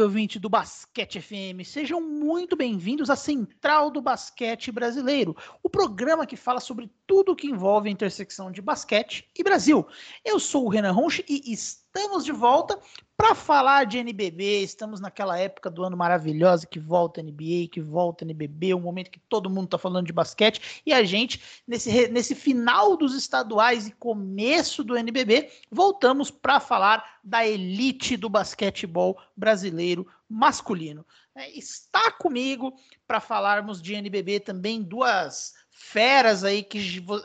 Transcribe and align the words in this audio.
Salve, 0.00 0.02
ouvinte 0.02 0.38
do 0.38 0.48
Basquete 0.48 1.20
FM! 1.20 1.62
Sejam 1.64 2.00
muito 2.00 2.56
bem-vindos 2.56 3.10
à 3.10 3.16
Central 3.16 3.90
do 3.90 4.00
Basquete 4.00 4.72
Brasileiro, 4.72 5.36
o 5.62 5.68
programa 5.68 6.26
que 6.26 6.36
fala 6.36 6.58
sobre 6.58 6.90
tudo 7.06 7.32
o 7.32 7.36
que 7.36 7.48
envolve 7.48 7.88
a 7.88 7.92
intersecção 7.92 8.50
de 8.50 8.62
basquete 8.62 9.28
e 9.38 9.42
Brasil. 9.42 9.86
Eu 10.24 10.40
sou 10.40 10.64
o 10.64 10.68
Renan 10.68 10.92
Ronche 10.92 11.24
e 11.28 11.52
estamos 11.52 12.24
de 12.24 12.32
volta 12.32 12.78
para 13.20 13.34
falar 13.34 13.84
de 13.84 13.98
NBB. 13.98 14.62
Estamos 14.62 14.98
naquela 14.98 15.38
época 15.38 15.68
do 15.68 15.84
ano 15.84 15.94
maravilhosa 15.94 16.66
que 16.66 16.78
volta 16.78 17.22
NBA, 17.22 17.68
que 17.70 17.78
volta 17.78 18.24
NBB, 18.24 18.72
um 18.72 18.80
momento 18.80 19.10
que 19.10 19.20
todo 19.28 19.50
mundo 19.50 19.66
está 19.66 19.76
falando 19.76 20.06
de 20.06 20.12
basquete 20.12 20.82
e 20.86 20.92
a 20.94 21.04
gente, 21.04 21.42
nesse, 21.68 22.08
nesse 22.08 22.34
final 22.34 22.96
dos 22.96 23.14
estaduais 23.14 23.86
e 23.86 23.92
começo 23.92 24.82
do 24.82 24.96
NBB, 24.96 25.50
voltamos 25.70 26.30
para 26.30 26.58
falar 26.60 27.18
da 27.22 27.46
elite 27.46 28.16
do 28.16 28.30
basquetebol 28.30 29.20
brasileiro 29.36 30.06
masculino. 30.26 31.04
É, 31.36 31.50
está 31.50 32.10
comigo 32.12 32.72
para 33.06 33.20
falarmos 33.20 33.82
de 33.82 33.94
NBB 33.94 34.40
também 34.40 34.82
duas 34.82 35.52
feras 35.70 36.44
aí 36.44 36.62
que 36.62 36.78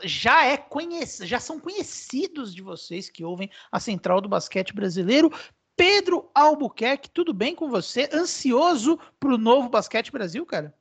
já 0.04 0.46
é 0.46 0.56
conhec 0.56 1.26
já 1.26 1.38
são 1.38 1.60
conhecidos 1.60 2.54
de 2.54 2.62
vocês 2.62 3.10
que 3.10 3.22
ouvem 3.22 3.50
a 3.70 3.78
Central 3.78 4.20
do 4.20 4.30
Basquete 4.30 4.72
Brasileiro. 4.72 5.30
Pedro 5.76 6.24
Albuquerque, 6.34 7.10
tudo 7.10 7.34
bem 7.34 7.54
com 7.54 7.68
você? 7.68 8.08
Ansioso 8.10 8.98
para 9.20 9.34
o 9.34 9.38
novo 9.38 9.68
Basquete 9.68 10.10
Brasil, 10.10 10.46
cara? 10.46 10.72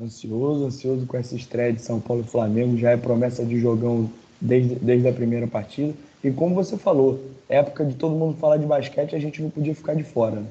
Ansioso, 0.00 0.66
ansioso 0.66 1.06
com 1.06 1.16
essa 1.16 1.34
estreia 1.34 1.72
de 1.72 1.80
São 1.80 1.98
Paulo 1.98 2.22
e 2.22 2.30
Flamengo. 2.30 2.76
Já 2.76 2.90
é 2.90 2.96
promessa 2.96 3.44
de 3.44 3.58
jogão 3.58 4.10
desde, 4.38 4.74
desde 4.74 5.08
a 5.08 5.12
primeira 5.12 5.46
partida. 5.46 5.94
E 6.22 6.30
como 6.30 6.54
você 6.54 6.76
falou, 6.76 7.24
época 7.48 7.84
de 7.86 7.94
todo 7.94 8.14
mundo 8.14 8.36
falar 8.38 8.58
de 8.58 8.66
basquete, 8.66 9.16
a 9.16 9.18
gente 9.18 9.40
não 9.40 9.48
podia 9.48 9.74
ficar 9.74 9.94
de 9.94 10.04
fora, 10.04 10.40
né? 10.40 10.48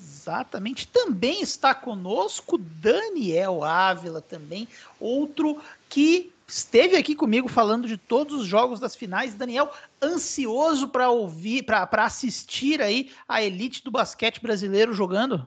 Exatamente. 0.00 0.88
Também 0.88 1.42
está 1.42 1.74
conosco 1.74 2.56
Daniel 2.56 3.62
Ávila, 3.62 4.20
também, 4.20 4.66
outro 4.98 5.58
que 5.88 6.32
esteve 6.48 6.96
aqui 6.96 7.14
comigo 7.14 7.48
falando 7.48 7.88
de 7.88 7.96
todos 7.96 8.40
os 8.40 8.46
jogos 8.46 8.78
das 8.78 8.94
finais. 8.94 9.34
Daniel, 9.34 9.72
ansioso 10.02 10.88
para 10.88 11.10
ouvir, 11.10 11.64
para 11.64 11.88
assistir 12.04 12.80
aí 12.80 13.10
a 13.26 13.42
elite 13.42 13.82
do 13.82 13.90
basquete 13.90 14.40
brasileiro 14.40 14.92
jogando? 14.92 15.46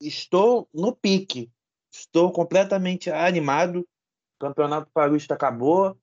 Estou 0.00 0.68
no 0.72 0.94
pique. 0.94 1.50
Estou 1.92 2.32
completamente 2.32 3.10
animado. 3.10 3.80
O 3.80 4.46
Campeonato 4.46 4.90
Paulista 4.92 5.34
acabou. 5.34 5.96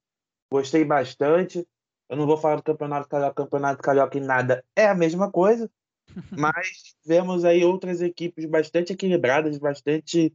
Gostei 0.51 0.85
bastante. 0.85 1.67
Eu 2.07 2.17
não 2.17 2.25
vou 2.25 2.37
falar 2.37 2.57
do 2.57 2.63
Campeonato 2.63 3.07
Carioca, 3.07 3.43
Campeonato 3.43 3.81
Carioca 3.81 4.17
em 4.17 4.21
nada 4.21 4.63
é 4.75 4.87
a 4.87 4.95
mesma 4.95 5.31
coisa. 5.31 5.69
mas 6.31 6.95
vemos 7.05 7.45
aí 7.45 7.63
outras 7.63 8.01
equipes 8.01 8.45
bastante 8.45 8.93
equilibradas, 8.93 9.57
bastante 9.57 10.33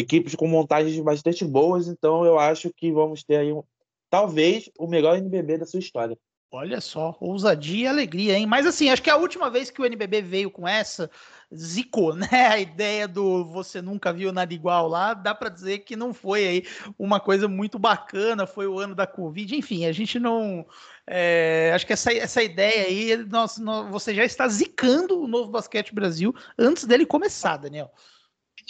equipes 0.00 0.34
com 0.34 0.46
montagens 0.46 0.98
bastante 1.00 1.44
boas, 1.44 1.88
então 1.88 2.24
eu 2.24 2.38
acho 2.38 2.72
que 2.72 2.90
vamos 2.92 3.22
ter 3.22 3.36
aí 3.36 3.52
um, 3.52 3.62
talvez 4.10 4.70
o 4.78 4.86
melhor 4.86 5.16
NBB 5.16 5.58
da 5.58 5.66
sua 5.66 5.80
história. 5.80 6.18
Olha 6.52 6.80
só, 6.80 7.16
ousadia 7.20 7.84
e 7.84 7.86
alegria, 7.86 8.36
hein? 8.36 8.44
Mas 8.44 8.66
assim, 8.66 8.88
acho 8.88 9.00
que 9.00 9.08
a 9.08 9.16
última 9.16 9.48
vez 9.48 9.70
que 9.70 9.80
o 9.80 9.84
NBB 9.84 10.20
veio 10.20 10.50
com 10.50 10.66
essa, 10.66 11.08
zicou, 11.54 12.12
né? 12.16 12.28
A 12.32 12.58
ideia 12.58 13.06
do 13.06 13.44
você 13.44 13.80
nunca 13.80 14.12
viu 14.12 14.32
nada 14.32 14.52
igual 14.52 14.88
lá, 14.88 15.14
dá 15.14 15.32
para 15.32 15.48
dizer 15.48 15.80
que 15.80 15.94
não 15.94 16.12
foi 16.12 16.44
aí 16.48 16.66
uma 16.98 17.20
coisa 17.20 17.46
muito 17.46 17.78
bacana, 17.78 18.48
foi 18.48 18.66
o 18.66 18.80
ano 18.80 18.96
da 18.96 19.06
Covid, 19.06 19.54
enfim, 19.54 19.84
a 19.86 19.92
gente 19.92 20.18
não. 20.18 20.66
É, 21.06 21.70
acho 21.72 21.86
que 21.86 21.92
essa, 21.92 22.12
essa 22.12 22.42
ideia 22.42 22.84
aí, 22.84 23.16
nós, 23.28 23.56
nós, 23.58 23.88
você 23.88 24.12
já 24.12 24.24
está 24.24 24.48
zicando 24.48 25.20
o 25.20 25.28
novo 25.28 25.52
Basquete 25.52 25.94
Brasil 25.94 26.34
antes 26.58 26.84
dele 26.84 27.06
começar, 27.06 27.58
Daniel 27.58 27.92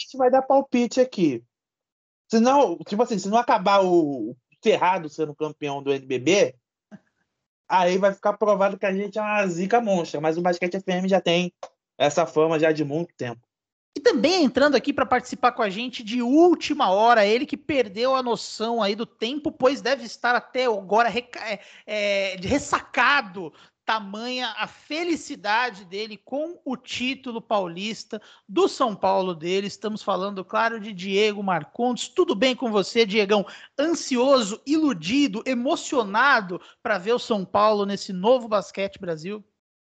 gente 0.01 0.17
vai 0.17 0.29
dar 0.29 0.41
palpite 0.41 0.99
aqui. 0.99 1.43
Se 2.29 2.39
não, 2.39 2.77
tipo 2.79 3.01
assim, 3.03 3.19
se 3.19 3.27
não 3.27 3.37
acabar 3.37 3.83
o 3.83 4.35
Cerrado 4.63 5.09
sendo 5.09 5.35
campeão 5.35 5.81
do 5.81 5.91
NBB, 5.91 6.55
aí 7.67 7.97
vai 7.97 8.13
ficar 8.13 8.33
provado 8.33 8.77
que 8.77 8.85
a 8.85 8.93
gente 8.93 9.17
é 9.17 9.21
uma 9.21 9.47
zica 9.47 9.81
monstra. 9.81 10.21
Mas 10.21 10.37
o 10.37 10.41
Basquete 10.41 10.79
FM 10.79 11.07
já 11.07 11.19
tem 11.19 11.53
essa 11.97 12.25
fama 12.25 12.59
já 12.59 12.71
de 12.71 12.83
muito 12.83 13.13
tempo. 13.15 13.41
E 13.95 13.99
também 13.99 14.43
entrando 14.43 14.75
aqui 14.75 14.93
para 14.93 15.05
participar 15.05 15.51
com 15.51 15.61
a 15.61 15.69
gente 15.69 16.01
de 16.01 16.21
última 16.21 16.89
hora, 16.89 17.25
ele 17.25 17.45
que 17.45 17.57
perdeu 17.57 18.15
a 18.15 18.23
noção 18.23 18.81
aí 18.81 18.95
do 18.95 19.05
tempo, 19.05 19.51
pois 19.51 19.81
deve 19.81 20.05
estar 20.05 20.33
até 20.33 20.65
agora 20.65 21.09
é, 21.09 21.59
é, 21.85 22.35
ressacado 22.37 23.51
tamanha 23.91 24.53
a 24.57 24.67
felicidade 24.67 25.83
dele 25.83 26.15
com 26.15 26.57
o 26.63 26.77
título 26.77 27.41
paulista 27.41 28.21
do 28.47 28.69
São 28.69 28.95
Paulo 28.95 29.35
dele. 29.35 29.67
Estamos 29.67 30.01
falando, 30.01 30.45
claro, 30.45 30.79
de 30.79 30.93
Diego 30.93 31.43
Marcondes. 31.43 32.07
Tudo 32.07 32.33
bem 32.33 32.55
com 32.55 32.71
você, 32.71 33.05
Diegão? 33.05 33.45
Ansioso, 33.77 34.61
iludido, 34.65 35.43
emocionado 35.45 36.61
para 36.81 36.97
ver 36.97 37.11
o 37.11 37.19
São 37.19 37.43
Paulo 37.43 37.85
nesse 37.85 38.13
novo 38.13 38.47
basquete 38.47 38.97
Brasil? 38.97 39.43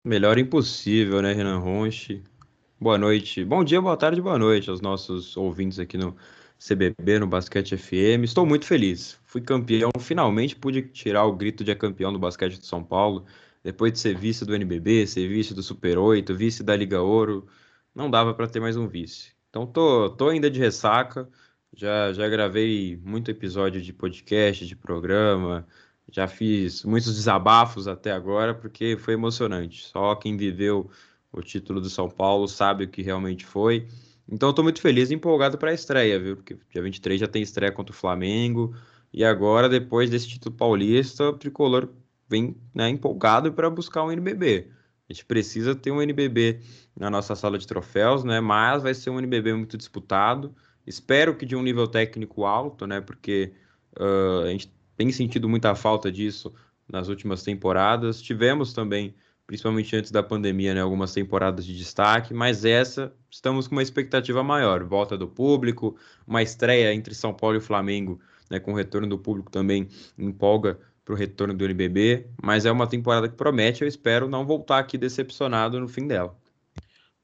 Melhor 0.04 0.36
impossível, 0.36 1.22
né, 1.22 1.32
Renan 1.32 1.60
Ronche? 1.60 2.24
Boa 2.80 2.98
noite, 2.98 3.44
bom 3.44 3.62
dia, 3.62 3.80
boa 3.80 3.96
tarde, 3.96 4.20
boa 4.20 4.36
noite 4.36 4.68
aos 4.68 4.80
nossos 4.80 5.36
ouvintes 5.36 5.78
aqui 5.78 5.96
no 5.96 6.16
CBB, 6.58 7.20
no 7.20 7.28
Basquete 7.28 7.76
FM. 7.76 8.24
Estou 8.24 8.44
muito 8.44 8.66
feliz. 8.66 9.20
Fui 9.24 9.40
campeão, 9.40 9.92
finalmente 10.00 10.56
pude 10.56 10.82
tirar 10.82 11.24
o 11.24 11.36
grito 11.36 11.62
de 11.62 11.72
campeão 11.76 12.12
do 12.12 12.18
basquete 12.18 12.58
do 12.58 12.66
São 12.66 12.82
Paulo 12.82 13.24
depois 13.62 13.92
de 13.92 13.98
ser 14.00 14.16
vice 14.16 14.44
do 14.44 14.54
NBB, 14.54 15.06
ser 15.06 15.28
vice 15.28 15.54
do 15.54 15.62
Super 15.62 15.98
8, 15.98 16.34
vice 16.34 16.62
da 16.62 16.76
Liga 16.76 17.00
Ouro, 17.00 17.46
não 17.94 18.10
dava 18.10 18.34
para 18.34 18.48
ter 18.48 18.60
mais 18.60 18.76
um 18.76 18.86
vice. 18.88 19.32
Então 19.50 19.66
tô, 19.66 20.10
tô 20.10 20.28
ainda 20.28 20.50
de 20.50 20.58
ressaca, 20.58 21.28
já, 21.74 22.12
já 22.12 22.28
gravei 22.28 22.98
muito 23.04 23.30
episódio 23.30 23.80
de 23.80 23.92
podcast, 23.92 24.66
de 24.66 24.76
programa, 24.76 25.66
já 26.10 26.26
fiz 26.28 26.84
muitos 26.84 27.14
desabafos 27.14 27.88
até 27.88 28.12
agora, 28.12 28.54
porque 28.54 28.96
foi 28.96 29.14
emocionante. 29.14 29.84
Só 29.84 30.14
quem 30.14 30.36
viveu 30.36 30.90
o 31.32 31.40
título 31.42 31.80
do 31.80 31.88
São 31.88 32.08
Paulo 32.10 32.46
sabe 32.48 32.84
o 32.84 32.88
que 32.88 33.02
realmente 33.02 33.46
foi. 33.46 33.88
Então 34.28 34.48
eu 34.50 34.52
tô 34.52 34.62
muito 34.62 34.80
feliz 34.80 35.10
e 35.10 35.14
empolgado 35.14 35.58
para 35.58 35.70
a 35.70 35.74
estreia, 35.74 36.18
viu? 36.18 36.36
Porque 36.36 36.58
dia 36.70 36.82
23 36.82 37.20
já 37.20 37.26
tem 37.26 37.42
estreia 37.42 37.72
contra 37.72 37.92
o 37.92 37.96
Flamengo. 37.96 38.74
E 39.12 39.24
agora, 39.24 39.68
depois 39.68 40.10
desse 40.10 40.28
título 40.28 40.54
paulista, 40.54 41.28
o 41.28 41.32
tricolor 41.34 41.88
vem 42.32 42.56
né, 42.74 42.88
empolgado 42.88 43.52
para 43.52 43.68
buscar 43.68 44.02
um 44.02 44.10
NBB. 44.10 44.70
A 45.08 45.12
gente 45.12 45.26
precisa 45.26 45.74
ter 45.74 45.90
um 45.90 46.00
NBB 46.00 46.60
na 46.98 47.10
nossa 47.10 47.36
sala 47.36 47.58
de 47.58 47.66
troféus, 47.66 48.24
né? 48.24 48.40
Mas 48.40 48.82
vai 48.82 48.94
ser 48.94 49.10
um 49.10 49.18
NBB 49.18 49.52
muito 49.52 49.76
disputado. 49.76 50.54
Espero 50.86 51.36
que 51.36 51.44
de 51.44 51.54
um 51.54 51.62
nível 51.62 51.86
técnico 51.86 52.44
alto, 52.44 52.86
né? 52.86 53.02
Porque 53.02 53.52
uh, 54.00 54.46
a 54.46 54.48
gente 54.48 54.72
tem 54.96 55.12
sentido 55.12 55.48
muita 55.48 55.74
falta 55.74 56.10
disso 56.10 56.54
nas 56.88 57.08
últimas 57.08 57.42
temporadas. 57.42 58.22
Tivemos 58.22 58.72
também, 58.72 59.14
principalmente 59.46 59.94
antes 59.94 60.10
da 60.10 60.22
pandemia, 60.22 60.72
né, 60.72 60.80
algumas 60.80 61.12
temporadas 61.12 61.66
de 61.66 61.76
destaque, 61.76 62.32
mas 62.32 62.64
essa 62.64 63.12
estamos 63.30 63.68
com 63.68 63.74
uma 63.74 63.82
expectativa 63.82 64.42
maior. 64.42 64.84
Volta 64.84 65.18
do 65.18 65.28
público, 65.28 65.96
uma 66.26 66.42
estreia 66.42 66.94
entre 66.94 67.14
São 67.14 67.34
Paulo 67.34 67.58
e 67.58 67.60
Flamengo, 67.60 68.18
né, 68.50 68.58
com 68.58 68.72
o 68.72 68.76
retorno 68.76 69.08
do 69.08 69.18
público 69.18 69.50
também 69.50 69.88
empolga 70.18 70.78
para 71.04 71.14
o 71.14 71.16
retorno 71.16 71.54
do 71.54 71.64
NBB, 71.64 72.26
mas 72.42 72.64
é 72.64 72.70
uma 72.72 72.86
temporada 72.86 73.28
que 73.28 73.34
promete. 73.34 73.82
Eu 73.82 73.88
espero 73.88 74.28
não 74.28 74.46
voltar 74.46 74.78
aqui 74.78 74.96
decepcionado 74.96 75.80
no 75.80 75.88
fim 75.88 76.06
dela. 76.06 76.36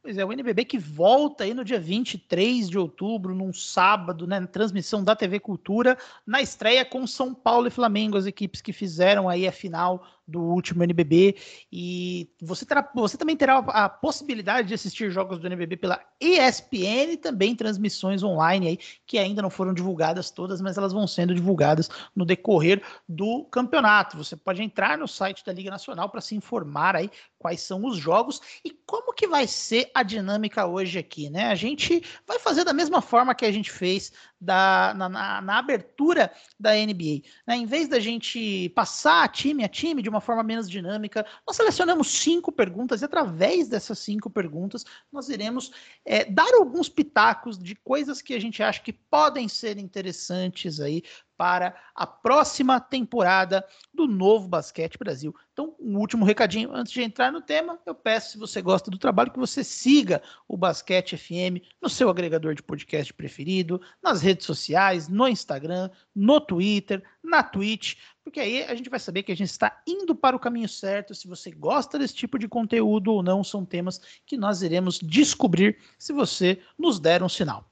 Pois 0.03 0.17
é, 0.17 0.25
o 0.25 0.33
NBB 0.33 0.65
que 0.65 0.79
volta 0.79 1.45
aí 1.45 1.53
no 1.53 1.65
dia 1.65 1.79
23 1.79 2.71
de 2.71 2.79
outubro, 2.79 3.35
num 3.35 3.53
sábado, 3.53 4.27
né, 4.27 4.41
na 4.41 4.47
transmissão 4.47 5.05
da 5.05 5.15
TV 5.15 5.39
Cultura, 5.39 5.99
na 6.27 6.41
estreia 6.41 6.85
com 6.85 7.07
São 7.07 7.35
Paulo 7.35 7.67
e 7.67 7.71
Flamengo, 7.71 8.17
as 8.17 8.25
equipes 8.25 8.63
que 8.63 8.73
fizeram 8.73 9.29
aí 9.29 9.47
a 9.47 9.53
final 9.53 10.03
do 10.29 10.43
último 10.43 10.85
NBB 10.85 11.37
e 11.73 12.31
você, 12.41 12.67
terá, 12.67 12.89
você 12.95 13.17
também 13.17 13.35
terá 13.35 13.59
a 13.59 13.89
possibilidade 13.89 14.69
de 14.69 14.75
assistir 14.75 15.11
jogos 15.11 15.39
do 15.39 15.47
NBB 15.47 15.79
pela 15.79 16.05
ESPN 16.21 17.13
e 17.13 17.17
também 17.17 17.57
transmissões 17.57 18.23
online 18.23 18.69
aí 18.69 18.79
que 19.07 19.17
ainda 19.17 19.41
não 19.41 19.49
foram 19.49 19.73
divulgadas 19.73 20.31
todas, 20.31 20.61
mas 20.61 20.77
elas 20.77 20.93
vão 20.93 21.07
sendo 21.07 21.35
divulgadas 21.35 21.89
no 22.15 22.27
decorrer 22.27 22.83
do 23.09 23.45
campeonato. 23.45 24.19
Você 24.19 24.37
pode 24.37 24.63
entrar 24.63 24.99
no 24.99 25.09
site 25.09 25.45
da 25.45 25.53
Liga 25.53 25.71
Nacional 25.71 26.11
para 26.11 26.21
se 26.21 26.37
informar 26.37 26.95
aí 26.95 27.11
quais 27.39 27.63
são 27.63 27.87
os 27.87 27.97
jogos 27.97 28.41
e 28.65 28.71
como 28.71 29.15
que 29.15 29.27
vai 29.27 29.47
ser 29.47 29.91
a 29.95 30.03
dinâmica 30.03 30.67
hoje 30.67 30.99
aqui, 30.99 31.31
né? 31.31 31.47
A 31.47 31.55
gente 31.55 32.03
vai 32.27 32.39
fazer 32.39 32.65
da 32.65 32.73
mesma 32.73 33.01
forma 33.01 33.35
que 33.35 33.47
a 33.47 33.53
gente 33.53 33.71
fez 33.71 34.13
da, 34.41 34.95
na, 34.97 35.09
na, 35.09 35.41
na, 35.41 35.59
abertura 35.59 36.33
da 36.59 36.73
NBA. 36.75 37.23
Né? 37.47 37.57
Em 37.57 37.67
vez 37.67 37.89
da 37.89 37.99
gente 37.99 38.69
passar 38.71 39.29
time 39.29 39.65
a 39.65 39.69
time 39.69 40.03
de 40.03 40.09
uma 40.09 40.21
forma 40.21 40.43
menos 40.43 40.71
dinâmica, 40.71 41.27
nós 41.47 41.57
selecionamos 41.57 42.09
cinco 42.09 42.53
perguntas 42.53 43.03
e 43.03 43.05
através 43.05 43.69
dessas 43.69 43.99
cinco 43.99 44.31
perguntas 44.31 44.85
nós 45.13 45.29
iremos 45.29 45.73
é, 46.05 46.25
dar 46.25 46.55
alguns 46.55 46.89
pitacos 46.89 47.59
de 47.59 47.75
coisas 47.75 48.23
que 48.23 48.35
a 48.35 48.41
gente 48.41 48.63
acha 48.63 48.81
que 48.81 48.93
podem 48.93 49.49
ser 49.49 49.79
interessantes 49.79 50.81
aí 50.81 51.03
para 51.39 51.73
a 51.95 52.05
próxima 52.05 52.81
temporada 52.81 53.65
do 53.95 54.09
Novo 54.09 54.49
Basquete 54.49 54.99
Brasil. 54.99 55.33
Então, 55.53 55.77
um 55.79 55.97
último 55.97 56.25
recadinho 56.25 56.75
antes 56.75 56.93
de 56.93 57.01
entrar 57.01 57.31
no 57.31 57.41
tema, 57.41 57.79
eu 57.87 57.95
peço, 57.95 58.33
se 58.33 58.39
você 58.39 58.61
gosta 58.61 58.91
do 58.91 58.99
trabalho, 58.99 59.31
que 59.31 59.39
você 59.39 59.63
siga 59.63 60.21
o 60.49 60.57
Basquete 60.57 61.17
FM 61.17 61.65
no 61.81 61.89
seu 61.89 62.11
agregador 62.11 62.55
de 62.55 62.63
podcast 62.63 63.15
preferido, 63.15 63.81
nas 64.03 64.21
redes 64.21 64.47
sociais, 64.47 65.09
no 65.09 65.29
Instagram, 65.29 65.89
no 66.13 66.41
Twitter, 66.41 67.05
na 67.23 67.43
Twitch, 67.43 67.97
porque 68.25 68.41
aí 68.41 68.65
a 68.65 68.75
gente 68.75 68.91
vai 68.91 68.99
saber 68.99 69.23
que 69.23 69.33
a 69.33 69.37
gente 69.37 69.51
está 69.51 69.81
indo 69.87 70.15
para 70.15 70.37
o 70.37 70.41
caminho 70.41 70.69
certo. 70.69 71.15
Se 71.15 71.29
você 71.29 71.51
gosta 71.51 71.99
desse 71.99 72.15
tipo 72.15 72.39
de 72.39 72.49
conteúdo 72.49 73.13
ou 73.13 73.23
não, 73.23 73.45
são 73.45 73.65
temas 73.65 74.01
que 74.27 74.37
nós 74.37 74.61
iremos 74.61 74.99
descobrir 74.99 75.79
se 75.99 76.13
você 76.13 76.61
nos 76.77 76.99
der 76.99 77.23
um 77.23 77.29
sinal. 77.29 77.71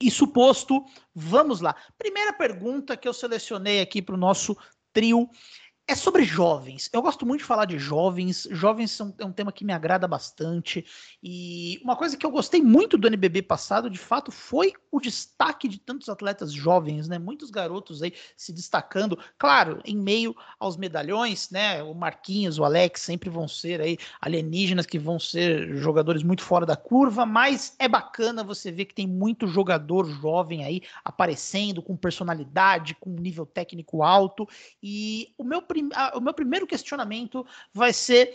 Isso 0.00 0.28
posto, 0.28 0.84
vamos 1.14 1.60
lá. 1.60 1.74
Primeira 1.96 2.32
pergunta 2.32 2.96
que 2.96 3.08
eu 3.08 3.12
selecionei 3.12 3.80
aqui 3.80 4.00
para 4.00 4.14
o 4.14 4.18
nosso 4.18 4.56
trio 4.92 5.28
é 5.88 5.94
sobre 5.94 6.22
jovens. 6.22 6.90
Eu 6.92 7.00
gosto 7.00 7.24
muito 7.24 7.40
de 7.40 7.46
falar 7.46 7.64
de 7.64 7.78
jovens. 7.78 8.46
Jovens 8.50 8.90
são, 8.90 9.14
é 9.18 9.24
um 9.24 9.32
tema 9.32 9.50
que 9.50 9.64
me 9.64 9.72
agrada 9.72 10.06
bastante. 10.06 10.84
E 11.22 11.80
uma 11.82 11.96
coisa 11.96 12.14
que 12.14 12.26
eu 12.26 12.30
gostei 12.30 12.60
muito 12.60 12.98
do 12.98 13.08
NBB 13.08 13.40
passado, 13.40 13.88
de 13.88 13.98
fato, 13.98 14.30
foi 14.30 14.74
o 14.92 15.00
destaque 15.00 15.66
de 15.66 15.78
tantos 15.78 16.10
atletas 16.10 16.52
jovens, 16.52 17.08
né? 17.08 17.18
Muitos 17.18 17.50
garotos 17.50 18.02
aí 18.02 18.12
se 18.36 18.52
destacando. 18.52 19.18
Claro, 19.38 19.80
em 19.82 19.96
meio 19.96 20.36
aos 20.60 20.76
medalhões, 20.76 21.48
né? 21.48 21.82
O 21.82 21.94
Marquinhos, 21.94 22.58
o 22.58 22.64
Alex 22.64 23.00
sempre 23.00 23.30
vão 23.30 23.48
ser 23.48 23.80
aí 23.80 23.96
alienígenas 24.20 24.84
que 24.84 24.98
vão 24.98 25.18
ser 25.18 25.74
jogadores 25.78 26.22
muito 26.22 26.42
fora 26.42 26.66
da 26.66 26.76
curva, 26.76 27.24
mas 27.24 27.74
é 27.78 27.88
bacana 27.88 28.44
você 28.44 28.70
ver 28.70 28.84
que 28.84 28.94
tem 28.94 29.06
muito 29.06 29.46
jogador 29.46 30.04
jovem 30.04 30.64
aí 30.64 30.82
aparecendo 31.02 31.80
com 31.80 31.96
personalidade, 31.96 32.94
com 32.94 33.08
nível 33.08 33.46
técnico 33.46 34.02
alto. 34.02 34.46
E 34.82 35.32
o 35.38 35.44
meu 35.44 35.62
o 36.14 36.20
meu 36.20 36.34
primeiro 36.34 36.66
questionamento 36.66 37.46
vai 37.72 37.92
ser 37.92 38.34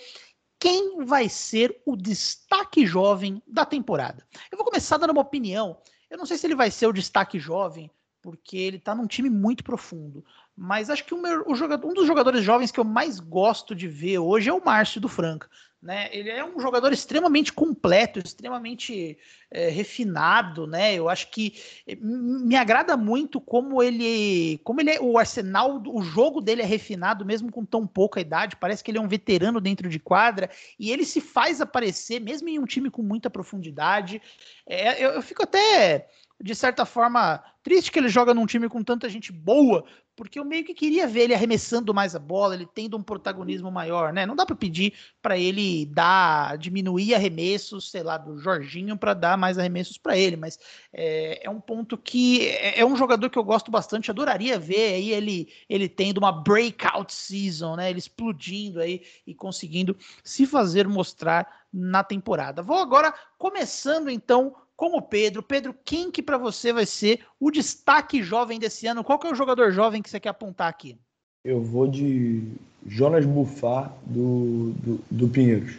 quem 0.60 1.04
vai 1.04 1.28
ser 1.28 1.82
o 1.86 1.96
destaque 1.96 2.86
jovem 2.86 3.42
da 3.46 3.66
temporada. 3.66 4.26
Eu 4.52 4.58
vou 4.58 4.66
começar 4.66 4.98
dando 4.98 5.12
uma 5.12 5.22
opinião. 5.22 5.78
Eu 6.10 6.18
não 6.18 6.26
sei 6.26 6.38
se 6.38 6.48
ele 6.48 6.56
vai 6.56 6.72
ser 6.72 6.88
o 6.88 6.94
destaque 6.94 7.40
jovem, 7.40 7.92
porque 8.22 8.56
ele 8.58 8.78
está 8.78 8.96
num 8.96 9.06
time 9.08 9.30
muito 9.30 9.64
profundo. 9.64 10.24
Mas 10.56 10.90
acho 10.90 11.04
que 11.04 11.14
o 11.14 11.22
meu, 11.22 11.44
o 11.48 11.56
jogador, 11.56 11.86
um 11.88 11.94
dos 11.94 12.08
jogadores 12.08 12.44
jovens 12.44 12.72
que 12.72 12.80
eu 12.80 12.86
mais 12.86 13.20
gosto 13.20 13.76
de 13.76 13.88
ver 13.88 14.20
hoje 14.20 14.50
é 14.50 14.54
o 14.54 14.64
Márcio 14.64 15.02
do 15.02 15.10
Franca. 15.10 15.50
Né? 15.84 16.08
Ele 16.14 16.30
é 16.30 16.46
um 16.46 16.62
jogador 16.62 16.94
extremamente 16.94 17.52
completo, 17.52 18.18
extremamente 18.18 19.18
é, 19.52 19.68
refinado, 19.68 20.66
né? 20.66 20.96
Eu 20.96 21.10
acho 21.10 21.30
que 21.30 21.62
eh, 21.86 21.98
me 22.00 22.56
agrada 22.56 22.96
muito 22.96 23.42
como 23.42 23.84
ele, 23.84 24.62
como 24.64 24.80
ele 24.80 24.92
é, 24.92 25.02
o 25.02 25.18
arsenal, 25.18 25.84
o 25.86 26.02
jogo 26.02 26.40
dele 26.40 26.62
é 26.62 26.66
refinado 26.66 27.26
mesmo 27.26 27.52
com 27.52 27.66
tão 27.66 27.86
pouca 27.86 28.22
idade. 28.22 28.56
Parece 28.56 28.82
que 28.82 28.92
ele 28.92 28.98
é 28.98 29.02
um 29.02 29.10
veterano 29.10 29.60
dentro 29.60 29.90
de 29.90 30.00
quadra 30.00 30.50
e 30.80 30.90
ele 30.90 31.04
se 31.04 31.20
faz 31.20 31.60
aparecer 31.60 32.22
mesmo 32.22 32.48
em 32.48 32.58
um 32.58 32.66
time 32.66 32.90
com 32.90 33.04
muita 33.04 33.30
profundidade. 33.30 34.22
É, 34.66 35.04
eu, 35.04 35.12
eu 35.12 35.22
fico 35.22 35.44
até 35.44 36.08
de 36.44 36.54
certa 36.54 36.86
forma, 36.86 37.42
triste 37.64 37.90
que 37.90 37.98
ele 37.98 38.10
joga 38.10 38.34
num 38.34 38.46
time 38.46 38.68
com 38.68 38.84
tanta 38.84 39.08
gente 39.08 39.32
boa, 39.32 39.86
porque 40.16 40.40
eu 40.40 40.46
meio 40.46 40.64
que 40.64 40.74
queria 40.74 41.08
ver 41.08 41.22
ele 41.22 41.34
arremessando 41.34 41.94
mais 41.94 42.16
a 42.16 42.20
bola, 42.20 42.54
ele 42.54 42.68
tendo 42.68 42.96
um 42.96 43.04
protagonismo 43.04 43.72
maior, 43.72 44.14
né? 44.14 44.26
Não 44.26 44.36
dá 44.36 44.46
para 44.46 44.56
pedir 44.56 44.94
para 45.22 45.38
ele 45.38 45.86
dar, 45.88 46.58
diminuir 46.58 47.16
arremessos, 47.16 47.90
sei 47.90 48.04
lá, 48.04 48.18
do 48.18 48.38
Jorginho 48.38 48.98
para 48.98 49.14
dar 49.14 49.38
mais 49.38 49.58
arremessos 49.58 49.98
para 49.98 50.18
ele, 50.18 50.36
mas 50.36 50.60
é, 50.94 51.46
é, 51.46 51.50
um 51.50 51.60
ponto 51.60 51.98
que 51.98 52.48
é, 52.48 52.80
é, 52.80 52.86
um 52.86 52.96
jogador 52.96 53.30
que 53.30 53.38
eu 53.38 53.44
gosto 53.44 53.72
bastante, 53.72 54.12
adoraria 54.12 54.60
ver 54.60 54.94
aí 54.94 55.12
ele 55.12 55.52
ele 55.68 55.90
tendo 55.90 56.20
uma 56.20 56.32
breakout 56.32 57.14
season, 57.14 57.76
né? 57.76 57.90
Ele 57.90 58.00
explodindo 58.00 58.80
aí 58.80 59.02
e 59.26 59.34
conseguindo 59.34 59.98
se 60.24 60.46
fazer 60.46 60.88
mostrar 60.88 61.64
na 61.74 62.04
temporada. 62.04 62.62
Vou 62.62 62.78
agora 62.78 63.14
começando 63.38 64.10
então 64.10 64.56
com 64.76 64.98
o 64.98 65.02
Pedro. 65.02 65.44
Pedro, 65.44 65.76
quem 65.86 66.12
que 66.12 66.22
para 66.22 66.38
você 66.38 66.74
vai 66.74 66.86
ser 66.86 67.22
o 67.40 67.52
destaque 67.52 68.22
jovem 68.22 68.60
desse 68.60 68.88
ano? 68.88 69.04
Qual 69.04 69.20
que 69.20 69.28
é 69.28 69.32
o 69.32 69.36
jogador 69.36 69.72
jovem 69.72 70.02
que 70.02 70.10
você 70.10 70.20
quer 70.20 70.30
apontar 70.30 70.68
aqui? 70.68 70.98
Eu 71.44 71.62
vou 71.62 71.88
de 71.88 72.44
Jonas 72.88 73.26
Bufar 73.26 73.94
do, 74.06 74.72
do, 74.78 75.00
do 75.12 75.28
Pinheiros. 75.28 75.78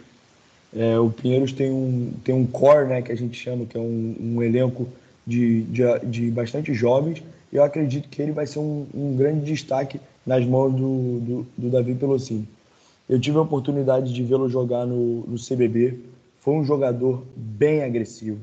É, 0.75 0.99
o 0.99 1.09
Pinheiros 1.09 1.53
tem 1.53 1.71
um, 1.71 2.13
tem 2.23 2.35
um 2.35 2.45
core, 2.45 2.87
né, 2.87 3.01
que 3.01 3.11
a 3.11 3.15
gente 3.15 3.37
chama, 3.37 3.65
que 3.65 3.77
é 3.77 3.79
um, 3.79 4.15
um 4.19 4.43
elenco 4.43 4.87
de, 5.25 5.63
de, 5.63 5.83
de 6.03 6.31
bastante 6.31 6.73
jovens. 6.73 7.23
Eu 7.51 7.63
acredito 7.63 8.09
que 8.09 8.21
ele 8.21 8.31
vai 8.31 8.45
ser 8.45 8.59
um, 8.59 8.85
um 8.93 9.15
grande 9.15 9.45
destaque 9.45 9.99
nas 10.25 10.45
mãos 10.45 10.73
do, 10.73 11.19
do, 11.19 11.47
do 11.57 11.69
Davi 11.69 11.95
Pelosini. 11.95 12.47
Eu 13.07 13.19
tive 13.19 13.37
a 13.37 13.41
oportunidade 13.41 14.11
de 14.13 14.23
vê-lo 14.23 14.49
jogar 14.49 14.85
no, 14.85 15.21
no 15.21 15.37
CBB. 15.37 15.99
Foi 16.39 16.55
um 16.55 16.65
jogador 16.65 17.23
bem 17.35 17.83
agressivo, 17.83 18.39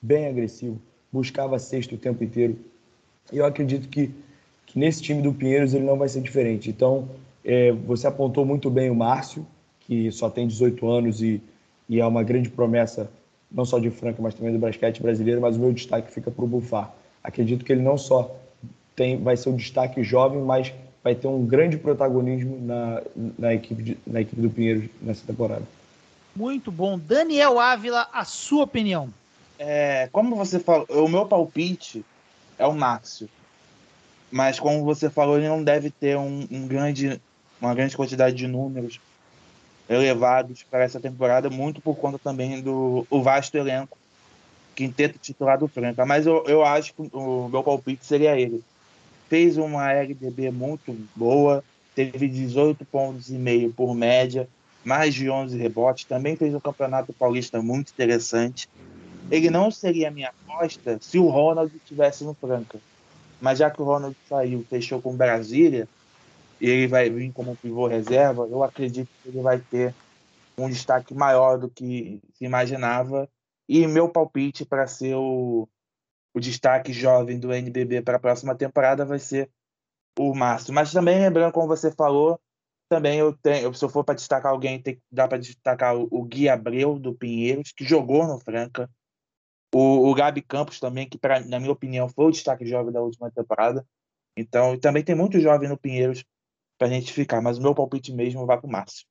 bem 0.00 0.26
agressivo, 0.26 0.80
buscava 1.12 1.58
sexto 1.58 1.94
o 1.94 1.98
tempo 1.98 2.22
inteiro. 2.24 2.56
E 3.32 3.38
eu 3.38 3.44
acredito 3.44 3.88
que, 3.88 4.10
que 4.66 4.78
nesse 4.78 5.02
time 5.02 5.22
do 5.22 5.32
Pinheiros 5.32 5.74
ele 5.74 5.84
não 5.84 5.96
vai 5.96 6.08
ser 6.08 6.20
diferente. 6.20 6.70
Então, 6.70 7.08
é, 7.44 7.72
você 7.72 8.06
apontou 8.06 8.44
muito 8.44 8.70
bem 8.70 8.90
o 8.90 8.94
Márcio, 8.94 9.46
que 9.80 10.10
só 10.12 10.30
tem 10.30 10.46
18 10.46 10.88
anos 10.88 11.22
e, 11.22 11.42
e 11.88 12.00
é 12.00 12.06
uma 12.06 12.22
grande 12.22 12.48
promessa, 12.48 13.10
não 13.50 13.64
só 13.64 13.78
de 13.78 13.90
Franca, 13.90 14.22
mas 14.22 14.34
também 14.34 14.52
do 14.52 14.58
basquete 14.58 15.02
brasileiro, 15.02 15.40
mas 15.40 15.56
o 15.56 15.60
meu 15.60 15.72
destaque 15.72 16.12
fica 16.12 16.30
para 16.30 16.44
o 16.44 16.48
Bufar. 16.48 16.92
Acredito 17.22 17.64
que 17.64 17.72
ele 17.72 17.82
não 17.82 17.98
só 17.98 18.34
tem, 18.94 19.16
vai 19.20 19.36
ser 19.36 19.48
um 19.50 19.56
destaque 19.56 20.02
jovem, 20.02 20.40
mas 20.40 20.72
vai 21.02 21.14
ter 21.14 21.26
um 21.26 21.44
grande 21.44 21.76
protagonismo 21.76 22.58
na, 22.60 23.02
na, 23.38 23.54
equipe, 23.54 23.82
de, 23.82 23.98
na 24.06 24.20
equipe 24.20 24.40
do 24.40 24.50
Pinheiros 24.50 24.88
nessa 25.00 25.26
temporada. 25.26 25.62
Muito 26.36 26.70
bom. 26.70 26.98
Daniel 26.98 27.58
Ávila, 27.58 28.08
a 28.12 28.24
sua 28.24 28.64
opinião? 28.64 29.08
É, 29.62 30.08
como 30.10 30.34
você 30.34 30.58
falou, 30.58 30.86
o 30.88 31.06
meu 31.06 31.26
palpite 31.26 32.02
é 32.58 32.66
o 32.66 32.72
Márcio. 32.72 33.28
Mas 34.32 34.58
como 34.58 34.82
você 34.82 35.10
falou, 35.10 35.36
ele 35.36 35.48
não 35.48 35.62
deve 35.62 35.90
ter 35.90 36.16
um, 36.16 36.48
um 36.50 36.66
grande, 36.66 37.20
uma 37.60 37.74
grande 37.74 37.94
quantidade 37.94 38.34
de 38.34 38.46
números 38.46 38.98
elevados 39.86 40.62
para 40.62 40.82
essa 40.82 40.98
temporada, 40.98 41.50
muito 41.50 41.78
por 41.78 41.94
conta 41.96 42.18
também 42.18 42.62
do 42.62 43.06
o 43.10 43.22
vasto 43.22 43.54
elenco 43.54 43.98
quinteto 44.74 45.18
titular 45.18 45.58
do 45.58 45.68
Franca. 45.68 46.06
Mas 46.06 46.24
eu, 46.24 46.42
eu 46.46 46.64
acho 46.64 46.94
que 46.94 47.10
o 47.12 47.48
meu 47.48 47.62
palpite 47.62 48.06
seria 48.06 48.40
ele. 48.40 48.64
Fez 49.28 49.58
uma 49.58 49.92
LDB 49.92 50.50
muito 50.50 50.96
boa, 51.14 51.62
teve 51.94 52.28
18 52.28 52.82
pontos 52.86 53.28
e 53.28 53.34
meio 53.34 53.70
por 53.74 53.94
média, 53.94 54.48
mais 54.82 55.12
de 55.12 55.28
11 55.28 55.58
rebotes, 55.58 56.06
também 56.06 56.34
fez 56.34 56.54
um 56.54 56.60
campeonato 56.60 57.12
paulista 57.12 57.60
muito 57.60 57.90
interessante 57.90 58.66
ele 59.30 59.50
não 59.50 59.70
seria 59.70 60.08
a 60.08 60.10
minha 60.10 60.28
aposta 60.28 60.98
se 61.00 61.18
o 61.18 61.28
Ronald 61.28 61.74
estivesse 61.76 62.24
no 62.24 62.34
Franca. 62.34 62.78
Mas 63.40 63.58
já 63.58 63.70
que 63.70 63.80
o 63.80 63.84
Ronald 63.84 64.16
saiu, 64.28 64.64
fechou 64.68 65.00
com 65.00 65.16
Brasília, 65.16 65.88
e 66.60 66.68
ele 66.68 66.86
vai 66.86 67.08
vir 67.08 67.32
como 67.32 67.56
pivô 67.56 67.86
reserva, 67.86 68.46
eu 68.50 68.62
acredito 68.62 69.08
que 69.22 69.28
ele 69.30 69.40
vai 69.40 69.58
ter 69.58 69.94
um 70.58 70.68
destaque 70.68 71.14
maior 71.14 71.56
do 71.58 71.70
que 71.70 72.20
se 72.34 72.44
imaginava. 72.44 73.28
E 73.66 73.86
meu 73.86 74.08
palpite 74.08 74.64
para 74.64 74.86
ser 74.86 75.14
o, 75.14 75.66
o 76.34 76.40
destaque 76.40 76.92
jovem 76.92 77.38
do 77.38 77.52
NBB 77.52 78.02
para 78.02 78.16
a 78.16 78.20
próxima 78.20 78.54
temporada 78.54 79.06
vai 79.06 79.18
ser 79.18 79.48
o 80.18 80.34
Márcio. 80.34 80.74
Mas 80.74 80.92
também 80.92 81.18
lembrando, 81.18 81.52
como 81.52 81.66
você 81.66 81.90
falou, 81.90 82.38
também 82.90 83.18
eu 83.18 83.32
tenho, 83.32 83.72
se 83.72 83.84
eu 83.84 83.88
for 83.88 84.04
para 84.04 84.16
destacar 84.16 84.52
alguém, 84.52 84.82
tem, 84.82 85.00
dá 85.10 85.26
para 85.26 85.38
destacar 85.38 85.96
o, 85.96 86.08
o 86.10 86.24
Gui 86.24 86.48
Abreu 86.48 86.98
do 86.98 87.14
Pinheiros, 87.14 87.72
que 87.72 87.84
jogou 87.84 88.26
no 88.26 88.38
Franca, 88.38 88.90
o, 89.74 90.10
o 90.10 90.14
Gabi 90.14 90.42
Campos 90.42 90.80
também, 90.80 91.08
que 91.08 91.18
pra, 91.18 91.40
na 91.40 91.58
minha 91.58 91.72
opinião 91.72 92.08
foi 92.08 92.26
o 92.26 92.30
destaque 92.30 92.66
jovem 92.66 92.92
da 92.92 93.00
última 93.00 93.30
temporada. 93.30 93.86
Então, 94.36 94.78
também 94.78 95.02
tem 95.02 95.14
muito 95.14 95.38
jovem 95.40 95.68
no 95.68 95.76
Pinheiros 95.76 96.24
para 96.78 96.88
a 96.88 96.90
gente 96.90 97.12
ficar, 97.12 97.40
mas 97.40 97.58
o 97.58 97.62
meu 97.62 97.74
palpite 97.74 98.12
mesmo 98.12 98.46
vai 98.46 98.58
para 98.58 98.66
o 98.66 98.70
Márcio. 98.70 99.06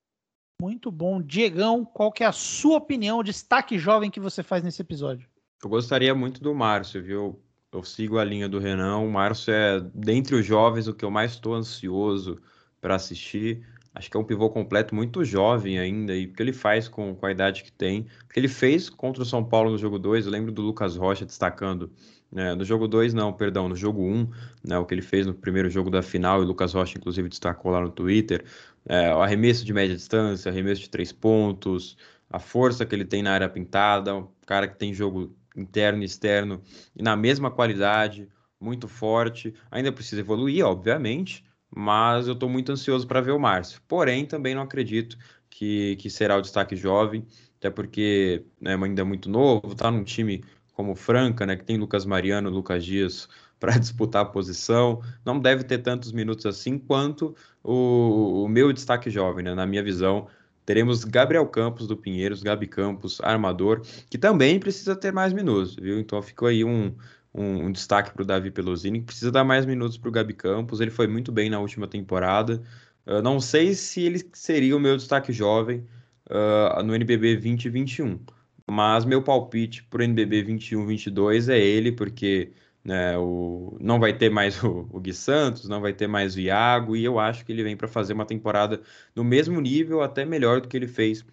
Muito 0.62 0.92
bom. 0.92 1.22
Diegão, 1.22 1.86
qual 1.86 2.12
que 2.12 2.24
é 2.24 2.28
a 2.28 2.32
sua 2.32 2.78
opinião, 2.78 3.20
o 3.20 3.24
destaque 3.24 3.78
jovem 3.78 4.12
que 4.12 4.20
você 4.20 4.44
faz 4.44 4.64
nesse 4.64 4.82
episódio? 4.82 5.28
Eu 5.64 5.70
gostaria 5.70 6.14
muito 6.16 6.42
do 6.42 6.54
Márcio, 6.54 7.02
viu? 7.02 7.42
Eu 7.72 7.84
sigo 7.84 8.18
a 8.18 8.24
linha 8.24 8.50
do 8.50 8.60
Renan. 8.60 8.98
O 8.98 9.12
Márcio 9.12 9.54
é, 9.54 9.80
dentre 9.94 10.36
os 10.36 10.46
jovens, 10.46 10.88
o 10.88 10.94
que 10.94 11.06
eu 11.06 11.12
mais 11.12 11.32
estou 11.32 11.54
ansioso 11.54 12.42
para 12.82 12.96
assistir. 12.96 13.66
Acho 14.00 14.10
que 14.10 14.16
é 14.16 14.20
um 14.20 14.24
pivô 14.24 14.50
completo 14.50 14.96
muito 14.96 15.26
jovem 15.26 15.78
ainda, 15.78 16.16
e 16.16 16.24
o 16.26 16.32
que 16.32 16.42
ele 16.42 16.54
faz 16.54 16.88
com, 16.88 17.14
com 17.14 17.26
a 17.26 17.32
idade 17.32 17.64
que 17.66 17.72
tem. 17.72 18.08
O 18.24 18.34
que 18.34 18.40
ele 18.40 18.48
fez 18.48 18.90
contra 18.90 19.22
o 19.22 19.26
São 19.26 19.44
Paulo 19.44 19.72
no 19.72 19.78
jogo 19.78 20.00
2, 20.00 20.26
eu 20.26 20.32
lembro 20.32 20.54
do 20.54 20.62
Lucas 20.62 20.96
Rocha 20.96 21.26
destacando. 21.26 21.92
Né, 22.32 22.56
no 22.56 22.64
jogo 22.64 22.88
2, 22.88 23.14
não, 23.14 23.34
perdão, 23.34 23.68
no 23.68 23.76
jogo 23.76 24.02
1, 24.04 24.06
um, 24.06 24.30
né, 24.64 24.78
o 24.78 24.86
que 24.86 24.94
ele 24.94 25.02
fez 25.02 25.28
no 25.28 25.34
primeiro 25.34 25.70
jogo 25.70 25.90
da 25.90 26.02
final, 26.02 26.40
e 26.40 26.46
o 26.46 26.48
Lucas 26.48 26.74
Rocha, 26.74 26.98
inclusive, 26.98 27.28
destacou 27.28 27.74
lá 27.74 27.82
no 27.82 27.90
Twitter. 27.90 28.46
É, 28.88 29.14
o 29.14 29.22
arremesso 29.22 29.66
de 29.66 29.74
média 29.74 29.94
distância, 29.94 30.50
arremesso 30.50 30.80
de 30.80 30.90
três 30.90 31.12
pontos, 31.12 31.98
a 32.30 32.40
força 32.40 32.86
que 32.86 32.96
ele 32.96 33.04
tem 33.04 33.22
na 33.22 33.34
área 33.34 33.50
pintada, 33.50 34.16
um 34.16 34.30
cara 34.46 34.66
que 34.66 34.78
tem 34.78 34.94
jogo 34.94 35.36
interno 35.58 36.02
e 36.04 36.06
externo 36.06 36.62
e 36.96 37.04
na 37.04 37.18
mesma 37.18 37.52
qualidade 37.52 38.30
muito 38.62 38.88
forte. 38.88 39.54
Ainda 39.70 39.92
precisa 39.92 40.22
evoluir, 40.22 40.66
obviamente, 40.66 41.44
mas 41.70 42.28
eu 42.28 42.34
estou 42.34 42.50
muito 42.50 42.72
ansioso 42.72 43.08
para 43.08 43.22
ver 43.22 43.32
o 43.32 43.40
Márcio. 43.40 43.82
Porém, 43.88 44.26
também 44.26 44.56
não 44.56 44.62
acredito 44.62 45.18
que, 45.50 45.96
que 45.98 46.10
será 46.10 46.38
o 46.38 46.42
destaque 46.42 46.76
jovem, 46.76 47.26
até 47.58 47.70
porque 47.70 48.46
né, 48.60 48.76
ainda 48.76 49.02
é 49.02 49.04
muito 49.04 49.30
novo, 49.30 49.74
está 49.74 49.92
num 49.92 50.04
time 50.04 50.44
como 50.74 50.96
Franca, 50.96 51.46
né, 51.46 51.58
que 51.58 51.66
tem 51.66 51.78
Lucas 51.78 52.06
Mariano, 52.06 52.50
Lucas 52.50 52.86
Dias 52.86 53.28
para 53.60 53.78
disputar 53.78 54.22
a 54.22 54.26
posição, 54.26 55.02
não 55.26 55.38
deve 55.38 55.66
ter 55.66 55.80
tantos 55.80 56.14
minutos 56.14 56.46
assim 56.46 56.78
quanto 56.78 57.36
o, 57.62 58.46
o 58.46 58.48
meu 58.48 58.72
destaque 58.72 59.10
jovem, 59.10 59.44
né, 59.44 59.54
na 59.54 59.66
minha 59.66 59.84
visão. 59.84 60.28
Teremos 60.66 61.04
Gabriel 61.04 61.46
Campos 61.48 61.88
do 61.88 61.98
Pinheiros, 61.98 62.44
Gabi 62.44 62.68
Campos, 62.68 63.20
armador, 63.22 63.82
que 64.10 64.18
também 64.18 64.60
precisa 64.60 64.96
ter 64.96 65.12
mais 65.12 65.34
minutos, 65.34 65.76
viu? 65.76 66.00
Então 66.00 66.22
ficou 66.22 66.48
aí 66.48 66.64
um, 66.64 66.96
um, 67.34 67.68
um 67.68 67.72
destaque 67.72 68.12
para 68.12 68.24
o 68.24 68.26
Davi 68.26 68.52
Pelosini, 68.52 69.00
que 69.00 69.08
precisa 69.08 69.32
dar 69.32 69.44
mais 69.44 69.66
minutos 69.66 69.98
para 69.98 70.10
o 70.10 70.12
Gabi 70.12 70.34
Campos. 70.34 70.80
Ele 70.82 70.92
foi 70.92 71.08
muito 71.08 71.32
bem 71.32 71.50
na 71.50 71.60
última 71.60 71.88
temporada. 71.88 72.62
Uh, 73.06 73.22
não 73.22 73.40
sei 73.40 73.74
se 73.74 74.02
ele 74.02 74.24
seria 74.34 74.76
o 74.76 74.80
meu 74.80 74.98
destaque 74.98 75.32
jovem 75.32 75.86
uh, 76.30 76.84
no 76.84 76.94
NBB 76.96 77.36
2021, 77.36 78.20
mas 78.68 79.06
meu 79.06 79.22
palpite 79.22 79.84
para 79.84 80.02
o 80.02 80.04
NBB 80.04 80.44
21-22 80.46 81.50
é 81.50 81.60
ele, 81.60 81.92
porque 81.92 82.52
né, 82.84 83.18
o, 83.18 83.78
não 83.80 84.00
vai 84.00 84.14
ter 84.14 84.30
mais 84.30 84.62
o, 84.64 84.88
o 84.92 85.00
Gui 85.00 85.14
Santos, 85.14 85.68
não 85.68 85.82
vai 85.82 85.94
ter 85.94 86.08
mais 86.08 86.36
o 86.36 86.40
Iago, 86.40 86.96
e 86.96 87.04
eu 87.04 87.20
acho 87.20 87.46
que 87.46 87.52
ele 87.52 87.64
vem 87.64 87.78
para 87.78 87.88
fazer 87.88 88.14
uma 88.14 88.26
temporada 88.26 88.82
no 89.16 89.24
mesmo 89.24 89.60
nível, 89.62 90.02
até 90.02 90.26
melhor 90.26 90.62
do 90.62 90.68
que 90.68 90.78
ele 90.78 90.88
fez 90.88 91.26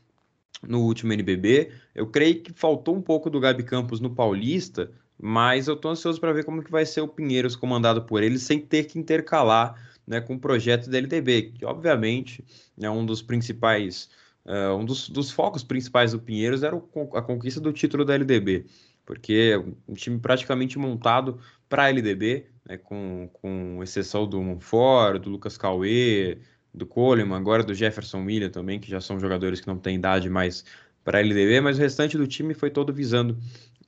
no 0.62 0.80
último 0.82 1.12
NBB. 1.12 1.72
Eu 1.94 2.06
creio 2.08 2.42
que 2.42 2.52
faltou 2.52 2.96
um 2.96 3.02
pouco 3.02 3.30
do 3.30 3.40
Gabi 3.40 3.62
Campos 3.62 4.00
no 4.00 4.14
Paulista, 4.14 4.90
mas 5.18 5.68
eu 5.68 5.74
estou 5.74 5.90
ansioso 5.90 6.20
para 6.20 6.32
ver 6.32 6.44
como 6.44 6.62
que 6.62 6.70
vai 6.70 6.84
ser 6.84 7.00
o 7.00 7.08
Pinheiros 7.08 7.56
comandado 7.56 8.02
por 8.02 8.22
ele, 8.22 8.38
sem 8.38 8.60
ter 8.60 8.84
que 8.84 8.98
intercalar 8.98 9.74
né, 10.06 10.20
com 10.20 10.34
o 10.34 10.38
projeto 10.38 10.88
da 10.88 10.98
LDB, 10.98 11.52
que 11.58 11.64
obviamente 11.64 12.44
é 12.80 12.88
um 12.90 13.04
dos 13.04 13.22
principais, 13.22 14.08
uh, 14.44 14.74
um 14.76 14.84
dos, 14.84 15.08
dos, 15.08 15.30
focos 15.30 15.64
principais 15.64 16.12
do 16.12 16.20
Pinheiros 16.20 16.62
era 16.62 16.76
o, 16.76 16.88
a 17.14 17.22
conquista 17.22 17.60
do 17.60 17.72
título 17.72 18.04
da 18.04 18.14
LDB, 18.14 18.66
porque 19.04 19.54
é 19.54 19.90
um 19.90 19.94
time 19.94 20.18
praticamente 20.18 20.78
montado 20.78 21.40
para 21.68 21.84
a 21.84 21.88
LDB, 21.90 22.46
né, 22.68 22.76
com, 22.76 23.28
com 23.32 23.80
exceção 23.82 24.26
do 24.28 24.40
Monfort, 24.42 25.20
do 25.20 25.30
Lucas 25.30 25.56
Cauê, 25.56 26.38
do 26.72 26.86
Coleman, 26.86 27.36
agora 27.36 27.64
do 27.64 27.74
Jefferson 27.74 28.22
William 28.24 28.50
também, 28.50 28.78
que 28.78 28.90
já 28.90 29.00
são 29.00 29.18
jogadores 29.18 29.60
que 29.60 29.66
não 29.66 29.78
têm 29.78 29.96
idade 29.96 30.28
mais 30.28 30.64
para 31.02 31.18
a 31.18 31.20
LDB, 31.20 31.60
mas 31.60 31.78
o 31.78 31.80
restante 31.80 32.18
do 32.18 32.26
time 32.26 32.52
foi 32.52 32.70
todo 32.70 32.92
visando 32.92 33.38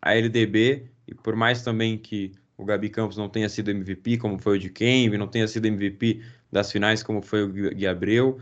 a 0.01 0.15
LDB 0.15 0.89
e 1.09 1.15
por 1.15 1.35
mais 1.35 1.63
também 1.63 1.97
que 1.97 2.33
o 2.57 2.65
Gabi 2.65 2.91
Campos 2.91 3.17
não 3.17 3.29
tenha 3.29 3.49
sido 3.49 3.71
MVP, 3.71 4.19
como 4.19 4.39
foi 4.39 4.57
o 4.57 4.61
de 4.61 4.69
Kembe, 4.69 5.17
não 5.17 5.29
tenha 5.29 5.49
sido 5.49 5.67
MVP 5.67 6.23
das 6.53 6.71
finais, 6.71 7.03
como 7.03 7.23
foi 7.23 7.43
o 7.43 7.49
Gui 7.49 7.87
Abreu, 7.87 8.41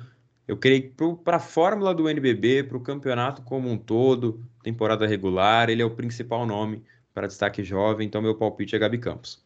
eu 0.49 0.57
creio 0.57 0.83
que 0.83 0.95
para 1.25 1.37
a 1.37 1.41
fórmula 1.41 1.95
do 1.95 2.09
NBB, 2.09 2.65
para 2.65 2.77
o 2.77 2.81
campeonato 2.81 3.43
como 3.43 3.69
um 3.69 3.77
todo, 3.77 4.45
temporada 4.63 5.07
regular, 5.07 5.69
ele 5.69 5.83
é 5.83 5.85
o 5.85 5.95
principal 5.95 6.47
nome 6.47 6.83
para 7.13 7.27
destaque 7.27 7.65
jovem, 7.65 8.07
então 8.07 8.23
meu 8.23 8.35
palpite 8.35 8.77
é 8.77 8.79
Gabi 8.79 8.99
Campos. 8.99 9.45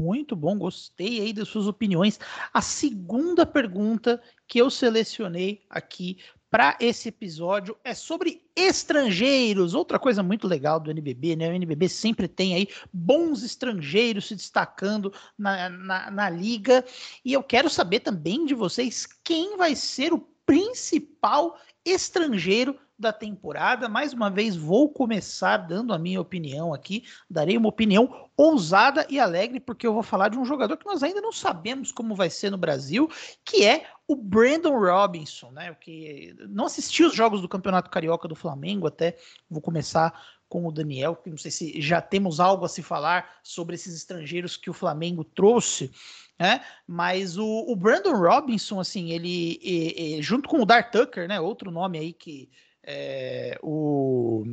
Muito 0.00 0.34
bom, 0.34 0.58
gostei 0.58 1.20
aí 1.20 1.32
das 1.32 1.48
suas 1.48 1.66
opiniões. 1.66 2.18
A 2.52 2.60
segunda 2.60 3.46
pergunta 3.46 4.20
que 4.46 4.58
eu 4.60 4.68
selecionei 4.70 5.62
aqui 5.70 6.18
para 6.54 6.76
esse 6.78 7.08
episódio 7.08 7.76
é 7.82 7.94
sobre 7.94 8.40
estrangeiros. 8.54 9.74
Outra 9.74 9.98
coisa 9.98 10.22
muito 10.22 10.46
legal 10.46 10.78
do 10.78 10.88
NBB, 10.88 11.34
né? 11.34 11.48
O 11.48 11.52
NBB 11.52 11.88
sempre 11.88 12.28
tem 12.28 12.54
aí 12.54 12.68
bons 12.92 13.42
estrangeiros 13.42 14.28
se 14.28 14.36
destacando 14.36 15.12
na, 15.36 15.68
na, 15.68 16.10
na 16.12 16.30
liga. 16.30 16.84
E 17.24 17.32
eu 17.32 17.42
quero 17.42 17.68
saber 17.68 17.98
também 17.98 18.46
de 18.46 18.54
vocês 18.54 19.04
quem 19.24 19.56
vai 19.56 19.74
ser 19.74 20.12
o 20.12 20.20
principal 20.46 21.58
estrangeiro 21.84 22.78
da 22.98 23.12
temporada. 23.12 23.88
Mais 23.88 24.12
uma 24.12 24.30
vez, 24.30 24.56
vou 24.56 24.88
começar 24.88 25.56
dando 25.56 25.92
a 25.92 25.98
minha 25.98 26.20
opinião 26.20 26.72
aqui. 26.72 27.04
Darei 27.28 27.56
uma 27.56 27.68
opinião 27.68 28.28
ousada 28.36 29.06
e 29.08 29.18
alegre, 29.18 29.60
porque 29.60 29.86
eu 29.86 29.92
vou 29.92 30.02
falar 30.02 30.28
de 30.28 30.38
um 30.38 30.44
jogador 30.44 30.76
que 30.76 30.86
nós 30.86 31.02
ainda 31.02 31.20
não 31.20 31.32
sabemos 31.32 31.92
como 31.92 32.14
vai 32.14 32.30
ser 32.30 32.50
no 32.50 32.58
Brasil, 32.58 33.08
que 33.44 33.64
é 33.64 33.86
o 34.06 34.16
Brandon 34.16 34.78
Robinson, 34.78 35.50
né? 35.50 35.74
Que 35.80 36.34
não 36.48 36.66
assisti 36.66 37.02
os 37.02 37.14
jogos 37.14 37.40
do 37.40 37.48
Campeonato 37.48 37.90
Carioca 37.90 38.28
do 38.28 38.34
Flamengo, 38.34 38.86
até 38.86 39.16
vou 39.48 39.60
começar 39.60 40.12
com 40.48 40.66
o 40.66 40.72
Daniel, 40.72 41.16
que 41.16 41.30
não 41.30 41.36
sei 41.36 41.50
se 41.50 41.80
já 41.80 42.00
temos 42.00 42.38
algo 42.38 42.64
a 42.64 42.68
se 42.68 42.82
falar 42.82 43.38
sobre 43.42 43.74
esses 43.74 43.94
estrangeiros 43.96 44.56
que 44.56 44.70
o 44.70 44.74
Flamengo 44.74 45.24
trouxe. 45.24 45.90
Né? 46.38 46.64
Mas 46.86 47.36
o, 47.36 47.64
o 47.68 47.76
Brandon 47.76 48.16
Robinson, 48.16 48.80
assim, 48.80 49.10
ele, 49.10 49.58
ele, 49.62 50.22
junto 50.22 50.48
com 50.48 50.60
o 50.60 50.66
Dar 50.66 50.90
Tucker, 50.90 51.28
né? 51.28 51.40
Outro 51.40 51.70
nome 51.70 51.98
aí 51.98 52.12
que 52.12 52.50
é, 52.86 53.58
o, 53.62 54.44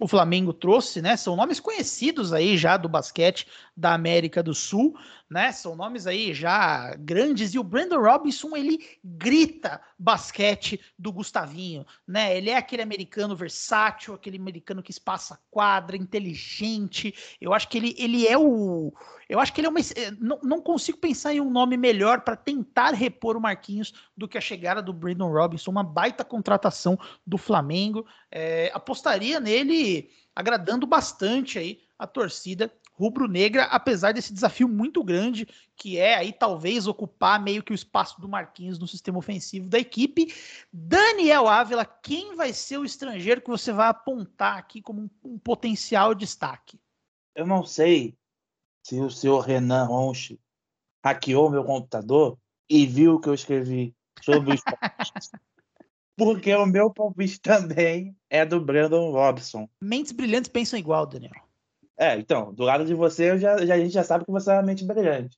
o 0.00 0.08
Flamengo 0.08 0.52
trouxe, 0.52 1.02
né? 1.02 1.16
São 1.16 1.36
nomes 1.36 1.60
conhecidos 1.60 2.32
aí 2.32 2.56
já 2.56 2.76
do 2.76 2.88
basquete 2.88 3.46
da 3.76 3.92
América 3.92 4.42
do 4.42 4.54
Sul, 4.54 4.94
né? 5.30 5.52
São 5.52 5.76
nomes 5.76 6.08
aí 6.08 6.34
já 6.34 6.94
grandes 6.98 7.54
e 7.54 7.58
o 7.58 7.62
Brandon 7.62 8.00
Robinson 8.00 8.56
ele 8.56 8.84
grita 9.04 9.80
basquete 9.96 10.80
do 10.98 11.12
Gustavinho, 11.12 11.86
né? 12.06 12.36
Ele 12.36 12.50
é 12.50 12.56
aquele 12.56 12.82
americano 12.82 13.36
versátil, 13.36 14.12
aquele 14.12 14.36
americano 14.36 14.82
que 14.82 14.90
espaça 14.90 15.38
quadra, 15.48 15.96
inteligente. 15.96 17.14
Eu 17.40 17.54
acho 17.54 17.68
que 17.68 17.78
ele, 17.78 17.94
ele 17.96 18.26
é 18.26 18.36
o 18.36 18.92
eu 19.28 19.38
acho 19.38 19.52
que 19.52 19.60
ele 19.60 19.68
é 19.68 19.70
uma 19.70 19.78
eh, 19.78 20.10
não, 20.18 20.40
não 20.42 20.60
consigo 20.60 20.98
pensar 20.98 21.32
em 21.32 21.40
um 21.40 21.50
nome 21.50 21.76
melhor 21.76 22.22
para 22.22 22.34
tentar 22.34 22.90
repor 22.90 23.36
o 23.36 23.40
Marquinhos 23.40 23.94
do 24.16 24.26
que 24.26 24.36
a 24.36 24.40
chegada 24.40 24.82
do 24.82 24.92
Brandon 24.92 25.30
Robinson, 25.30 25.70
uma 25.70 25.84
baita 25.84 26.24
contratação 26.24 26.98
do 27.24 27.38
Flamengo. 27.38 28.04
É, 28.32 28.72
apostaria 28.74 29.38
nele 29.38 30.10
agradando 30.34 30.86
bastante 30.86 31.58
aí 31.58 31.80
a 31.96 32.06
torcida 32.06 32.72
rubro-negra, 33.00 33.64
apesar 33.64 34.12
desse 34.12 34.30
desafio 34.30 34.68
muito 34.68 35.02
grande, 35.02 35.48
que 35.74 35.96
é 35.96 36.16
aí 36.16 36.34
talvez 36.34 36.86
ocupar 36.86 37.42
meio 37.42 37.62
que 37.62 37.72
o 37.72 37.74
espaço 37.74 38.20
do 38.20 38.28
Marquinhos 38.28 38.78
no 38.78 38.86
sistema 38.86 39.16
ofensivo 39.16 39.70
da 39.70 39.78
equipe. 39.78 40.34
Daniel 40.70 41.48
Ávila, 41.48 41.86
quem 41.86 42.36
vai 42.36 42.52
ser 42.52 42.76
o 42.76 42.84
estrangeiro 42.84 43.40
que 43.40 43.48
você 43.48 43.72
vai 43.72 43.88
apontar 43.88 44.58
aqui 44.58 44.82
como 44.82 45.00
um, 45.00 45.10
um 45.24 45.38
potencial 45.38 46.14
destaque? 46.14 46.78
Eu 47.34 47.46
não 47.46 47.64
sei 47.64 48.14
se 48.82 49.00
o 49.00 49.08
senhor 49.08 49.40
Renan 49.40 49.86
Ronche 49.86 50.38
hackeou 51.02 51.48
meu 51.48 51.64
computador 51.64 52.36
e 52.68 52.86
viu 52.86 53.14
o 53.14 53.20
que 53.20 53.30
eu 53.30 53.34
escrevi 53.34 53.94
sobre 54.22 54.54
os 54.54 54.60
porque 56.18 56.54
o 56.54 56.66
meu 56.66 56.92
palpite 56.92 57.40
também 57.40 58.14
é 58.28 58.44
do 58.44 58.60
Brandon 58.60 59.10
Robson. 59.10 59.66
Mentes 59.80 60.12
brilhantes 60.12 60.50
pensam 60.50 60.78
igual, 60.78 61.06
Daniel. 61.06 61.49
É, 62.00 62.16
então, 62.16 62.54
do 62.54 62.64
lado 62.64 62.86
de 62.86 62.94
você, 62.94 63.38
já, 63.38 63.62
já, 63.66 63.74
a 63.74 63.78
gente 63.78 63.92
já 63.92 64.02
sabe 64.02 64.24
que 64.24 64.30
você 64.30 64.50
é 64.50 64.54
uma 64.54 64.62
mente 64.62 64.86
brilhante. 64.86 65.36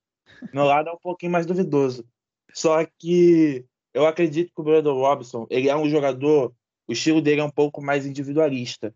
Meu 0.54 0.62
lado 0.62 0.88
é 0.88 0.92
um 0.92 0.98
pouquinho 0.98 1.32
mais 1.32 1.44
duvidoso. 1.44 2.06
Só 2.54 2.86
que 3.00 3.66
eu 3.92 4.06
acredito 4.06 4.52
que 4.54 4.60
o 4.60 4.62
Brandon 4.62 4.94
Robson, 4.94 5.44
ele 5.50 5.68
é 5.68 5.76
um 5.76 5.88
jogador, 5.88 6.54
o 6.86 6.92
estilo 6.92 7.20
dele 7.20 7.40
é 7.40 7.44
um 7.44 7.50
pouco 7.50 7.82
mais 7.82 8.06
individualista. 8.06 8.94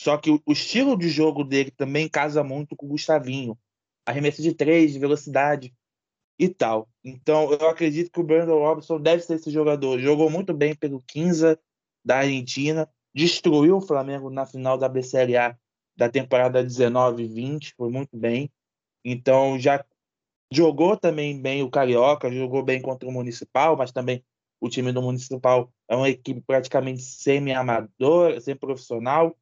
Só 0.00 0.16
que 0.16 0.30
o, 0.30 0.40
o 0.46 0.52
estilo 0.52 0.96
de 0.96 1.10
jogo 1.10 1.44
dele 1.44 1.70
também 1.70 2.08
casa 2.08 2.42
muito 2.42 2.74
com 2.74 2.86
o 2.86 2.88
Gustavinho. 2.88 3.58
Arremesso 4.06 4.40
de 4.40 4.54
três, 4.54 4.94
de 4.94 4.98
velocidade 4.98 5.70
e 6.38 6.48
tal. 6.48 6.88
Então, 7.04 7.52
eu 7.52 7.68
acredito 7.68 8.10
que 8.10 8.20
o 8.20 8.24
Brandon 8.24 8.58
Robson 8.58 8.98
deve 8.98 9.22
ser 9.22 9.34
esse 9.34 9.50
jogador. 9.50 9.98
Jogou 9.98 10.30
muito 10.30 10.54
bem 10.54 10.74
pelo 10.74 11.02
15 11.06 11.58
da 12.02 12.20
Argentina, 12.20 12.88
destruiu 13.14 13.76
o 13.76 13.82
Flamengo 13.82 14.30
na 14.30 14.46
final 14.46 14.78
da 14.78 14.88
BCLA 14.88 15.58
da 15.96 16.08
temporada 16.08 16.62
19 16.62 17.24
e 17.24 17.28
20, 17.28 17.74
foi 17.76 17.90
muito 17.90 18.16
bem. 18.16 18.50
Então 19.04 19.58
já 19.58 19.84
jogou 20.52 20.96
também 20.96 21.40
bem 21.40 21.62
o 21.62 21.70
Carioca, 21.70 22.30
jogou 22.30 22.62
bem 22.62 22.80
contra 22.80 23.08
o 23.08 23.12
Municipal, 23.12 23.76
mas 23.76 23.92
também 23.92 24.24
o 24.60 24.68
time 24.68 24.92
do 24.92 25.02
Municipal 25.02 25.72
é 25.88 25.96
uma 25.96 26.08
equipe 26.08 26.40
praticamente 26.40 27.02
semi-amadora, 27.02 28.40
semi-profissional, 28.40 29.36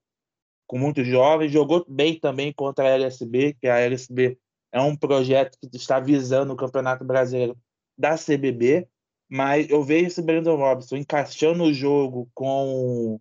com 0.67 0.79
muitos 0.79 1.07
jovens. 1.07 1.53
Jogou 1.53 1.85
bem 1.89 2.19
também 2.19 2.53
contra 2.53 2.87
a 2.87 2.89
LSB, 2.89 3.55
que 3.61 3.69
a 3.69 3.79
LSB 3.81 4.39
é 4.73 4.81
um 4.81 4.97
projeto 4.97 5.59
que 5.61 5.77
está 5.77 6.01
visando 6.01 6.53
o 6.53 6.57
Campeonato 6.57 7.05
Brasileiro 7.05 7.59
da 7.99 8.17
CBB, 8.17 8.89
mas 9.29 9.69
eu 9.69 9.83
vejo 9.83 10.07
esse 10.07 10.23
Brandon 10.23 10.57
Robson 10.57 10.97
encaixando 10.97 11.65
o 11.65 11.73
jogo 11.73 12.31
com 12.35 13.21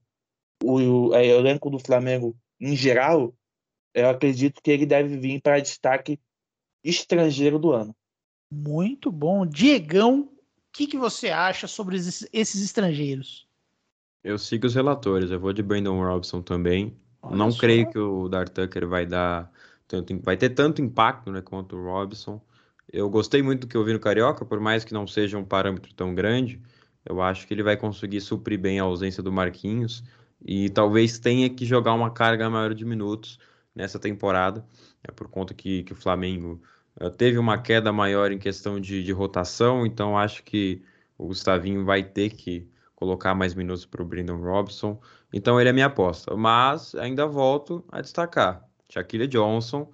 o, 0.63 0.79
o, 1.09 1.13
é, 1.13 1.35
o 1.35 1.39
elenco 1.39 1.69
do 1.69 1.79
Flamengo 1.79 2.35
em 2.59 2.75
geral, 2.75 3.33
eu 3.93 4.09
acredito 4.09 4.61
que 4.61 4.71
ele 4.71 4.85
deve 4.85 5.17
vir 5.17 5.41
para 5.41 5.59
destaque 5.59 6.19
estrangeiro 6.83 7.57
do 7.57 7.71
ano. 7.71 7.95
Muito 8.51 9.11
bom. 9.11 9.45
Diegão, 9.45 10.21
o 10.21 10.29
que, 10.71 10.87
que 10.87 10.97
você 10.97 11.29
acha 11.29 11.67
sobre 11.67 11.97
esses, 11.97 12.27
esses 12.33 12.63
estrangeiros? 12.63 13.47
Eu 14.23 14.37
sigo 14.37 14.67
os 14.67 14.75
relatores, 14.75 15.31
eu 15.31 15.39
vou 15.39 15.53
de 15.53 15.63
Brandon 15.63 15.99
Robson 16.01 16.41
também. 16.41 16.97
Olha 17.21 17.35
Não 17.35 17.51
só. 17.51 17.59
creio 17.59 17.89
que 17.89 17.97
o 17.97 18.27
Dar 18.27 18.49
Tucker 18.49 18.87
vai 18.87 19.05
dar 19.05 19.51
tanto, 19.87 20.17
vai 20.21 20.35
ter 20.37 20.49
tanto 20.49 20.81
impacto 20.81 21.31
né, 21.31 21.41
quanto 21.41 21.75
o 21.75 21.83
Robson. 21.83 22.41
Eu 22.91 23.09
gostei 23.09 23.41
muito 23.41 23.61
do 23.61 23.67
que 23.67 23.77
eu 23.77 23.83
vi 23.83 23.93
no 23.93 23.99
Carioca, 23.99 24.43
por 24.45 24.59
mais 24.59 24.83
que 24.83 24.93
não 24.93 25.05
seja 25.05 25.37
um 25.37 25.45
parâmetro 25.45 25.93
tão 25.93 26.15
grande, 26.15 26.59
eu 27.05 27.21
acho 27.21 27.47
que 27.47 27.53
ele 27.53 27.63
vai 27.63 27.77
conseguir 27.77 28.19
suprir 28.21 28.59
bem 28.59 28.79
a 28.79 28.83
ausência 28.83 29.21
do 29.21 29.31
Marquinhos 29.31 30.03
e 30.45 30.69
talvez 30.69 31.19
tenha 31.19 31.49
que 31.49 31.65
jogar 31.65 31.93
uma 31.93 32.11
carga 32.11 32.49
maior 32.49 32.73
de 32.73 32.85
minutos 32.85 33.39
nessa 33.75 33.99
temporada, 33.99 34.65
é 35.03 35.11
por 35.11 35.27
conta 35.29 35.53
que, 35.53 35.83
que 35.83 35.93
o 35.93 35.95
Flamengo 35.95 36.61
uh, 36.99 37.09
teve 37.09 37.37
uma 37.37 37.57
queda 37.57 37.91
maior 37.91 38.31
em 38.31 38.39
questão 38.39 38.79
de, 38.79 39.03
de 39.03 39.11
rotação, 39.11 39.85
então 39.85 40.17
acho 40.17 40.43
que 40.43 40.81
o 41.17 41.27
Gustavinho 41.27 41.85
vai 41.85 42.03
ter 42.03 42.31
que 42.31 42.67
colocar 42.95 43.33
mais 43.33 43.53
minutos 43.53 43.85
para 43.85 44.01
o 44.01 44.05
Brandon 44.05 44.37
Robson. 44.37 44.99
Então 45.31 45.59
ele 45.59 45.69
é 45.69 45.73
minha 45.73 45.85
aposta. 45.85 46.35
Mas 46.35 46.93
ainda 46.95 47.25
volto 47.25 47.83
a 47.91 48.01
destacar: 48.01 48.67
Shaquille 48.89 49.27
Johnson 49.27 49.91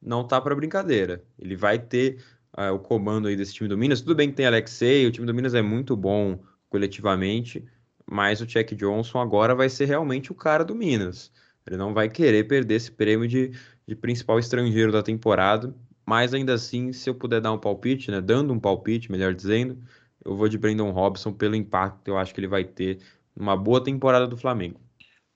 não 0.00 0.26
tá 0.26 0.40
para 0.40 0.54
brincadeira. 0.54 1.24
Ele 1.38 1.56
vai 1.56 1.78
ter 1.78 2.22
uh, 2.56 2.72
o 2.72 2.78
comando 2.78 3.28
aí 3.28 3.36
desse 3.36 3.54
time 3.54 3.68
do 3.68 3.76
Minas. 3.76 4.00
Tudo 4.00 4.14
bem 4.14 4.30
que 4.30 4.36
tem 4.36 4.46
Alexei, 4.46 5.06
o 5.06 5.10
time 5.10 5.26
do 5.26 5.34
Minas 5.34 5.54
é 5.54 5.62
muito 5.62 5.96
bom 5.96 6.42
coletivamente, 6.68 7.64
mas 8.08 8.40
o 8.40 8.48
Chuck 8.48 8.74
Johnson 8.74 9.18
agora 9.18 9.54
vai 9.54 9.68
ser 9.68 9.86
realmente 9.86 10.30
o 10.30 10.34
cara 10.34 10.64
do 10.64 10.74
Minas. 10.74 11.32
Ele 11.66 11.76
não 11.76 11.92
vai 11.92 12.08
querer 12.08 12.46
perder 12.46 12.76
esse 12.76 12.92
prêmio 12.92 13.26
de, 13.26 13.52
de 13.86 13.96
principal 13.96 14.38
estrangeiro 14.38 14.92
da 14.92 15.02
temporada. 15.02 15.74
Mas 16.04 16.32
ainda 16.32 16.54
assim, 16.54 16.92
se 16.92 17.10
eu 17.10 17.14
puder 17.16 17.40
dar 17.40 17.52
um 17.52 17.58
palpite, 17.58 18.12
né, 18.12 18.20
dando 18.20 18.52
um 18.52 18.60
palpite, 18.60 19.10
melhor 19.10 19.34
dizendo, 19.34 19.76
eu 20.24 20.36
vou 20.36 20.48
de 20.48 20.56
Brandon 20.56 20.92
Robson 20.92 21.32
pelo 21.32 21.56
impacto 21.56 22.04
que 22.04 22.10
eu 22.10 22.16
acho 22.16 22.32
que 22.32 22.38
ele 22.38 22.46
vai 22.46 22.64
ter 22.64 23.00
numa 23.34 23.56
boa 23.56 23.82
temporada 23.82 24.26
do 24.26 24.36
Flamengo. 24.36 24.80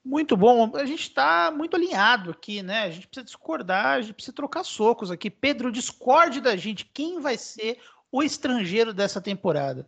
Muito 0.05 0.37
bom. 0.37 0.71
A 0.77 0.85
gente 0.85 1.03
está 1.03 1.51
muito 1.51 1.77
alinhado 1.77 2.31
aqui, 2.31 2.63
né? 2.63 2.85
A 2.85 2.91
gente 2.91 3.07
precisa 3.09 3.25
discordar, 3.25 3.97
a 3.97 4.01
gente 4.01 4.15
precisa 4.15 4.35
trocar 4.35 4.65
socos 4.65 5.11
aqui. 5.11 5.29
Pedro, 5.29 5.73
discorde 5.73 6.41
da 6.41 6.57
gente. 6.57 6.85
Quem 6.87 7.21
vai 7.21 7.37
ser 7.37 7.79
o 8.11 8.23
estrangeiro 8.23 8.95
dessa 8.95 9.21
temporada? 9.21 9.87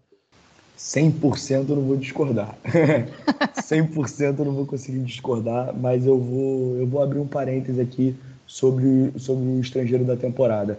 100% 0.83 1.69
eu 1.69 1.77
não 1.77 1.83
vou 1.83 1.97
discordar. 1.97 2.57
100% 3.55 4.39
eu 4.41 4.45
não 4.45 4.53
vou 4.53 4.67
conseguir 4.67 4.99
discordar, 4.99 5.73
mas 5.75 6.05
eu 6.05 6.19
vou, 6.19 6.77
eu 6.77 6.87
vou 6.89 7.01
abrir 7.01 7.21
um 7.21 7.27
parêntese 7.27 7.81
aqui 7.81 8.17
sobre, 8.49 9.13
sobre 9.17 9.45
o 9.45 9.61
estrangeiro 9.61 10.05
da 10.05 10.17
temporada. 10.17 10.79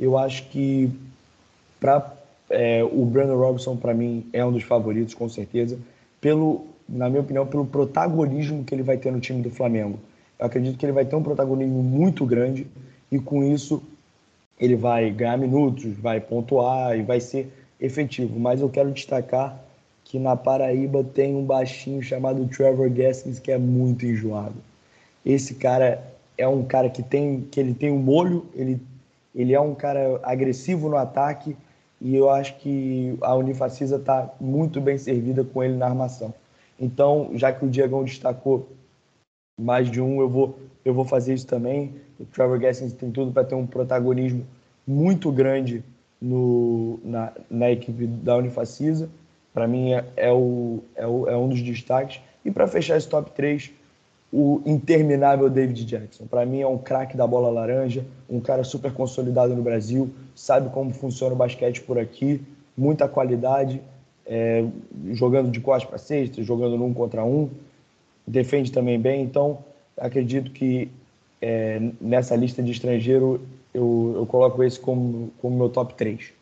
Eu 0.00 0.16
acho 0.16 0.48
que 0.48 0.90
para 1.78 2.10
é, 2.48 2.82
o 2.82 3.04
Brandon 3.04 3.36
Robinson, 3.36 3.76
para 3.76 3.92
mim, 3.92 4.26
é 4.32 4.42
um 4.44 4.50
dos 4.50 4.62
favoritos, 4.62 5.12
com 5.12 5.28
certeza, 5.28 5.78
pelo, 6.22 6.64
na 6.88 7.10
minha 7.10 7.20
opinião, 7.20 7.46
pelo 7.46 7.66
protagonismo 7.66 8.64
que 8.64 8.74
ele 8.74 8.82
vai 8.82 8.96
ter 8.96 9.12
no 9.12 9.20
time 9.20 9.42
do 9.42 9.50
Flamengo. 9.50 9.98
Eu 10.38 10.46
acredito 10.46 10.78
que 10.78 10.86
ele 10.86 10.92
vai 10.92 11.04
ter 11.04 11.16
um 11.16 11.22
protagonismo 11.22 11.82
muito 11.82 12.24
grande 12.24 12.66
e, 13.12 13.18
com 13.18 13.44
isso, 13.44 13.82
ele 14.58 14.74
vai 14.74 15.10
ganhar 15.10 15.36
minutos, 15.36 15.92
vai 15.98 16.18
pontuar 16.18 16.98
e 16.98 17.02
vai 17.02 17.20
ser 17.20 17.52
efetivo. 17.80 18.38
Mas 18.38 18.60
eu 18.60 18.68
quero 18.68 18.90
destacar 18.90 19.62
que 20.04 20.18
na 20.18 20.36
Paraíba 20.36 21.02
tem 21.02 21.34
um 21.34 21.44
baixinho 21.44 22.02
chamado 22.02 22.46
Trevor 22.46 22.90
Gaskins 22.90 23.38
que 23.38 23.50
é 23.50 23.58
muito 23.58 24.04
enjoado. 24.04 24.56
Esse 25.24 25.54
cara 25.54 26.02
é 26.36 26.46
um 26.46 26.64
cara 26.64 26.90
que 26.90 27.02
tem 27.02 27.42
que 27.50 27.58
ele 27.58 27.74
tem 27.74 27.90
um 27.90 27.98
molho, 27.98 28.46
ele, 28.54 28.80
ele 29.34 29.54
é 29.54 29.60
um 29.60 29.74
cara 29.74 30.20
agressivo 30.22 30.88
no 30.88 30.96
ataque 30.96 31.56
e 32.00 32.14
eu 32.14 32.28
acho 32.28 32.56
que 32.58 33.16
a 33.22 33.34
Unifacisa 33.34 33.96
está 33.96 34.30
muito 34.40 34.80
bem 34.80 34.98
servida 34.98 35.42
com 35.42 35.62
ele 35.62 35.74
na 35.74 35.86
armação. 35.86 36.34
Então, 36.78 37.30
já 37.34 37.52
que 37.52 37.64
o 37.64 37.68
Diegão 37.68 38.04
destacou 38.04 38.68
mais 39.58 39.90
de 39.90 40.00
um, 40.00 40.20
eu 40.20 40.28
vou, 40.28 40.58
eu 40.84 40.92
vou 40.92 41.04
fazer 41.04 41.34
isso 41.34 41.46
também. 41.46 41.94
O 42.18 42.24
Trevor 42.26 42.58
Gaskins 42.58 42.92
tem 42.92 43.10
tudo 43.10 43.32
para 43.32 43.44
ter 43.44 43.54
um 43.54 43.66
protagonismo 43.66 44.44
muito 44.86 45.32
grande 45.32 45.82
no, 46.24 46.98
na, 47.04 47.32
na 47.50 47.70
equipe 47.70 48.06
da 48.06 48.36
Unifacisa. 48.36 49.10
Para 49.52 49.68
mim, 49.68 49.92
é, 49.92 50.04
é, 50.16 50.32
o, 50.32 50.82
é, 50.96 51.06
o, 51.06 51.28
é 51.28 51.36
um 51.36 51.48
dos 51.48 51.60
destaques. 51.60 52.20
E 52.44 52.50
para 52.50 52.66
fechar 52.66 52.96
esse 52.96 53.06
top 53.06 53.30
3, 53.32 53.70
o 54.32 54.62
interminável 54.64 55.50
David 55.50 55.84
Jackson. 55.84 56.26
Para 56.26 56.46
mim 56.46 56.60
é 56.60 56.66
um 56.66 56.78
craque 56.78 57.16
da 57.16 57.26
bola 57.26 57.50
laranja, 57.50 58.04
um 58.28 58.40
cara 58.40 58.64
super 58.64 58.92
consolidado 58.92 59.54
no 59.54 59.62
Brasil, 59.62 60.10
sabe 60.34 60.70
como 60.70 60.92
funciona 60.92 61.34
o 61.34 61.36
basquete 61.36 61.82
por 61.82 61.98
aqui, 61.98 62.40
muita 62.76 63.06
qualidade, 63.06 63.80
é, 64.26 64.64
jogando 65.12 65.50
de 65.50 65.60
costas 65.60 65.88
para 65.88 65.98
cesta, 65.98 66.42
jogando 66.42 66.76
num 66.76 66.92
contra 66.92 67.24
um, 67.24 67.50
defende 68.26 68.72
também 68.72 68.98
bem. 68.98 69.22
Então, 69.22 69.58
acredito 69.96 70.50
que 70.50 70.90
é, 71.40 71.80
nessa 72.00 72.34
lista 72.34 72.62
de 72.62 72.72
estrangeiro 72.72 73.40
eu, 73.74 74.14
eu 74.16 74.26
coloco 74.26 74.62
esse 74.62 74.78
como, 74.78 75.32
como 75.40 75.58
meu 75.58 75.68
top 75.68 75.94
3. 75.94 76.32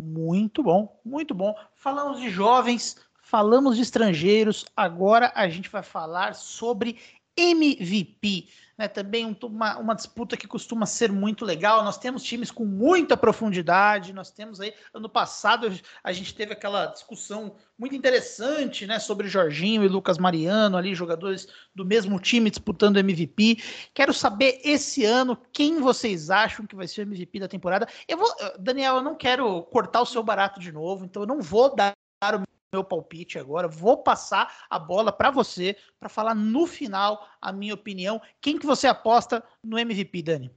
Muito 0.00 0.62
bom, 0.62 0.96
muito 1.04 1.34
bom. 1.34 1.54
Falamos 1.74 2.20
de 2.20 2.30
jovens, 2.30 2.96
falamos 3.20 3.76
de 3.76 3.82
estrangeiros, 3.82 4.64
agora 4.76 5.32
a 5.34 5.48
gente 5.48 5.68
vai 5.68 5.82
falar 5.82 6.34
sobre 6.34 6.96
MVP. 7.36 8.48
Né, 8.78 8.86
também 8.88 9.36
uma, 9.42 9.78
uma, 9.78 9.94
disputa 9.94 10.36
que 10.36 10.46
costuma 10.46 10.84
ser 10.84 11.10
muito 11.10 11.46
legal. 11.46 11.82
Nós 11.82 11.96
temos 11.96 12.22
times 12.22 12.50
com 12.50 12.66
muita 12.66 13.16
profundidade. 13.16 14.12
Nós 14.12 14.30
temos 14.30 14.60
aí, 14.60 14.74
ano 14.92 15.08
passado, 15.08 15.72
a 16.04 16.12
gente 16.12 16.34
teve 16.34 16.52
aquela 16.52 16.84
discussão 16.86 17.56
muito 17.78 17.94
interessante 17.94 18.86
né, 18.86 18.98
sobre 18.98 19.28
Jorginho 19.28 19.82
e 19.82 19.88
Lucas 19.88 20.18
Mariano, 20.18 20.76
ali, 20.76 20.94
jogadores 20.94 21.48
do 21.74 21.84
mesmo 21.84 22.20
time 22.20 22.50
disputando 22.50 22.98
MVP. 22.98 23.62
Quero 23.94 24.12
saber 24.12 24.60
esse 24.62 25.04
ano 25.04 25.38
quem 25.52 25.80
vocês 25.80 26.28
acham 26.28 26.66
que 26.66 26.76
vai 26.76 26.86
ser 26.86 27.00
o 27.00 27.04
MVP 27.04 27.40
da 27.40 27.48
temporada. 27.48 27.88
Eu 28.06 28.18
vou, 28.18 28.28
Daniel, 28.58 28.96
eu 28.96 29.02
não 29.02 29.14
quero 29.14 29.62
cortar 29.64 30.02
o 30.02 30.06
seu 30.06 30.22
barato 30.22 30.60
de 30.60 30.70
novo, 30.70 31.04
então 31.04 31.22
eu 31.22 31.26
não 31.26 31.40
vou 31.40 31.74
dar 31.74 31.92
o 32.22 32.55
meu 32.72 32.84
palpite 32.84 33.38
agora. 33.38 33.68
Vou 33.68 34.02
passar 34.02 34.66
a 34.68 34.78
bola 34.78 35.12
para 35.12 35.30
você 35.30 35.76
para 35.98 36.08
falar 36.08 36.34
no 36.34 36.66
final 36.66 37.26
a 37.40 37.52
minha 37.52 37.74
opinião. 37.74 38.20
Quem 38.40 38.58
que 38.58 38.66
você 38.66 38.86
aposta 38.86 39.42
no 39.62 39.78
MVP, 39.78 40.22
Dani? 40.22 40.50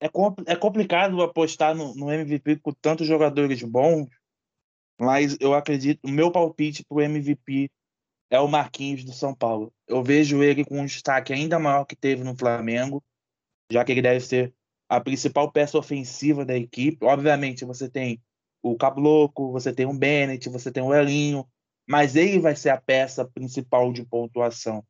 É, 0.00 0.08
compl 0.08 0.42
é 0.46 0.54
complicado 0.54 1.22
apostar 1.22 1.74
no, 1.74 1.94
no, 1.94 2.12
MVP 2.12 2.56
com 2.56 2.72
tantos 2.72 3.06
jogadores 3.06 3.62
bons, 3.62 4.08
mas 5.00 5.36
eu 5.40 5.54
acredito, 5.54 6.04
o 6.04 6.10
meu 6.10 6.30
palpite 6.30 6.84
para 6.84 6.98
o 6.98 7.00
MVP 7.00 7.70
é 8.30 8.38
o 8.38 8.48
Marquinhos 8.48 9.04
do 9.04 9.12
São 9.12 9.34
Paulo. 9.34 9.72
Eu 9.86 10.02
vejo 10.02 10.42
ele 10.42 10.64
com 10.64 10.80
um 10.80 10.84
destaque 10.84 11.32
ainda 11.32 11.58
maior 11.58 11.84
que 11.84 11.96
teve 11.96 12.22
no 12.22 12.36
Flamengo, 12.36 13.02
já 13.72 13.84
que 13.84 13.92
ele 13.92 14.02
deve 14.02 14.20
ser 14.20 14.52
a 14.88 15.00
principal 15.00 15.50
peça 15.50 15.78
ofensiva 15.78 16.44
da 16.44 16.56
equipe. 16.56 17.04
Obviamente, 17.04 17.64
você 17.64 17.88
tem 17.88 18.22
o 18.62 18.76
Cabloco, 18.76 19.52
você 19.52 19.72
tem 19.72 19.86
o 19.86 19.94
Bennett, 19.94 20.48
você 20.48 20.70
tem 20.70 20.82
o 20.82 20.94
Elinho, 20.94 21.46
mas 21.88 22.16
ele 22.16 22.38
vai 22.38 22.56
ser 22.56 22.70
a 22.70 22.80
peça 22.80 23.24
principal 23.24 23.92
de 23.92 24.04
pontuação. 24.04 24.84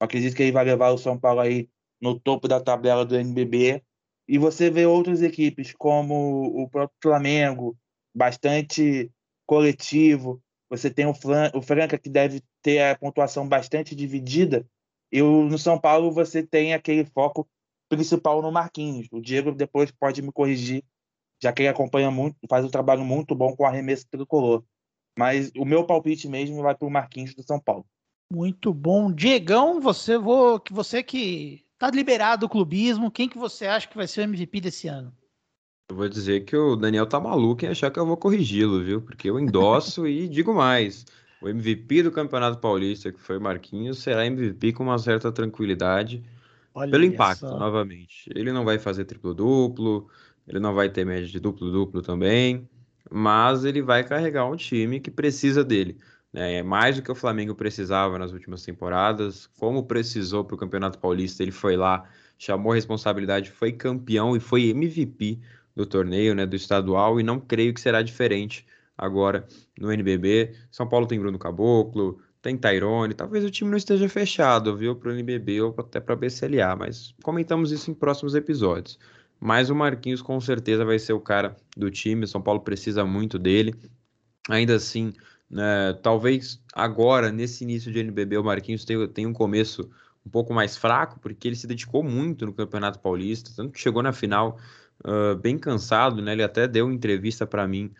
Eu 0.00 0.04
acredito 0.04 0.36
que 0.36 0.42
ele 0.42 0.52
vai 0.52 0.64
levar 0.64 0.90
o 0.90 0.98
São 0.98 1.18
Paulo 1.18 1.40
aí 1.40 1.68
no 2.00 2.18
topo 2.18 2.46
da 2.46 2.60
tabela 2.60 3.04
do 3.04 3.16
NBB. 3.16 3.82
E 4.28 4.38
você 4.38 4.70
vê 4.70 4.86
outras 4.86 5.22
equipes, 5.22 5.72
como 5.72 6.62
o 6.62 6.68
próprio 6.68 6.96
Flamengo, 7.02 7.76
bastante 8.14 9.10
coletivo. 9.46 10.40
Você 10.70 10.90
tem 10.90 11.06
o, 11.06 11.14
Fran 11.14 11.50
o 11.54 11.62
Franca, 11.62 11.98
que 11.98 12.10
deve 12.10 12.42
ter 12.62 12.80
a 12.82 12.96
pontuação 12.96 13.48
bastante 13.48 13.96
dividida. 13.96 14.66
E 15.10 15.22
o, 15.22 15.44
no 15.44 15.58
São 15.58 15.80
Paulo 15.80 16.12
você 16.12 16.46
tem 16.46 16.74
aquele 16.74 17.04
foco 17.06 17.48
principal 17.88 18.42
no 18.42 18.52
Marquinhos. 18.52 19.08
O 19.10 19.20
Diego 19.20 19.52
depois 19.52 19.90
pode 19.90 20.20
me 20.20 20.30
corrigir 20.30 20.84
já 21.42 21.52
que 21.52 21.62
ele 21.62 21.68
acompanha 21.68 22.10
muito, 22.10 22.36
faz 22.48 22.64
um 22.64 22.70
trabalho 22.70 23.04
muito 23.04 23.34
bom 23.34 23.54
com 23.54 23.64
arremesso 23.64 24.06
tricolor. 24.10 24.62
Mas 25.18 25.50
o 25.56 25.64
meu 25.64 25.84
palpite 25.84 26.28
mesmo 26.28 26.62
vai 26.62 26.74
para 26.74 26.86
o 26.86 26.90
Marquinhos 26.90 27.34
do 27.34 27.42
São 27.42 27.58
Paulo. 27.58 27.84
Muito 28.32 28.72
bom. 28.72 29.10
Diegão, 29.10 29.80
você, 29.80 30.18
vou, 30.18 30.60
que 30.60 30.72
você 30.72 31.02
que 31.02 31.64
está 31.72 31.90
liberado 31.90 32.46
do 32.46 32.48
clubismo, 32.48 33.10
quem 33.10 33.28
que 33.28 33.38
você 33.38 33.66
acha 33.66 33.88
que 33.88 33.96
vai 33.96 34.06
ser 34.06 34.20
o 34.20 34.24
MVP 34.24 34.60
desse 34.60 34.88
ano? 34.88 35.12
Eu 35.90 35.96
vou 35.96 36.08
dizer 36.08 36.44
que 36.44 36.54
o 36.54 36.76
Daniel 36.76 37.06
tá 37.06 37.18
maluco 37.18 37.64
em 37.64 37.68
achar 37.68 37.90
que 37.90 37.98
eu 37.98 38.04
vou 38.04 38.16
corrigi-lo, 38.16 38.84
viu? 38.84 39.00
Porque 39.00 39.30
eu 39.30 39.40
endosso 39.40 40.06
e 40.06 40.28
digo 40.28 40.54
mais. 40.54 41.06
O 41.40 41.48
MVP 41.48 42.02
do 42.02 42.12
Campeonato 42.12 42.58
Paulista, 42.58 43.12
que 43.12 43.20
foi 43.20 43.38
o 43.38 43.40
Marquinhos, 43.40 43.98
será 44.00 44.26
MVP 44.26 44.72
com 44.72 44.82
uma 44.82 44.98
certa 44.98 45.32
tranquilidade. 45.32 46.22
Olha 46.74 46.90
pelo 46.90 47.04
impacto, 47.04 47.48
só. 47.48 47.58
novamente. 47.58 48.28
Ele 48.34 48.52
não 48.52 48.64
vai 48.64 48.78
fazer 48.78 49.04
triplo-duplo, 49.04 50.08
ele 50.48 50.58
não 50.58 50.74
vai 50.74 50.88
ter 50.88 51.04
média 51.04 51.26
de 51.26 51.38
duplo-duplo 51.38 52.00
também, 52.02 52.68
mas 53.10 53.64
ele 53.64 53.82
vai 53.82 54.02
carregar 54.02 54.46
um 54.46 54.56
time 54.56 54.98
que 54.98 55.10
precisa 55.10 55.62
dele. 55.62 55.98
Né? 56.32 56.56
É 56.56 56.62
mais 56.62 56.96
do 56.96 57.02
que 57.02 57.12
o 57.12 57.14
Flamengo 57.14 57.54
precisava 57.54 58.18
nas 58.18 58.32
últimas 58.32 58.62
temporadas, 58.62 59.46
como 59.58 59.84
precisou 59.84 60.44
para 60.44 60.54
o 60.54 60.58
Campeonato 60.58 60.98
Paulista, 60.98 61.42
ele 61.42 61.52
foi 61.52 61.76
lá, 61.76 62.08
chamou 62.38 62.72
a 62.72 62.74
responsabilidade, 62.74 63.50
foi 63.50 63.72
campeão 63.72 64.36
e 64.36 64.40
foi 64.40 64.68
MVP 64.68 65.38
do 65.76 65.86
torneio, 65.86 66.34
né, 66.34 66.44
do 66.46 66.56
estadual, 66.56 67.20
e 67.20 67.22
não 67.22 67.38
creio 67.38 67.72
que 67.72 67.80
será 67.80 68.02
diferente 68.02 68.66
agora 68.96 69.46
no 69.78 69.92
NBB. 69.92 70.54
São 70.70 70.88
Paulo 70.88 71.06
tem 71.06 71.20
Bruno 71.20 71.38
Caboclo, 71.38 72.20
tem 72.42 72.56
Tyrone, 72.56 73.14
talvez 73.14 73.44
o 73.44 73.50
time 73.50 73.70
não 73.70 73.76
esteja 73.76 74.08
fechado, 74.08 74.76
viu, 74.76 74.96
para 74.96 75.10
o 75.10 75.12
NBB 75.12 75.60
ou 75.60 75.74
até 75.78 76.00
para 76.00 76.14
a 76.14 76.16
BCLA, 76.16 76.74
mas 76.76 77.14
comentamos 77.22 77.70
isso 77.70 77.90
em 77.90 77.94
próximos 77.94 78.34
episódios. 78.34 78.98
Mas 79.40 79.70
o 79.70 79.74
Marquinhos 79.74 80.22
com 80.22 80.40
certeza 80.40 80.84
vai 80.84 80.98
ser 80.98 81.12
o 81.12 81.20
cara 81.20 81.56
do 81.76 81.90
time. 81.90 82.26
São 82.26 82.40
Paulo 82.40 82.60
precisa 82.60 83.04
muito 83.04 83.38
dele. 83.38 83.74
Ainda 84.48 84.74
assim, 84.74 85.12
né, 85.50 85.92
talvez 86.02 86.60
agora, 86.74 87.30
nesse 87.30 87.64
início 87.64 87.92
de 87.92 88.00
NBB, 88.00 88.38
o 88.38 88.44
Marquinhos 88.44 88.84
tenha, 88.84 89.06
tenha 89.08 89.28
um 89.28 89.32
começo 89.32 89.90
um 90.26 90.30
pouco 90.30 90.52
mais 90.52 90.76
fraco, 90.76 91.18
porque 91.20 91.48
ele 91.48 91.56
se 91.56 91.66
dedicou 91.66 92.02
muito 92.02 92.44
no 92.46 92.52
Campeonato 92.52 92.98
Paulista, 92.98 93.50
tanto 93.54 93.72
que 93.72 93.80
chegou 93.80 94.02
na 94.02 94.12
final 94.12 94.58
uh, 95.04 95.36
bem 95.36 95.58
cansado, 95.58 96.20
né? 96.20 96.32
Ele 96.32 96.42
até 96.42 96.68
deu 96.68 96.90
entrevista 96.92 97.46
para 97.46 97.66
mim 97.66 97.92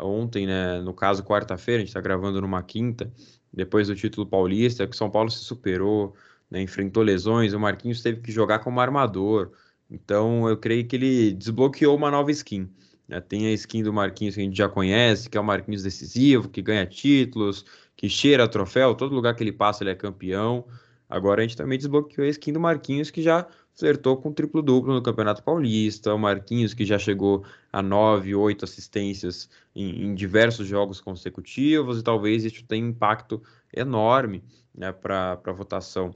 ontem, 0.00 0.46
né? 0.46 0.80
No 0.80 0.94
caso, 0.94 1.22
quarta-feira, 1.22 1.78
a 1.78 1.80
gente 1.80 1.88
está 1.88 2.00
gravando 2.00 2.40
numa 2.40 2.62
quinta, 2.62 3.12
depois 3.52 3.88
do 3.88 3.94
título 3.94 4.26
paulista, 4.26 4.86
que 4.86 4.94
o 4.94 4.96
São 4.96 5.10
Paulo 5.10 5.30
se 5.30 5.38
superou, 5.38 6.14
né? 6.50 6.60
enfrentou 6.62 7.02
lesões, 7.02 7.52
o 7.52 7.60
Marquinhos 7.60 8.02
teve 8.02 8.20
que 8.20 8.32
jogar 8.32 8.60
como 8.60 8.80
armador. 8.80 9.52
Então, 9.90 10.48
eu 10.48 10.56
creio 10.56 10.86
que 10.86 10.96
ele 10.96 11.32
desbloqueou 11.32 11.96
uma 11.96 12.10
nova 12.10 12.30
skin. 12.30 12.68
Né? 13.08 13.20
Tem 13.20 13.46
a 13.46 13.52
skin 13.52 13.82
do 13.82 13.92
Marquinhos 13.92 14.34
que 14.34 14.40
a 14.40 14.44
gente 14.44 14.56
já 14.56 14.68
conhece, 14.68 15.28
que 15.28 15.36
é 15.36 15.40
o 15.40 15.44
Marquinhos 15.44 15.82
decisivo, 15.82 16.48
que 16.48 16.62
ganha 16.62 16.86
títulos, 16.86 17.64
que 17.96 18.08
cheira 18.08 18.48
troféu, 18.48 18.94
todo 18.94 19.14
lugar 19.14 19.34
que 19.34 19.42
ele 19.42 19.52
passa 19.52 19.82
ele 19.82 19.90
é 19.90 19.94
campeão. 19.94 20.66
Agora 21.08 21.42
a 21.42 21.44
gente 21.44 21.56
também 21.56 21.78
desbloqueou 21.78 22.26
a 22.26 22.30
skin 22.30 22.52
do 22.52 22.60
Marquinhos, 22.60 23.10
que 23.10 23.22
já 23.22 23.46
flertou 23.76 24.16
com 24.16 24.32
triplo-duplo 24.32 24.94
no 24.94 25.02
Campeonato 25.02 25.42
Paulista. 25.42 26.14
O 26.14 26.18
Marquinhos, 26.18 26.74
que 26.74 26.84
já 26.84 26.98
chegou 26.98 27.44
a 27.72 27.82
nove, 27.82 28.34
oito 28.34 28.64
assistências 28.64 29.48
em, 29.74 30.06
em 30.06 30.14
diversos 30.14 30.66
jogos 30.66 31.00
consecutivos, 31.00 31.98
e 31.98 32.02
talvez 32.02 32.44
isso 32.44 32.64
tenha 32.64 32.86
impacto 32.86 33.42
enorme 33.72 34.42
né, 34.74 34.92
para 34.92 35.40
a 35.44 35.52
votação 35.52 36.14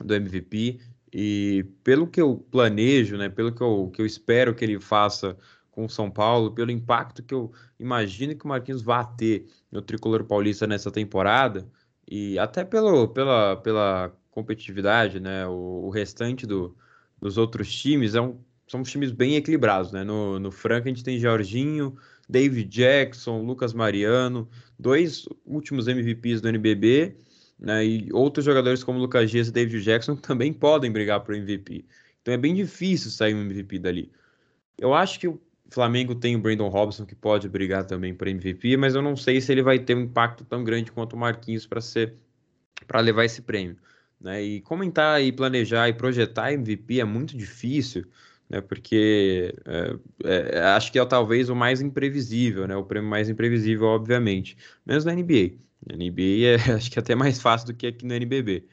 do 0.00 0.14
MVP. 0.14 0.80
E 1.12 1.64
pelo 1.84 2.06
que 2.06 2.20
eu 2.20 2.36
planejo, 2.50 3.16
né, 3.16 3.28
pelo 3.28 3.52
que 3.52 3.60
eu, 3.60 3.90
que 3.94 4.00
eu 4.00 4.06
espero 4.06 4.54
que 4.54 4.64
ele 4.64 4.80
faça 4.80 5.36
com 5.70 5.84
o 5.84 5.88
São 5.88 6.10
Paulo, 6.10 6.52
pelo 6.52 6.70
impacto 6.70 7.22
que 7.22 7.34
eu 7.34 7.52
imagino 7.78 8.34
que 8.36 8.44
o 8.44 8.48
Marquinhos 8.48 8.82
vá 8.82 9.04
ter 9.04 9.46
no 9.70 9.82
tricolor 9.82 10.24
paulista 10.24 10.66
nessa 10.66 10.90
temporada, 10.90 11.66
e 12.08 12.38
até 12.38 12.64
pelo, 12.64 13.08
pela, 13.08 13.56
pela 13.56 14.12
competitividade, 14.30 15.20
né? 15.20 15.46
O, 15.46 15.86
o 15.86 15.90
restante 15.90 16.46
do, 16.46 16.76
dos 17.20 17.38
outros 17.38 17.72
times 17.72 18.14
é 18.14 18.20
um, 18.20 18.38
são 18.66 18.82
times 18.82 19.12
bem 19.12 19.36
equilibrados, 19.36 19.92
né? 19.92 20.02
No, 20.04 20.38
no 20.38 20.50
Franca 20.50 20.88
a 20.88 20.92
gente 20.92 21.04
tem 21.04 21.18
Jorginho, 21.18 21.96
David 22.28 22.68
Jackson, 22.68 23.42
Lucas 23.42 23.72
Mariano, 23.72 24.48
dois 24.78 25.26
últimos 25.44 25.88
MVPs 25.88 26.40
do 26.40 26.48
NBB, 26.48 27.16
né? 27.62 27.86
E 27.86 28.08
outros 28.12 28.44
jogadores 28.44 28.82
como 28.82 28.98
Lucas 28.98 29.30
Dias 29.30 29.48
e 29.48 29.52
David 29.52 29.82
Jackson 29.82 30.16
também 30.16 30.52
podem 30.52 30.90
brigar 30.90 31.20
para 31.20 31.32
o 31.32 31.36
MVP. 31.36 31.84
Então 32.20 32.34
é 32.34 32.36
bem 32.36 32.54
difícil 32.54 33.10
sair 33.10 33.34
um 33.34 33.40
MVP 33.42 33.78
dali. 33.78 34.10
Eu 34.76 34.92
acho 34.92 35.18
que 35.20 35.28
o 35.28 35.40
Flamengo 35.70 36.14
tem 36.14 36.34
o 36.34 36.40
Brandon 36.40 36.68
Robson 36.68 37.06
que 37.06 37.14
pode 37.14 37.48
brigar 37.48 37.84
também 37.84 38.14
para 38.14 38.30
MVP, 38.30 38.76
mas 38.76 38.94
eu 38.94 39.02
não 39.02 39.16
sei 39.16 39.40
se 39.40 39.52
ele 39.52 39.62
vai 39.62 39.78
ter 39.78 39.96
um 39.96 40.00
impacto 40.00 40.44
tão 40.44 40.64
grande 40.64 40.90
quanto 40.90 41.14
o 41.14 41.18
Marquinhos 41.18 41.66
para 41.66 41.80
ser 41.80 42.14
para 42.86 43.00
levar 43.00 43.24
esse 43.24 43.42
prêmio. 43.42 43.76
Né? 44.20 44.42
E 44.42 44.60
comentar 44.60 45.22
e 45.22 45.30
planejar 45.30 45.88
e 45.88 45.92
projetar 45.92 46.52
MVP 46.52 47.00
é 47.00 47.04
muito 47.04 47.36
difícil, 47.36 48.04
né? 48.52 48.60
Porque 48.60 49.54
é, 49.64 50.58
é, 50.58 50.60
acho 50.76 50.92
que 50.92 50.98
é 50.98 51.04
talvez 51.06 51.48
o 51.48 51.56
mais 51.56 51.80
imprevisível, 51.80 52.68
né? 52.68 52.76
O 52.76 52.84
prêmio 52.84 53.08
mais 53.08 53.30
imprevisível, 53.30 53.86
obviamente, 53.86 54.56
menos 54.84 55.04
na 55.06 55.14
NBA. 55.14 55.54
Na 55.86 55.96
NBA 55.96 56.46
é 56.46 56.54
acho 56.76 56.90
que 56.90 56.98
é 56.98 57.00
até 57.02 57.14
mais 57.14 57.40
fácil 57.40 57.68
do 57.68 57.74
que 57.74 57.86
aqui 57.86 58.04
no 58.06 58.14
NBB. 58.14 58.66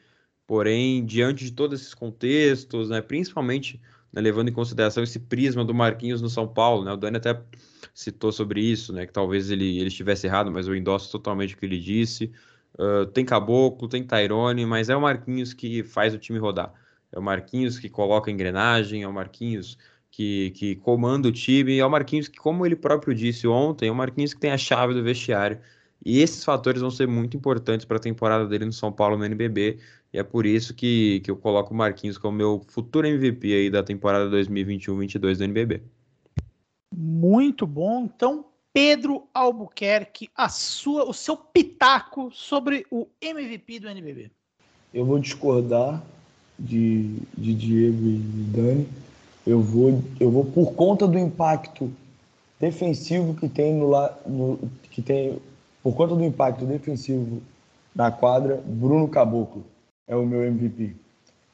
Porém, 0.46 1.04
diante 1.04 1.44
de 1.44 1.52
todos 1.52 1.80
esses 1.80 1.94
contextos, 1.94 2.90
né? 2.90 3.00
Principalmente 3.00 3.80
né, 4.12 4.20
levando 4.20 4.48
em 4.48 4.52
consideração 4.52 5.02
esse 5.02 5.18
prisma 5.18 5.64
do 5.64 5.74
Marquinhos 5.74 6.20
no 6.20 6.28
São 6.28 6.46
Paulo, 6.46 6.84
né? 6.84 6.92
O 6.92 6.96
Dani 6.96 7.16
até 7.16 7.40
citou 7.94 8.32
sobre 8.32 8.60
isso, 8.60 8.92
né? 8.92 9.06
Que 9.06 9.12
talvez 9.12 9.50
ele, 9.50 9.78
ele 9.78 9.88
estivesse 9.88 10.26
errado, 10.26 10.50
mas 10.50 10.68
eu 10.68 10.76
endosso 10.76 11.10
totalmente 11.10 11.54
o 11.54 11.58
que 11.58 11.64
ele 11.66 11.78
disse. 11.78 12.32
Uh, 12.74 13.06
tem 13.06 13.24
Caboclo, 13.24 13.88
tem 13.88 14.04
Tairone, 14.04 14.66
mas 14.66 14.88
é 14.90 14.96
o 14.96 15.00
Marquinhos 15.00 15.54
que 15.54 15.82
faz 15.82 16.14
o 16.14 16.18
time 16.18 16.38
rodar. 16.38 16.72
É 17.12 17.18
o 17.18 17.22
Marquinhos 17.22 17.78
que 17.78 17.88
coloca 17.88 18.30
a 18.30 18.32
engrenagem, 18.32 19.02
é 19.02 19.08
o 19.08 19.12
Marquinhos 19.12 19.76
que, 20.10 20.50
que 20.50 20.76
comanda 20.76 21.28
o 21.28 21.32
time, 21.32 21.78
é 21.78 21.86
o 21.86 21.90
Marquinhos 21.90 22.28
que, 22.28 22.38
como 22.38 22.66
ele 22.66 22.76
próprio 22.76 23.14
disse 23.14 23.46
ontem, 23.46 23.88
é 23.88 23.92
o 23.92 23.94
Marquinhos 23.94 24.34
que 24.34 24.40
tem 24.40 24.50
a 24.50 24.58
chave 24.58 24.94
do 24.94 25.02
vestiário. 25.02 25.58
E 26.04 26.20
esses 26.20 26.44
fatores 26.44 26.80
vão 26.80 26.90
ser 26.90 27.06
muito 27.06 27.36
importantes 27.36 27.84
para 27.84 27.98
a 27.98 28.00
temporada 28.00 28.46
dele 28.46 28.64
no 28.64 28.72
São 28.72 28.90
Paulo 28.90 29.18
no 29.18 29.24
NBB. 29.24 29.78
E 30.12 30.18
é 30.18 30.22
por 30.22 30.46
isso 30.46 30.74
que, 30.74 31.20
que 31.20 31.30
eu 31.30 31.36
coloco 31.36 31.72
o 31.72 31.76
Marquinhos 31.76 32.18
como 32.18 32.36
meu 32.36 32.62
futuro 32.68 33.06
MVP 33.06 33.52
aí 33.52 33.70
da 33.70 33.82
temporada 33.82 34.30
2021-22 34.30 35.36
do 35.36 35.44
NBB. 35.44 35.82
Muito 36.94 37.66
bom. 37.66 38.04
Então, 38.04 38.46
Pedro 38.72 39.28
Albuquerque, 39.34 40.28
a 40.34 40.48
sua, 40.48 41.04
o 41.04 41.12
seu 41.12 41.36
pitaco 41.36 42.30
sobre 42.32 42.86
o 42.90 43.06
MVP 43.20 43.80
do 43.80 43.88
NBB. 43.88 44.30
Eu 44.92 45.04
vou 45.04 45.18
discordar 45.18 46.02
de, 46.60 47.16
de 47.36 47.54
Diego 47.54 48.06
e 48.06 48.18
Dani. 48.54 48.88
Eu 49.46 49.60
vou, 49.60 50.02
eu 50.20 50.30
vou 50.30 50.44
por 50.44 50.74
conta 50.74 51.08
do 51.08 51.18
impacto 51.18 51.90
defensivo 52.60 53.34
que 53.34 53.48
tem 53.48 53.74
no, 53.74 53.90
no 54.26 54.58
que 54.90 55.00
tem 55.00 55.38
por 55.82 55.94
conta 55.94 56.14
do 56.14 56.22
impacto 56.22 56.66
defensivo 56.66 57.40
na 57.94 58.10
quadra, 58.10 58.62
Bruno 58.64 59.08
Caboclo 59.08 59.64
é 60.06 60.14
o 60.14 60.26
meu 60.26 60.44
MVP. 60.44 60.94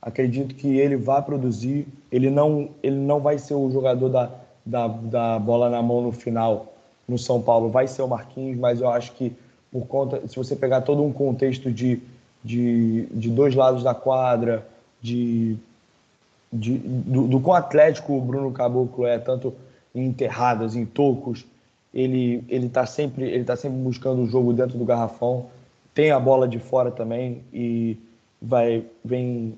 Acredito 0.02 0.54
que 0.54 0.78
ele 0.78 0.96
vai 0.96 1.22
produzir, 1.22 1.86
ele 2.10 2.30
não, 2.30 2.70
ele 2.82 2.96
não 2.96 3.20
vai 3.20 3.38
ser 3.38 3.54
o 3.54 3.70
jogador 3.70 4.08
da, 4.08 4.30
da, 4.64 4.88
da 4.88 5.38
bola 5.38 5.70
na 5.70 5.82
mão 5.82 6.02
no 6.02 6.12
final 6.12 6.72
no 7.06 7.18
São 7.18 7.40
Paulo, 7.40 7.70
vai 7.70 7.86
ser 7.86 8.02
o 8.02 8.08
Marquinhos, 8.08 8.58
mas 8.58 8.80
eu 8.80 8.88
acho 8.88 9.12
que 9.12 9.32
por 9.70 9.86
conta, 9.86 10.26
se 10.26 10.36
você 10.36 10.56
pegar 10.56 10.80
todo 10.80 11.02
um 11.02 11.12
contexto 11.12 11.70
de, 11.70 12.00
de, 12.42 13.06
de 13.06 13.30
dois 13.30 13.54
lados 13.54 13.82
da 13.82 13.94
quadra, 13.94 14.66
de, 15.06 15.56
de 16.52 16.78
do, 16.78 17.28
do 17.28 17.40
quão 17.40 17.56
atlético 17.56 18.16
o 18.16 18.20
Bruno 18.20 18.50
Caboclo 18.50 19.06
é, 19.06 19.18
tanto 19.18 19.54
em 19.94 20.06
enterradas, 20.06 20.74
em 20.74 20.84
tocos, 20.84 21.46
ele 21.94 22.44
ele 22.48 22.66
está 22.66 22.84
sempre 22.84 23.24
ele 23.24 23.44
tá 23.44 23.56
sempre 23.56 23.78
buscando 23.78 24.22
o 24.22 24.26
jogo 24.26 24.52
dentro 24.52 24.76
do 24.76 24.84
garrafão, 24.84 25.46
tem 25.94 26.10
a 26.10 26.18
bola 26.18 26.48
de 26.48 26.58
fora 26.58 26.90
também 26.90 27.42
e 27.52 27.96
vai 28.42 28.84
vem 29.04 29.56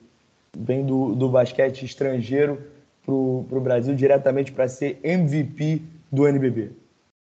vem 0.57 0.85
do, 0.85 1.15
do 1.15 1.29
basquete 1.29 1.85
estrangeiro 1.85 2.61
para 3.05 3.15
o 3.15 3.61
Brasil 3.61 3.95
diretamente 3.95 4.53
para 4.53 4.69
ser 4.69 5.01
MVP 5.03 5.83
do 6.13 6.27
NBB. 6.29 6.73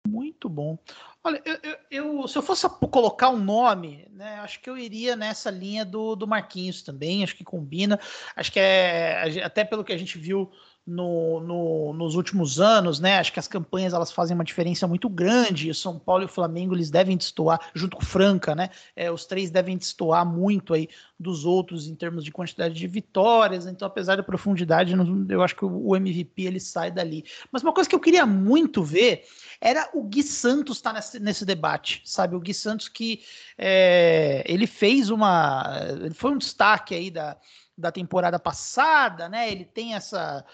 Muito 0.06 0.48
bom. 0.48 0.78
Olha, 1.26 1.42
eu, 1.42 1.78
eu, 1.90 2.28
se 2.28 2.36
eu 2.36 2.42
fosse 2.42 2.68
colocar 2.90 3.30
um 3.30 3.38
nome, 3.38 4.06
né, 4.10 4.40
acho 4.40 4.60
que 4.60 4.68
eu 4.68 4.76
iria 4.76 5.16
nessa 5.16 5.50
linha 5.50 5.82
do, 5.82 6.14
do 6.14 6.26
Marquinhos 6.26 6.82
também, 6.82 7.24
acho 7.24 7.34
que 7.34 7.42
combina. 7.42 7.98
Acho 8.36 8.52
que 8.52 8.60
é, 8.60 9.42
até 9.42 9.64
pelo 9.64 9.82
que 9.82 9.92
a 9.94 9.96
gente 9.96 10.18
viu 10.18 10.52
no, 10.86 11.40
no, 11.40 11.92
nos 11.94 12.14
últimos 12.14 12.60
anos, 12.60 13.00
né? 13.00 13.18
Acho 13.18 13.32
que 13.32 13.38
as 13.38 13.48
campanhas 13.48 13.94
elas 13.94 14.12
fazem 14.12 14.34
uma 14.34 14.44
diferença 14.44 14.86
muito 14.86 15.08
grande. 15.08 15.70
O 15.70 15.74
São 15.74 15.98
Paulo 15.98 16.22
e 16.22 16.26
o 16.26 16.28
Flamengo 16.28 16.74
eles 16.74 16.90
devem 16.90 17.16
destoar, 17.16 17.58
junto 17.74 17.96
com 17.96 18.02
o 18.02 18.06
Franca, 18.06 18.54
né? 18.54 18.68
É, 18.94 19.10
os 19.10 19.24
três 19.24 19.50
devem 19.50 19.78
destoar 19.78 20.26
muito 20.26 20.74
aí 20.74 20.88
dos 21.18 21.46
outros 21.46 21.88
em 21.88 21.94
termos 21.94 22.22
de 22.22 22.30
quantidade 22.30 22.74
de 22.74 22.86
vitórias. 22.86 23.66
Então, 23.66 23.88
apesar 23.88 24.16
da 24.16 24.22
profundidade, 24.22 24.94
eu 25.30 25.42
acho 25.42 25.56
que 25.56 25.64
o 25.64 25.96
MVP 25.96 26.42
ele 26.42 26.60
sai 26.60 26.90
dali. 26.90 27.24
Mas 27.50 27.62
uma 27.62 27.72
coisa 27.72 27.88
que 27.88 27.96
eu 27.96 28.00
queria 28.00 28.26
muito 28.26 28.82
ver 28.82 29.24
era 29.60 29.88
o 29.94 30.02
Gui 30.02 30.22
Santos 30.22 30.76
estar 30.76 30.90
tá 30.90 30.96
nesse, 30.96 31.18
nesse 31.18 31.46
debate, 31.46 32.02
sabe? 32.04 32.36
O 32.36 32.40
Gui 32.40 32.52
Santos 32.52 32.88
que 32.88 33.22
é, 33.56 34.44
ele 34.46 34.66
fez 34.66 35.08
uma, 35.08 35.80
ele 36.02 36.14
foi 36.14 36.32
um 36.32 36.38
destaque 36.38 36.94
aí 36.94 37.10
da 37.10 37.38
da 37.76 37.90
temporada 37.90 38.38
passada, 38.38 39.28
né? 39.28 39.50
Ele 39.50 39.64
tem 39.64 39.94
essa 39.94 40.44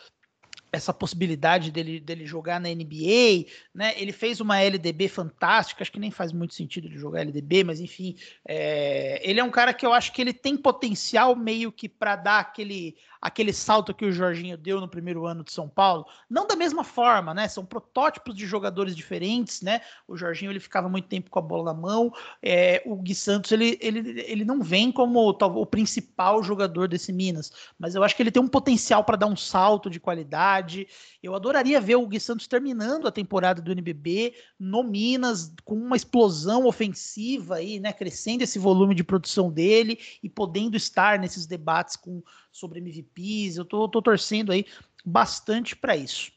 essa 0.72 0.92
possibilidade 0.92 1.70
dele, 1.70 2.00
dele 2.00 2.26
jogar 2.26 2.60
na 2.60 2.68
NBA, 2.68 3.46
né? 3.74 3.94
Ele 3.96 4.12
fez 4.12 4.40
uma 4.40 4.60
LDB 4.60 5.08
fantástica, 5.08 5.82
acho 5.82 5.92
que 5.92 5.98
nem 5.98 6.10
faz 6.10 6.32
muito 6.32 6.54
sentido 6.54 6.86
ele 6.86 6.98
jogar 6.98 7.22
LDB, 7.22 7.64
mas 7.64 7.80
enfim, 7.80 8.16
é, 8.46 9.20
ele 9.28 9.40
é 9.40 9.44
um 9.44 9.50
cara 9.50 9.74
que 9.74 9.84
eu 9.84 9.92
acho 9.92 10.12
que 10.12 10.20
ele 10.20 10.32
tem 10.32 10.56
potencial 10.56 11.34
meio 11.34 11.72
que 11.72 11.88
para 11.88 12.16
dar 12.16 12.40
aquele 12.40 12.96
aquele 13.20 13.52
salto 13.52 13.92
que 13.92 14.04
o 14.04 14.12
Jorginho 14.12 14.56
deu 14.56 14.80
no 14.80 14.88
primeiro 14.88 15.26
ano 15.26 15.44
de 15.44 15.52
São 15.52 15.68
Paulo, 15.68 16.06
não 16.28 16.46
da 16.46 16.56
mesma 16.56 16.82
forma, 16.82 17.34
né? 17.34 17.46
São 17.48 17.64
protótipos 17.64 18.34
de 18.34 18.46
jogadores 18.46 18.96
diferentes, 18.96 19.60
né? 19.60 19.80
O 20.08 20.16
Jorginho 20.16 20.50
ele 20.50 20.60
ficava 20.60 20.88
muito 20.88 21.08
tempo 21.08 21.30
com 21.30 21.38
a 21.38 21.42
bola 21.42 21.72
na 21.72 21.78
mão, 21.78 22.12
é, 22.42 22.82
o 22.86 22.96
Gui 22.96 23.14
Santos 23.14 23.52
ele, 23.52 23.78
ele, 23.80 24.20
ele 24.26 24.44
não 24.44 24.62
vem 24.62 24.90
como 24.90 25.20
o, 25.20 25.30
o 25.30 25.66
principal 25.66 26.42
jogador 26.42 26.88
desse 26.88 27.12
Minas, 27.12 27.52
mas 27.78 27.94
eu 27.94 28.02
acho 28.02 28.16
que 28.16 28.22
ele 28.22 28.30
tem 28.30 28.42
um 28.42 28.48
potencial 28.48 29.04
para 29.04 29.16
dar 29.16 29.26
um 29.26 29.36
salto 29.36 29.90
de 29.90 30.00
qualidade. 30.00 30.86
Eu 31.22 31.34
adoraria 31.34 31.80
ver 31.80 31.96
o 31.96 32.06
Gui 32.06 32.20
Santos 32.20 32.46
terminando 32.46 33.06
a 33.06 33.12
temporada 33.12 33.60
do 33.60 33.72
NBB 33.72 34.34
no 34.58 34.82
Minas 34.82 35.52
com 35.64 35.74
uma 35.74 35.96
explosão 35.96 36.66
ofensiva 36.66 37.56
aí, 37.56 37.78
né? 37.78 37.92
Crescendo 37.92 38.42
esse 38.42 38.58
volume 38.58 38.94
de 38.94 39.04
produção 39.04 39.50
dele 39.50 39.98
e 40.22 40.28
podendo 40.28 40.76
estar 40.76 41.18
nesses 41.18 41.46
debates 41.46 41.96
com 41.96 42.22
sobre 42.50 42.80
MVPs. 42.80 43.56
Eu 43.56 43.64
tô, 43.64 43.88
tô 43.88 44.02
torcendo 44.02 44.52
aí 44.52 44.64
bastante 45.04 45.76
para 45.76 45.96
isso. 45.96 46.32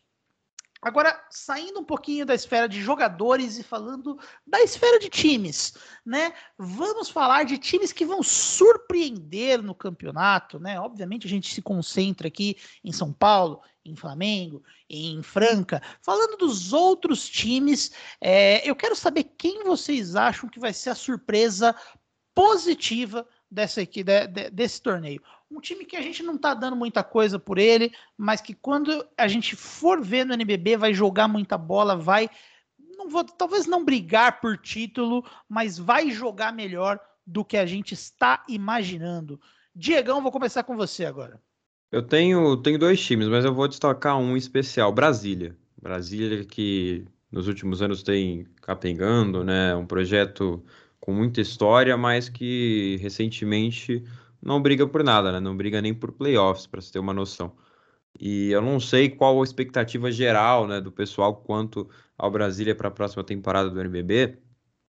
Agora, 0.83 1.17
saindo 1.29 1.79
um 1.79 1.83
pouquinho 1.83 2.25
da 2.25 2.35
esfera 2.35 2.67
de 2.67 2.81
jogadores 2.81 3.57
e 3.57 3.63
falando 3.63 4.19
da 4.45 4.61
esfera 4.61 4.99
de 4.99 5.09
times, 5.09 5.75
né? 6.05 6.33
Vamos 6.57 7.09
falar 7.09 7.45
de 7.45 7.57
times 7.57 7.93
que 7.93 8.05
vão 8.05 8.21
surpreender 8.21 9.63
no 9.63 9.73
campeonato, 9.73 10.59
né? 10.59 10.77
Obviamente 10.77 11.25
a 11.25 11.29
gente 11.29 11.53
se 11.53 11.61
concentra 11.61 12.27
aqui 12.27 12.57
em 12.83 12.91
São 12.91 13.13
Paulo, 13.13 13.61
em 13.85 13.95
Flamengo, 13.95 14.61
em 14.89 15.23
Franca. 15.23 15.81
Falando 16.01 16.35
dos 16.35 16.73
outros 16.73 17.29
times, 17.29 17.93
é, 18.19 18.69
eu 18.69 18.75
quero 18.75 18.95
saber 18.95 19.23
quem 19.37 19.63
vocês 19.63 20.17
acham 20.17 20.49
que 20.49 20.59
vai 20.59 20.73
ser 20.73 20.89
a 20.89 20.95
surpresa 20.95 21.73
positiva 22.35 23.25
dessa 23.53 23.81
aqui, 23.81 24.03
de, 24.03 24.27
de, 24.27 24.49
desse 24.49 24.81
torneio. 24.81 25.21
Um 25.49 25.61
time 25.61 25.85
que 25.85 25.95
a 25.95 26.01
gente 26.01 26.23
não 26.23 26.37
tá 26.37 26.53
dando 26.53 26.75
muita 26.75 27.03
coisa 27.03 27.37
por 27.37 27.57
ele, 27.57 27.91
mas 28.17 28.41
que 28.41 28.53
quando 28.53 29.05
a 29.17 29.27
gente 29.27 29.55
for 29.55 30.01
ver 30.01 30.25
no 30.25 30.33
NBB 30.33 30.77
vai 30.77 30.93
jogar 30.93 31.27
muita 31.27 31.57
bola, 31.57 31.95
vai 31.95 32.29
não 32.97 33.09
vou, 33.09 33.23
talvez 33.23 33.65
não 33.65 33.83
brigar 33.83 34.39
por 34.39 34.57
título, 34.57 35.25
mas 35.47 35.77
vai 35.77 36.09
jogar 36.09 36.53
melhor 36.53 36.99
do 37.25 37.43
que 37.43 37.57
a 37.57 37.65
gente 37.65 37.93
está 37.93 38.43
imaginando. 38.47 39.39
Diegão, 39.75 40.21
vou 40.21 40.31
começar 40.31 40.63
com 40.63 40.75
você 40.75 41.05
agora. 41.05 41.39
Eu 41.91 42.01
tenho, 42.01 42.57
tenho 42.57 42.79
dois 42.79 43.03
times, 43.03 43.27
mas 43.27 43.45
eu 43.45 43.53
vou 43.53 43.67
destacar 43.67 44.17
um 44.17 44.35
especial, 44.35 44.91
Brasília. 44.91 45.55
Brasília 45.79 46.43
que 46.45 47.05
nos 47.31 47.47
últimos 47.47 47.81
anos 47.81 48.03
tem 48.03 48.45
capengando, 48.61 49.43
né? 49.43 49.75
Um 49.75 49.85
projeto 49.85 50.63
com 51.03 51.11
muita 51.13 51.41
história, 51.41 51.97
mas 51.97 52.29
que 52.29 52.97
recentemente 53.01 54.03
não 54.41 54.61
briga 54.61 54.87
por 54.87 55.03
nada, 55.03 55.33
né? 55.33 55.39
Não 55.41 55.55
briga 55.55 55.81
nem 55.81 55.93
por 55.93 56.13
playoffs, 56.13 56.65
para 56.65 56.79
você 56.79 56.93
ter 56.93 56.99
uma 56.99 57.13
noção. 57.13 57.53
E 58.19 58.51
eu 58.51 58.61
não 58.61 58.79
sei 58.79 59.09
qual 59.09 59.41
a 59.41 59.43
expectativa 59.43 60.09
geral, 60.11 60.65
né, 60.67 60.79
do 60.79 60.91
pessoal 60.93 61.35
quanto 61.35 61.89
ao 62.17 62.31
Brasília 62.31 62.73
para 62.75 62.87
a 62.87 62.91
próxima 62.91 63.23
temporada 63.23 63.69
do 63.69 63.81
NBB, 63.81 64.39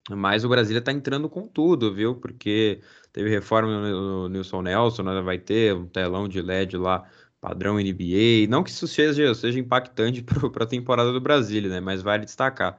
mas 0.09 0.43
o 0.43 0.49
Brasília 0.49 0.79
está 0.79 0.91
entrando 0.91 1.29
com 1.29 1.47
tudo, 1.47 1.93
viu? 1.93 2.15
Porque 2.15 2.81
teve 3.13 3.29
reforma 3.29 3.69
no, 3.89 4.27
Nilson 4.29 4.61
Nelson, 4.63 5.03
né? 5.03 5.21
vai 5.21 5.39
ter 5.39 5.73
um 5.75 5.87
telão 5.87 6.27
de 6.27 6.41
LED 6.41 6.75
lá 6.77 7.09
padrão 7.39 7.75
NBA. 7.79 8.47
Não 8.49 8.63
que 8.63 8.69
isso 8.71 8.87
seja, 8.87 9.33
seja 9.33 9.59
impactante 9.59 10.23
para 10.51 10.65
a 10.65 10.67
temporada 10.67 11.13
do 11.13 11.21
Brasília, 11.21 11.69
né? 11.69 11.79
Mas 11.79 12.01
vale 12.01 12.25
destacar. 12.25 12.77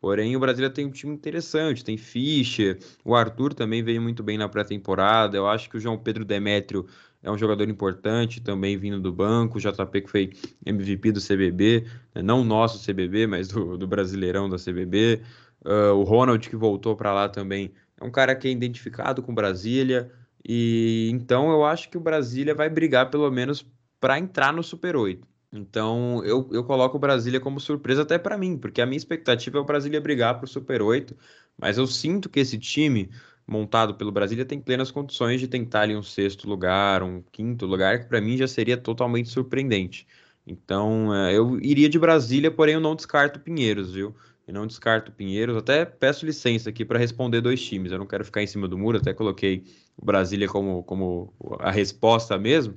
Porém, 0.00 0.34
o 0.34 0.40
Brasília 0.40 0.70
tem 0.70 0.86
um 0.86 0.90
time 0.90 1.12
interessante, 1.12 1.84
tem 1.84 1.98
Fischer, 1.98 2.78
o 3.04 3.14
Arthur 3.14 3.52
também 3.52 3.82
veio 3.82 4.00
muito 4.00 4.22
bem 4.22 4.38
na 4.38 4.48
pré-temporada. 4.48 5.36
Eu 5.36 5.46
acho 5.46 5.68
que 5.68 5.76
o 5.76 5.80
João 5.80 5.98
Pedro 5.98 6.24
Demétrio 6.24 6.86
é 7.22 7.30
um 7.30 7.36
jogador 7.36 7.68
importante, 7.68 8.40
também 8.40 8.78
vindo 8.78 8.98
do 8.98 9.12
banco. 9.12 9.58
O 9.58 9.60
JP 9.60 10.00
que 10.00 10.10
foi 10.10 10.32
MVP 10.64 11.12
do 11.12 11.20
CBB, 11.20 11.84
né? 12.14 12.22
não 12.22 12.42
nosso 12.42 12.82
CBB, 12.82 13.26
mas 13.26 13.48
do, 13.48 13.76
do 13.76 13.86
Brasileirão 13.86 14.48
da 14.48 14.56
CBB. 14.56 15.20
Uh, 15.62 15.92
o 15.94 16.02
Ronald 16.02 16.48
que 16.48 16.56
voltou 16.56 16.96
para 16.96 17.12
lá 17.12 17.28
também 17.28 17.70
é 18.00 18.02
um 18.02 18.10
cara 18.10 18.34
que 18.34 18.48
é 18.48 18.50
identificado 18.50 19.22
com 19.22 19.34
Brasília. 19.34 20.10
E 20.48 21.10
então 21.12 21.50
eu 21.50 21.62
acho 21.62 21.90
que 21.90 21.98
o 21.98 22.00
Brasília 22.00 22.54
vai 22.54 22.70
brigar 22.70 23.10
pelo 23.10 23.30
menos 23.30 23.66
para 24.00 24.18
entrar 24.18 24.50
no 24.50 24.62
Super 24.62 24.96
8. 24.96 25.28
Então, 25.52 26.24
eu, 26.24 26.48
eu 26.52 26.62
coloco 26.64 26.96
o 26.96 27.00
Brasília 27.00 27.40
como 27.40 27.58
surpresa 27.58 28.02
até 28.02 28.18
para 28.18 28.38
mim, 28.38 28.56
porque 28.56 28.80
a 28.80 28.86
minha 28.86 28.96
expectativa 28.96 29.58
é 29.58 29.60
o 29.60 29.64
Brasília 29.64 30.00
brigar 30.00 30.36
para 30.36 30.44
o 30.44 30.48
Super 30.48 30.80
8, 30.80 31.16
mas 31.58 31.76
eu 31.76 31.86
sinto 31.88 32.28
que 32.28 32.38
esse 32.38 32.56
time 32.56 33.10
montado 33.46 33.96
pelo 33.96 34.12
Brasília 34.12 34.44
tem 34.44 34.60
plenas 34.60 34.92
condições 34.92 35.40
de 35.40 35.48
tentar 35.48 35.82
ali 35.82 35.96
um 35.96 36.02
sexto 36.04 36.48
lugar, 36.48 37.02
um 37.02 37.20
quinto 37.32 37.66
lugar, 37.66 37.98
que 38.00 38.06
para 38.06 38.20
mim 38.20 38.36
já 38.36 38.46
seria 38.46 38.76
totalmente 38.76 39.28
surpreendente. 39.28 40.06
Então, 40.46 41.12
é, 41.14 41.36
eu 41.36 41.58
iria 41.60 41.88
de 41.88 41.98
Brasília, 41.98 42.50
porém 42.50 42.74
eu 42.74 42.80
não 42.80 42.94
descarto 42.94 43.40
Pinheiros, 43.40 43.92
viu? 43.92 44.14
Eu 44.46 44.54
não 44.54 44.66
descarto 44.68 45.10
Pinheiros, 45.12 45.56
até 45.56 45.84
peço 45.84 46.24
licença 46.24 46.70
aqui 46.70 46.84
para 46.84 46.98
responder 46.98 47.40
dois 47.40 47.60
times. 47.62 47.90
Eu 47.90 47.98
não 47.98 48.06
quero 48.06 48.24
ficar 48.24 48.42
em 48.42 48.46
cima 48.46 48.68
do 48.68 48.78
muro, 48.78 48.98
até 48.98 49.12
coloquei 49.12 49.64
o 49.96 50.04
Brasília 50.04 50.48
como, 50.48 50.84
como 50.84 51.34
a 51.58 51.70
resposta 51.72 52.38
mesmo, 52.38 52.74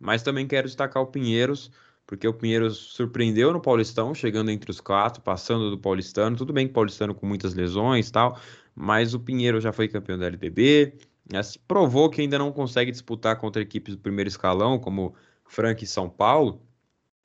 mas 0.00 0.22
também 0.22 0.46
quero 0.46 0.66
destacar 0.66 1.02
o 1.02 1.06
Pinheiros 1.06 1.70
porque 2.08 2.26
o 2.26 2.32
Pinheiros 2.32 2.78
surpreendeu 2.78 3.52
no 3.52 3.60
Paulistão, 3.60 4.14
chegando 4.14 4.50
entre 4.50 4.70
os 4.70 4.80
quatro, 4.80 5.20
passando 5.20 5.68
do 5.68 5.78
Paulistano. 5.78 6.34
Tudo 6.36 6.54
bem 6.54 6.66
que 6.66 6.72
Paulistano 6.72 7.14
com 7.14 7.26
muitas 7.26 7.52
lesões 7.52 8.10
tal, 8.10 8.40
mas 8.74 9.12
o 9.12 9.20
Pinheiro 9.20 9.60
já 9.60 9.74
foi 9.74 9.88
campeão 9.88 10.18
da 10.18 10.24
LDB, 10.24 10.94
provou 11.66 12.08
que 12.08 12.22
ainda 12.22 12.38
não 12.38 12.50
consegue 12.50 12.90
disputar 12.90 13.36
contra 13.36 13.60
equipes 13.60 13.94
do 13.94 14.00
primeiro 14.00 14.26
escalão, 14.26 14.78
como 14.78 15.14
Franca 15.44 15.84
e 15.84 15.86
São 15.86 16.08
Paulo, 16.08 16.62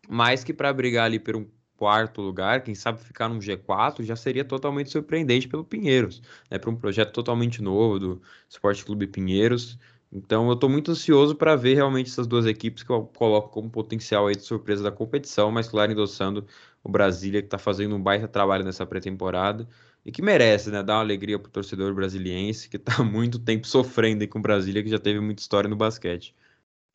mas 0.10 0.44
que 0.44 0.54
para 0.54 0.74
brigar 0.74 1.06
ali 1.06 1.18
por 1.18 1.38
um 1.38 1.48
quarto 1.78 2.22
lugar, 2.22 2.62
quem 2.62 2.76
sabe 2.76 3.00
ficar 3.00 3.30
num 3.30 3.40
G4, 3.40 4.04
já 4.04 4.18
seria 4.18 4.44
totalmente 4.44 4.90
surpreendente 4.90 5.48
pelo 5.48 5.64
Pinheiros, 5.64 6.22
né, 6.52 6.60
para 6.60 6.70
um 6.70 6.76
projeto 6.76 7.14
totalmente 7.14 7.62
novo 7.62 8.00
do 8.00 8.22
Esporte 8.50 8.84
Clube 8.84 9.08
Pinheiros. 9.08 9.80
Então 10.14 10.48
eu 10.48 10.54
estou 10.54 10.70
muito 10.70 10.92
ansioso 10.92 11.36
para 11.36 11.56
ver 11.56 11.74
realmente 11.74 12.12
essas 12.12 12.28
duas 12.28 12.46
equipes 12.46 12.84
que 12.84 12.92
eu 12.92 13.06
coloco 13.16 13.50
como 13.50 13.70
potencial 13.70 14.28
aí 14.28 14.36
de 14.36 14.44
surpresa 14.44 14.84
da 14.84 14.92
competição, 14.92 15.52
mas 15.52 15.68
claro, 15.68 15.92
endossando 15.92 16.46
o 16.84 16.90
Brasília, 16.90 17.42
que 17.42 17.48
está 17.48 17.58
fazendo 17.58 17.96
um 17.96 18.02
baita 18.02 18.28
trabalho 18.28 18.64
nessa 18.64 18.86
pré-temporada 18.86 19.68
e 20.06 20.12
que 20.12 20.22
merece, 20.22 20.70
né, 20.70 20.84
dar 20.84 20.96
uma 20.96 21.00
alegria 21.00 21.40
para 21.40 21.50
o 21.50 21.52
torcedor 21.52 21.96
brasiliense 21.96 22.70
que 22.70 22.78
está 22.78 23.02
muito 23.04 23.40
tempo 23.40 23.66
sofrendo 23.66 24.28
com 24.28 24.38
o 24.38 24.42
Brasília, 24.42 24.84
que 24.84 24.90
já 24.90 25.00
teve 25.00 25.20
muita 25.20 25.42
história 25.42 25.70
no 25.70 25.76
basquete. 25.76 26.36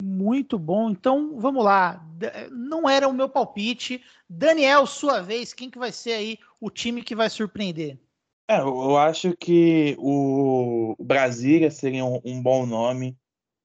Muito 0.01 0.57
bom. 0.57 0.91
Então, 0.91 1.41
vamos 1.41 1.65
lá. 1.65 2.07
Não 2.53 2.89
era 2.89 3.09
o 3.09 3.13
meu 3.13 3.29
palpite. 3.29 4.01
Daniel, 4.29 4.87
sua 4.87 5.21
vez, 5.21 5.53
quem 5.53 5.69
que 5.69 5.79
vai 5.79 5.91
ser 5.91 6.13
aí 6.13 6.39
o 6.61 6.71
time 6.71 7.03
que 7.03 7.17
vai 7.17 7.29
surpreender? 7.29 7.99
É, 8.51 8.61
eu 8.61 8.97
acho 8.97 9.37
que 9.37 9.95
o 9.99 10.97
Brasília 10.99 11.71
seria 11.71 12.05
um, 12.05 12.19
um 12.25 12.43
bom 12.43 12.65
nome. 12.65 13.17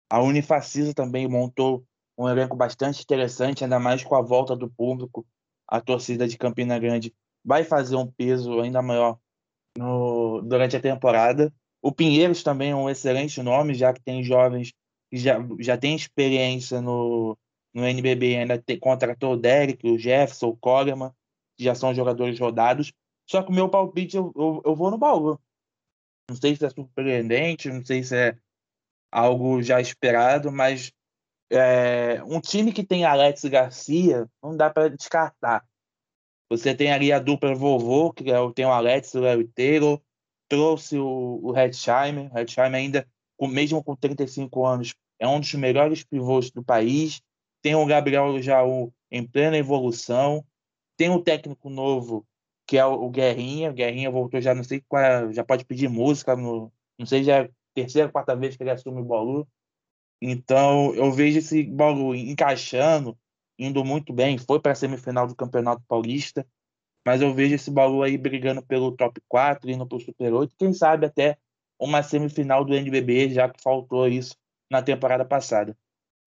A 0.10 0.22
Unifacisa 0.22 0.94
também 0.94 1.28
montou 1.28 1.86
um 2.18 2.28
elenco 2.28 2.56
bastante 2.56 3.02
interessante, 3.02 3.64
ainda 3.64 3.80
mais 3.80 4.04
com 4.04 4.14
a 4.16 4.22
volta 4.22 4.56
do 4.56 4.70
público. 4.70 5.26
A 5.68 5.80
torcida 5.80 6.28
de 6.28 6.38
Campina 6.38 6.78
Grande 6.78 7.14
vai 7.44 7.64
fazer 7.64 7.96
um 7.96 8.06
peso 8.06 8.60
ainda 8.60 8.82
maior 8.82 9.18
no, 9.78 10.42
durante 10.42 10.76
a 10.76 10.82
temporada. 10.82 11.52
O 11.82 11.92
Pinheiros 11.92 12.44
também 12.44 12.72
é 12.72 12.76
um 12.76 12.90
excelente 12.90 13.42
nome, 13.42 13.74
já 13.74 13.94
que 13.94 14.02
tem 14.02 14.22
jovens 14.22 14.74
que 15.10 15.18
já, 15.18 15.38
já 15.60 15.78
têm 15.78 15.96
experiência 15.96 16.82
no, 16.82 17.38
no 17.74 17.86
NBB, 17.86 18.38
ainda 18.38 18.62
tem, 18.62 18.80
contratou 18.80 19.34
o 19.34 19.38
Derek, 19.38 19.88
o 19.88 19.98
Jefferson, 19.98 20.48
o 20.48 20.58
Coleman, 20.58 21.12
que 21.58 21.64
já 21.64 21.74
são 21.74 21.94
jogadores 21.94 22.40
rodados. 22.40 22.92
Só 23.30 23.42
que 23.42 23.50
o 23.50 23.54
meu 23.54 23.70
palpite, 23.70 24.18
eu, 24.18 24.34
eu, 24.36 24.62
eu 24.66 24.76
vou 24.76 24.92
no 24.92 24.98
Bauru. 24.98 25.40
Não 26.30 26.36
sei 26.36 26.56
se 26.56 26.66
é 26.66 26.70
surpreendente, 26.70 27.70
não 27.70 27.84
sei 27.84 28.04
se 28.04 28.16
é 28.16 28.38
algo 29.12 29.62
já 29.62 29.80
esperado, 29.80 30.52
mas 30.52 30.92
é, 31.52 32.24
um 32.24 32.42
time 32.42 32.74
que 32.74 32.84
tem 32.84 33.06
Alex 33.06 33.44
Garcia 33.46 34.30
não 34.42 34.56
dá 34.56 34.70
para 34.70 34.90
descartar. 34.90 35.66
Você 36.50 36.76
tem 36.76 36.92
ali 36.92 37.12
a 37.12 37.20
dupla 37.20 37.54
vovô, 37.54 38.12
que 38.12 38.32
é, 38.32 38.36
tem 38.54 38.66
o 38.66 38.72
Alex, 38.72 39.14
o 39.14 39.22
Léo 39.22 39.48
Taylor, 39.50 40.02
trouxe 40.48 40.98
o, 40.98 41.40
o 41.42 41.58
Hetzheimer. 41.58 42.32
O 42.34 42.38
Hetzheimer 42.38 42.80
ainda, 42.80 43.08
mesmo 43.42 43.84
com 43.84 43.96
35 43.96 44.66
anos, 44.66 44.94
é 45.20 45.28
um 45.28 45.40
dos 45.40 45.54
melhores 45.54 46.04
pivôs 46.04 46.52
do 46.52 46.64
país. 46.64 47.22
Tem 47.62 47.76
o 47.76 47.86
Gabriel 47.86 48.42
Jaú 48.42 48.94
em 49.12 49.26
plena 49.26 49.58
evolução. 49.58 50.46
Tem 50.98 51.10
um 51.10 51.22
técnico 51.22 51.70
novo 51.70 52.26
que 52.66 52.78
é 52.78 52.86
o 52.86 53.10
Guerrinha. 53.10 53.72
O 53.72 53.74
Guerrinha 53.74 54.12
voltou 54.12 54.42
já, 54.42 54.54
não 54.54 54.64
sei 54.64 54.84
qual 54.88 55.02
é, 55.02 55.34
já 55.34 55.44
pode 55.44 55.66
pedir 55.66 55.90
música, 55.90 56.36
no, 56.36 56.72
não 56.98 57.06
sei, 57.06 57.24
já 57.24 57.38
é 57.38 57.42
a 57.44 57.50
terceira, 57.74 58.12
quarta 58.12 58.36
vez 58.36 58.56
que 58.56 58.64
ele 58.64 58.72
assume 58.72 59.02
o 59.02 59.06
Bauru. 59.06 59.48
Então, 60.22 60.94
eu 60.96 61.12
vejo 61.12 61.40
esse 61.40 61.64
Bauru 61.64 62.16
encaixando, 62.16 63.18
indo 63.60 63.84
muito 63.84 64.14
bem. 64.14 64.38
Foi 64.38 64.60
para 64.60 64.72
a 64.72 64.76
semifinal 64.76 65.28
do 65.28 65.36
Campeonato 65.36 65.84
Paulista, 65.88 66.48
mas 67.06 67.22
eu 67.22 67.34
vejo 67.34 67.56
esse 67.56 67.70
Bauru 67.70 68.04
aí 68.04 68.18
brigando 68.18 68.62
pelo 68.66 68.94
top 68.94 69.22
4, 69.28 69.70
indo 69.70 69.86
para 69.86 69.98
o 69.98 70.02
Super 70.02 70.34
8, 70.34 70.56
quem 70.58 70.74
sabe 70.74 71.06
até 71.06 71.38
uma 71.78 72.02
semifinal 72.02 72.64
do 72.64 72.74
NBB, 72.74 73.30
já 73.30 73.50
que 73.50 73.62
faltou 73.62 74.08
isso 74.08 74.36
na 74.72 74.82
temporada 74.82 75.26
passada. 75.26 75.78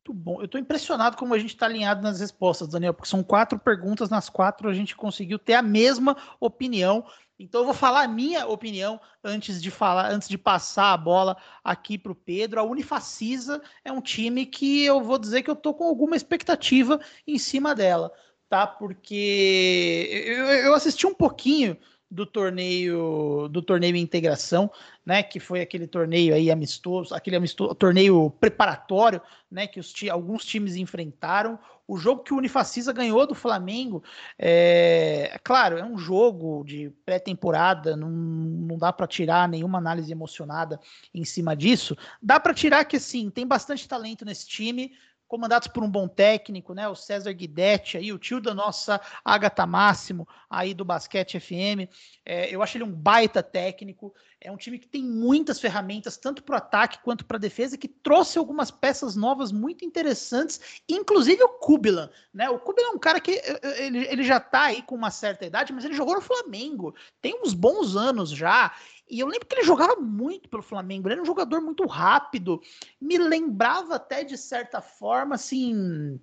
Muito 0.06 0.14
bom. 0.14 0.40
Eu 0.40 0.44
estou 0.44 0.60
impressionado 0.60 1.16
como 1.16 1.34
a 1.34 1.38
gente 1.38 1.50
está 1.50 1.66
alinhado 1.66 2.00
nas 2.00 2.20
respostas, 2.20 2.68
Daniel, 2.68 2.94
porque 2.94 3.08
são 3.08 3.24
quatro 3.24 3.58
perguntas, 3.58 4.08
nas 4.08 4.28
quatro 4.28 4.68
a 4.68 4.72
gente 4.72 4.94
conseguiu 4.94 5.36
ter 5.36 5.54
a 5.54 5.62
mesma 5.62 6.16
opinião. 6.38 7.04
Então 7.36 7.62
eu 7.62 7.64
vou 7.64 7.74
falar 7.74 8.04
a 8.04 8.08
minha 8.08 8.46
opinião 8.46 9.00
antes 9.24 9.60
de 9.60 9.68
falar, 9.68 10.12
antes 10.12 10.28
de 10.28 10.38
passar 10.38 10.92
a 10.92 10.96
bola 10.96 11.36
aqui 11.64 11.98
para 11.98 12.12
o 12.12 12.14
Pedro. 12.14 12.60
A 12.60 12.62
Unifacisa 12.62 13.60
é 13.84 13.90
um 13.90 14.00
time 14.00 14.46
que 14.46 14.84
eu 14.84 15.02
vou 15.02 15.18
dizer 15.18 15.42
que 15.42 15.50
eu 15.50 15.54
estou 15.54 15.74
com 15.74 15.84
alguma 15.84 16.14
expectativa 16.14 17.00
em 17.26 17.36
cima 17.36 17.74
dela, 17.74 18.12
tá? 18.48 18.64
Porque 18.64 20.24
eu, 20.24 20.44
eu 20.46 20.74
assisti 20.74 21.04
um 21.04 21.14
pouquinho 21.14 21.76
do 22.10 22.24
torneio 22.24 23.48
do 23.48 23.60
torneio 23.60 23.96
integração, 23.96 24.70
né, 25.04 25.22
que 25.22 25.40
foi 25.40 25.60
aquele 25.60 25.86
torneio 25.86 26.34
aí 26.34 26.50
amistoso, 26.50 27.14
aquele 27.14 27.36
amistoso, 27.36 27.74
torneio 27.74 28.30
preparatório, 28.40 29.20
né, 29.50 29.66
que 29.66 29.80
os, 29.80 29.92
alguns 30.10 30.44
times 30.44 30.76
enfrentaram. 30.76 31.58
O 31.88 31.96
jogo 31.96 32.24
que 32.24 32.34
o 32.34 32.36
Unifacisa 32.36 32.92
ganhou 32.92 33.26
do 33.26 33.34
Flamengo, 33.34 34.02
é, 34.36 35.30
é 35.32 35.38
claro, 35.38 35.78
é 35.78 35.84
um 35.84 35.96
jogo 35.96 36.64
de 36.64 36.90
pré-temporada, 37.04 37.96
não, 37.96 38.10
não 38.10 38.76
dá 38.76 38.92
para 38.92 39.06
tirar 39.06 39.48
nenhuma 39.48 39.78
análise 39.78 40.10
emocionada 40.10 40.80
em 41.14 41.24
cima 41.24 41.54
disso. 41.54 41.96
Dá 42.20 42.40
para 42.40 42.54
tirar 42.54 42.84
que 42.84 42.96
assim, 42.96 43.30
tem 43.30 43.46
bastante 43.46 43.88
talento 43.88 44.24
nesse 44.24 44.48
time, 44.48 44.92
comandados 45.28 45.68
por 45.68 45.82
um 45.82 45.90
bom 45.90 46.06
técnico, 46.06 46.74
né? 46.74 46.88
O 46.88 46.94
César 46.94 47.32
Guidetti 47.32 47.96
aí, 47.96 48.12
o 48.12 48.18
tio 48.18 48.40
da 48.40 48.54
nossa 48.54 49.00
Agatha 49.24 49.66
Máximo 49.66 50.26
aí 50.48 50.72
do 50.72 50.84
Basquete 50.84 51.40
FM. 51.40 51.90
É, 52.24 52.54
eu 52.54 52.62
acho 52.62 52.76
ele 52.76 52.84
um 52.84 52.92
baita 52.92 53.42
técnico. 53.42 54.14
É 54.40 54.50
um 54.52 54.56
time 54.56 54.78
que 54.78 54.86
tem 54.86 55.02
muitas 55.02 55.58
ferramentas, 55.58 56.16
tanto 56.16 56.42
para 56.42 56.54
o 56.54 56.58
ataque 56.58 56.98
quanto 57.02 57.24
para 57.24 57.36
a 57.36 57.40
defesa, 57.40 57.78
que 57.78 57.88
trouxe 57.88 58.38
algumas 58.38 58.70
peças 58.70 59.16
novas 59.16 59.50
muito 59.50 59.84
interessantes, 59.84 60.82
inclusive 60.88 61.42
o 61.42 61.48
Kubilan, 61.48 62.10
né? 62.32 62.48
O 62.50 62.58
Kubilan 62.58 62.88
é 62.88 62.92
um 62.92 62.98
cara 62.98 63.18
que 63.18 63.32
eh, 63.32 63.60
eh, 63.62 63.86
ele, 63.86 64.06
ele 64.06 64.22
já 64.22 64.36
está 64.36 64.64
aí 64.64 64.82
com 64.82 64.94
uma 64.94 65.10
certa 65.10 65.46
idade, 65.46 65.72
mas 65.72 65.84
ele 65.84 65.94
jogou 65.94 66.14
no 66.14 66.20
Flamengo, 66.20 66.94
tem 67.20 67.40
uns 67.42 67.54
bons 67.54 67.96
anos 67.96 68.30
já. 68.30 68.72
E 69.08 69.20
eu 69.20 69.26
lembro 69.26 69.46
que 69.46 69.54
ele 69.54 69.64
jogava 69.64 69.96
muito 69.96 70.48
pelo 70.48 70.62
Flamengo, 70.62 71.06
ele 71.06 71.14
era 71.14 71.22
um 71.22 71.26
jogador 71.26 71.60
muito 71.60 71.86
rápido, 71.86 72.60
me 73.00 73.16
lembrava 73.16 73.94
até 73.94 74.24
de 74.24 74.36
certa 74.36 74.80
forma, 74.80 75.36
assim, 75.36 76.18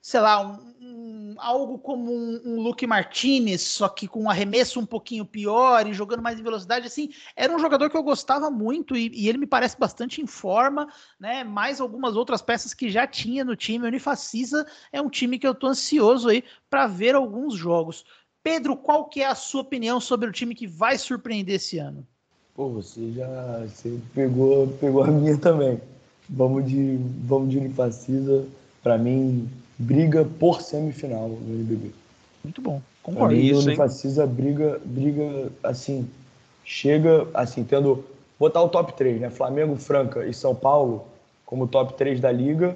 sei 0.00 0.20
lá, 0.20 0.40
um, 0.40 0.74
um, 0.80 1.34
algo 1.38 1.78
como 1.78 2.10
um, 2.10 2.40
um 2.44 2.60
Luke 2.60 2.86
Martinez, 2.86 3.60
só 3.60 3.88
que 3.88 4.08
com 4.08 4.22
um 4.22 4.30
arremesso 4.30 4.80
um 4.80 4.86
pouquinho 4.86 5.26
pior 5.26 5.86
e 5.86 5.92
jogando 5.92 6.22
mais 6.22 6.40
em 6.40 6.42
velocidade, 6.42 6.86
assim, 6.86 7.10
era 7.36 7.54
um 7.54 7.58
jogador 7.58 7.90
que 7.90 7.96
eu 7.96 8.02
gostava 8.02 8.50
muito 8.50 8.96
e, 8.96 9.10
e 9.12 9.28
ele 9.28 9.36
me 9.36 9.46
parece 9.46 9.78
bastante 9.78 10.22
em 10.22 10.26
forma, 10.26 10.88
né, 11.18 11.44
mais 11.44 11.80
algumas 11.80 12.16
outras 12.16 12.40
peças 12.40 12.72
que 12.72 12.88
já 12.88 13.06
tinha 13.06 13.44
no 13.44 13.54
time, 13.54 13.84
o 13.84 13.88
Unifacisa 13.88 14.66
é 14.90 15.02
um 15.02 15.10
time 15.10 15.38
que 15.38 15.46
eu 15.46 15.54
tô 15.54 15.66
ansioso 15.66 16.28
aí 16.28 16.44
para 16.70 16.86
ver 16.86 17.14
alguns 17.14 17.54
jogos. 17.54 18.04
Pedro, 18.42 18.76
qual 18.76 19.04
que 19.04 19.20
é 19.20 19.26
a 19.26 19.34
sua 19.34 19.60
opinião 19.60 20.00
sobre 20.00 20.28
o 20.28 20.32
time 20.32 20.54
que 20.54 20.66
vai 20.66 20.96
surpreender 20.96 21.56
esse 21.56 21.78
ano? 21.78 22.06
Pô, 22.54 22.68
você 22.68 23.12
já 23.12 23.66
você 23.66 23.98
pegou, 24.14 24.68
pegou 24.80 25.04
a 25.04 25.08
minha 25.08 25.36
também. 25.36 25.80
Vamos 26.28 26.68
de, 26.68 26.98
vamos 27.24 27.50
de 27.50 27.58
Unifacisa. 27.58 28.46
Para 28.82 28.96
mim, 28.96 29.48
briga 29.78 30.24
por 30.24 30.62
semifinal 30.62 31.28
no 31.28 31.54
NBB. 31.54 31.90
Muito 32.42 32.62
bom. 32.62 32.80
Concordo. 33.02 33.34
Pra 33.34 33.36
mim, 33.36 33.52
o 33.52 33.58
Unifacisa 33.58 34.26
briga, 34.26 34.80
briga, 34.84 35.52
assim, 35.62 36.08
chega, 36.64 37.26
assim, 37.34 37.64
tendo... 37.64 38.04
Botar 38.38 38.62
o 38.62 38.70
top 38.70 38.94
3, 38.94 39.20
né? 39.20 39.28
Flamengo, 39.28 39.76
Franca 39.76 40.24
e 40.24 40.32
São 40.32 40.54
Paulo 40.54 41.06
como 41.44 41.68
top 41.68 41.92
3 41.92 42.20
da 42.20 42.32
liga. 42.32 42.74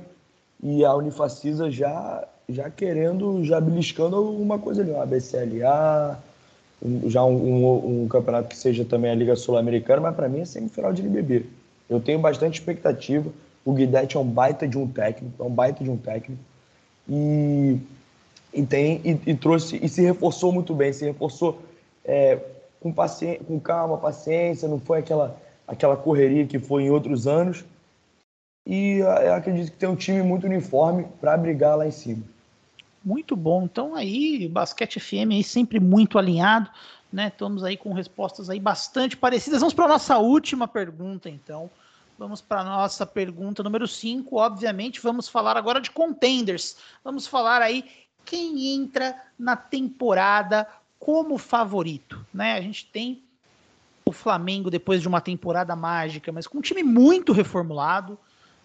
E 0.63 0.85
a 0.85 0.95
Unifacisa 0.95 1.71
já 1.71 2.29
já 2.49 2.69
querendo, 2.71 3.43
já 3.45 3.61
beliscando 3.61 4.17
alguma 4.17 4.59
coisa 4.59 4.83
ali, 4.83 4.91
uma 4.91 5.07
BCLA, 5.07 6.23
um, 6.83 7.09
já 7.09 7.25
um, 7.25 7.35
um, 7.35 8.03
um, 8.03 8.09
campeonato 8.09 8.49
que 8.49 8.57
seja 8.57 8.85
também 8.85 9.11
a 9.11 9.15
Liga 9.15 9.37
Sul-Americana, 9.37 10.03
mas 10.03 10.15
para 10.15 10.29
mim 10.29 10.41
é 10.41 10.45
semifinal 10.45 10.93
de 10.93 11.03
NBB. 11.03 11.47
Eu 11.89 12.01
tenho 12.01 12.19
bastante 12.19 12.59
expectativa. 12.61 13.31
O 13.65 13.73
Guidetti 13.73 14.17
é 14.17 14.21
um 14.21 14.27
baita 14.27 14.69
de 14.69 14.77
um 14.77 14.87
técnico, 14.87 15.43
é 15.43 15.47
um 15.47 15.51
baita 15.51 15.83
de 15.83 15.91
um 15.91 15.97
técnico. 15.97 16.43
E, 17.09 17.79
e 18.53 18.63
tem 18.65 19.01
e, 19.05 19.31
e 19.31 19.35
trouxe 19.35 19.79
e 19.83 19.89
se 19.89 20.03
reforçou 20.03 20.53
muito 20.53 20.75
bem, 20.75 20.93
se 20.93 21.05
reforçou 21.05 21.61
é, 22.05 22.39
com, 22.81 22.93
com 22.93 23.61
calma, 23.61 23.97
paciência, 23.97 24.69
não 24.69 24.79
foi 24.79 24.99
aquela, 24.99 25.39
aquela 25.67 25.97
correria 25.97 26.47
que 26.47 26.59
foi 26.59 26.83
em 26.85 26.91
outros 26.91 27.27
anos. 27.27 27.65
E 28.67 28.99
eu 28.99 29.35
acredito 29.35 29.73
que 29.73 29.79
tem 29.79 29.89
um 29.89 29.97
time 29.97 30.23
muito 30.23 30.47
uniforme 30.47 31.07
para 31.21 31.37
brigar 31.37 31.77
lá 31.77 31.87
em 31.87 31.91
cima. 31.91 32.23
Muito 33.05 33.37
bom. 33.37 33.65
Então 33.65 33.95
aí, 33.95 34.49
Basquete 34.49 34.99
FM 34.99 35.33
aí 35.33 35.45
sempre 35.45 35.79
muito 35.79 36.19
alinhado, 36.19 36.71
né? 37.13 37.29
Estamos 37.29 37.63
aí 37.63 37.77
com 37.77 37.93
respostas 37.93 38.49
aí 38.49 38.59
bastante 38.59 39.17
parecidas. 39.17 39.61
Vamos 39.61 39.75
para 39.75 39.89
nossa 39.89 40.19
última 40.19 40.67
pergunta, 40.67 41.29
então. 41.29 41.71
Vamos 42.19 42.41
para 42.41 42.65
nossa 42.65 43.05
pergunta 43.05 43.63
número 43.63 43.87
5. 43.87 44.37
Obviamente, 44.37 45.01
vamos 45.01 45.29
falar 45.29 45.57
agora 45.57 45.81
de 45.81 45.91
contenders. 45.91 46.77
Vamos 47.03 47.27
falar 47.27 47.61
aí 47.61 47.85
quem 48.25 48.75
entra 48.75 49.15
na 49.39 49.55
temporada 49.57 50.67
como 50.99 51.37
favorito, 51.37 52.25
né? 52.33 52.55
A 52.55 52.61
gente 52.61 52.87
tem 52.87 53.23
o 54.07 54.13
Flamengo 54.13 54.71
depois 54.71 55.03
de 55.03 55.09
uma 55.09 55.21
temporada 55.21 55.77
mágica, 55.77 56.33
mas 56.33 56.47
com 56.47 56.59
um 56.59 56.63
time 56.63 56.83
muito 56.83 57.33
reformulado, 57.33 58.19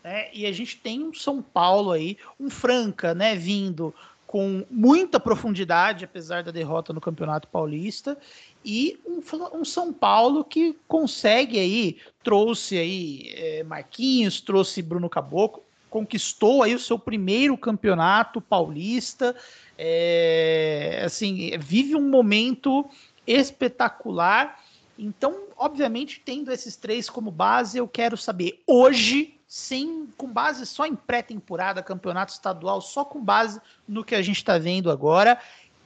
né? 0.04 0.30
E 0.34 0.46
a 0.46 0.52
gente 0.52 0.78
tem 0.78 1.04
um 1.04 1.14
São 1.14 1.42
Paulo 1.42 1.92
aí, 1.92 2.18
um 2.40 2.50
Franca, 2.50 3.14
né, 3.14 3.36
vindo 3.36 3.94
com 4.30 4.64
muita 4.70 5.20
profundidade, 5.20 6.06
apesar 6.06 6.44
da 6.44 6.52
derrota 6.52 6.94
no 6.94 7.02
Campeonato 7.02 7.48
Paulista, 7.48 8.16
e 8.64 9.00
um, 9.04 9.24
um 9.58 9.66
São 9.66 9.92
Paulo 9.92 10.44
que 10.44 10.78
consegue 10.88 11.58
aí, 11.58 11.98
trouxe 12.24 12.78
aí 12.78 13.34
é, 13.34 13.64
Marquinhos, 13.64 14.40
trouxe 14.40 14.84
Bruno 14.84 15.10
Caboclo, 15.10 15.64
conquistou 15.90 16.62
aí 16.62 16.76
o 16.76 16.80
seu 16.80 17.00
primeiro 17.00 17.58
campeonato 17.58 18.40
paulista, 18.40 19.36
é, 19.76 21.02
assim, 21.04 21.58
vive 21.58 21.96
um 21.96 22.08
momento 22.08 22.88
espetacular. 23.26 24.60
Então, 24.96 25.46
obviamente, 25.58 26.22
tendo 26.24 26.52
esses 26.52 26.76
três 26.76 27.10
como 27.10 27.32
base, 27.32 27.80
eu 27.80 27.88
quero 27.88 28.16
saber 28.16 28.62
hoje 28.68 29.39
sem 29.50 30.08
com 30.16 30.32
base 30.32 30.64
só 30.64 30.86
em 30.86 30.96
pré-temporada, 30.96 31.82
campeonato 31.82 32.32
estadual, 32.32 32.80
só 32.82 33.04
com 33.04 33.20
base 33.20 33.60
no 33.88 34.06
que 34.06 34.14
a 34.14 34.22
gente 34.22 34.38
está 34.38 34.60
vendo 34.60 34.92
agora. 34.92 35.40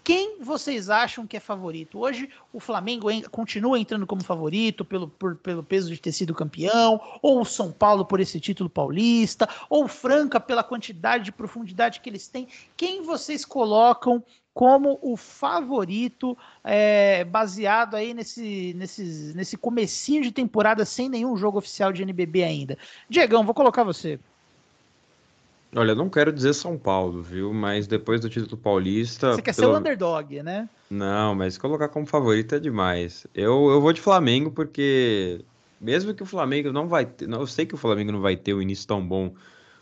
Quem 0.03 0.41
vocês 0.41 0.89
acham 0.89 1.25
que 1.25 1.37
é 1.37 1.39
favorito? 1.39 1.97
Hoje 1.97 2.29
o 2.51 2.59
Flamengo 2.59 3.07
continua 3.31 3.79
entrando 3.79 4.05
como 4.05 4.21
favorito 4.21 4.83
pelo, 4.83 5.07
por, 5.07 5.37
pelo 5.37 5.63
peso 5.63 5.89
de 5.89 5.97
ter 5.97 6.11
sido 6.11 6.35
campeão, 6.35 6.99
ou 7.21 7.39
o 7.39 7.45
São 7.45 7.71
Paulo 7.71 8.03
por 8.03 8.19
esse 8.19 8.37
título 8.37 8.69
paulista, 8.69 9.47
ou 9.69 9.85
o 9.85 9.87
Franca 9.87 10.41
pela 10.41 10.61
quantidade 10.61 11.23
de 11.23 11.31
profundidade 11.31 12.01
que 12.01 12.09
eles 12.09 12.27
têm. 12.27 12.49
Quem 12.75 13.01
vocês 13.01 13.45
colocam 13.45 14.21
como 14.53 14.99
o 15.01 15.17
favorito, 15.17 16.37
é, 16.63 17.23
baseado 17.23 17.95
aí 17.95 18.13
nesse, 18.13 18.73
nesse, 18.77 19.33
nesse 19.35 19.57
comecinho 19.57 20.21
de 20.21 20.31
temporada 20.31 20.85
sem 20.85 21.09
nenhum 21.09 21.35
jogo 21.35 21.57
oficial 21.57 21.91
de 21.91 22.03
NBB 22.03 22.43
ainda. 22.43 22.77
Diegão, 23.09 23.43
vou 23.43 23.53
colocar 23.53 23.83
você. 23.83 24.19
Olha, 25.75 25.95
não 25.95 26.07
quero 26.07 26.31
dizer 26.31 26.53
São 26.53 26.77
Paulo, 26.77 27.23
viu? 27.23 27.51
Mas 27.51 27.87
depois 27.87 28.21
do 28.21 28.29
título 28.29 28.55
paulista. 28.55 29.33
Você 29.33 29.41
quer 29.41 29.55
pelo... 29.55 29.67
ser 29.69 29.73
o 29.73 29.79
underdog, 29.79 30.43
né? 30.43 30.69
Não, 30.87 31.33
mas 31.33 31.57
colocar 31.57 31.87
como 31.89 32.05
favorito 32.05 32.53
é 32.53 32.59
demais. 32.59 33.25
Eu, 33.33 33.69
eu 33.71 33.81
vou 33.81 33.91
de 33.91 33.99
Flamengo 33.99 34.51
porque, 34.51 35.43
mesmo 35.81 36.13
que 36.13 36.21
o 36.21 36.27
Flamengo 36.27 36.71
não 36.71 36.87
vai 36.87 37.07
ter. 37.07 37.27
Eu 37.27 37.47
sei 37.47 37.65
que 37.65 37.73
o 37.73 37.77
Flamengo 37.77 38.11
não 38.11 38.21
vai 38.21 38.35
ter 38.35 38.53
o 38.53 38.61
início 38.61 38.87
tão 38.87 39.03
bom 39.03 39.33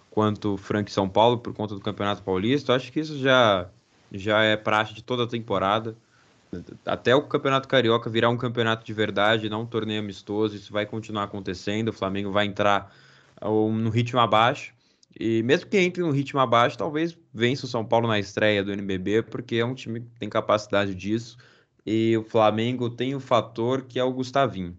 quanto 0.09 0.53
o 0.53 0.57
Frank 0.57 0.89
São 0.89 1.09
Paulo 1.09 1.39
por 1.39 1.53
conta 1.53 1.75
do 1.75 1.81
Campeonato 1.81 2.23
Paulista. 2.23 2.71
Eu 2.71 2.77
acho 2.77 2.89
que 2.89 3.01
isso 3.01 3.17
já 3.19 3.69
já 4.11 4.43
é 4.43 4.57
praxe 4.57 4.93
de 4.93 5.03
toda 5.03 5.23
a 5.23 5.27
temporada. 5.27 5.95
Até 6.85 7.15
o 7.15 7.21
Campeonato 7.21 7.67
Carioca 7.67 8.09
virar 8.09 8.29
um 8.29 8.37
campeonato 8.37 8.85
de 8.85 8.93
verdade, 8.93 9.49
não 9.49 9.61
um 9.61 9.65
torneio 9.65 10.01
amistoso, 10.01 10.55
isso 10.55 10.73
vai 10.73 10.85
continuar 10.85 11.23
acontecendo. 11.23 11.89
O 11.89 11.93
Flamengo 11.93 12.31
vai 12.31 12.45
entrar 12.45 12.93
no 13.41 13.89
ritmo 13.89 14.19
abaixo. 14.19 14.73
E 15.19 15.43
mesmo 15.43 15.69
que 15.69 15.77
entre 15.77 16.01
no 16.01 16.11
ritmo 16.11 16.39
abaixo, 16.39 16.77
talvez 16.77 17.17
vença 17.33 17.65
o 17.65 17.69
São 17.69 17.85
Paulo 17.85 18.07
na 18.07 18.19
estreia 18.19 18.63
do 18.63 18.71
NBB, 18.71 19.23
porque 19.23 19.57
é 19.57 19.65
um 19.65 19.73
time 19.73 20.01
que 20.01 20.19
tem 20.19 20.29
capacidade 20.29 20.93
disso. 20.95 21.37
E 21.85 22.17
o 22.17 22.23
Flamengo 22.23 22.89
tem 22.89 23.15
o 23.15 23.19
fator 23.19 23.83
que 23.83 23.99
é 23.99 24.03
o 24.03 24.11
Gustavinho. 24.11 24.77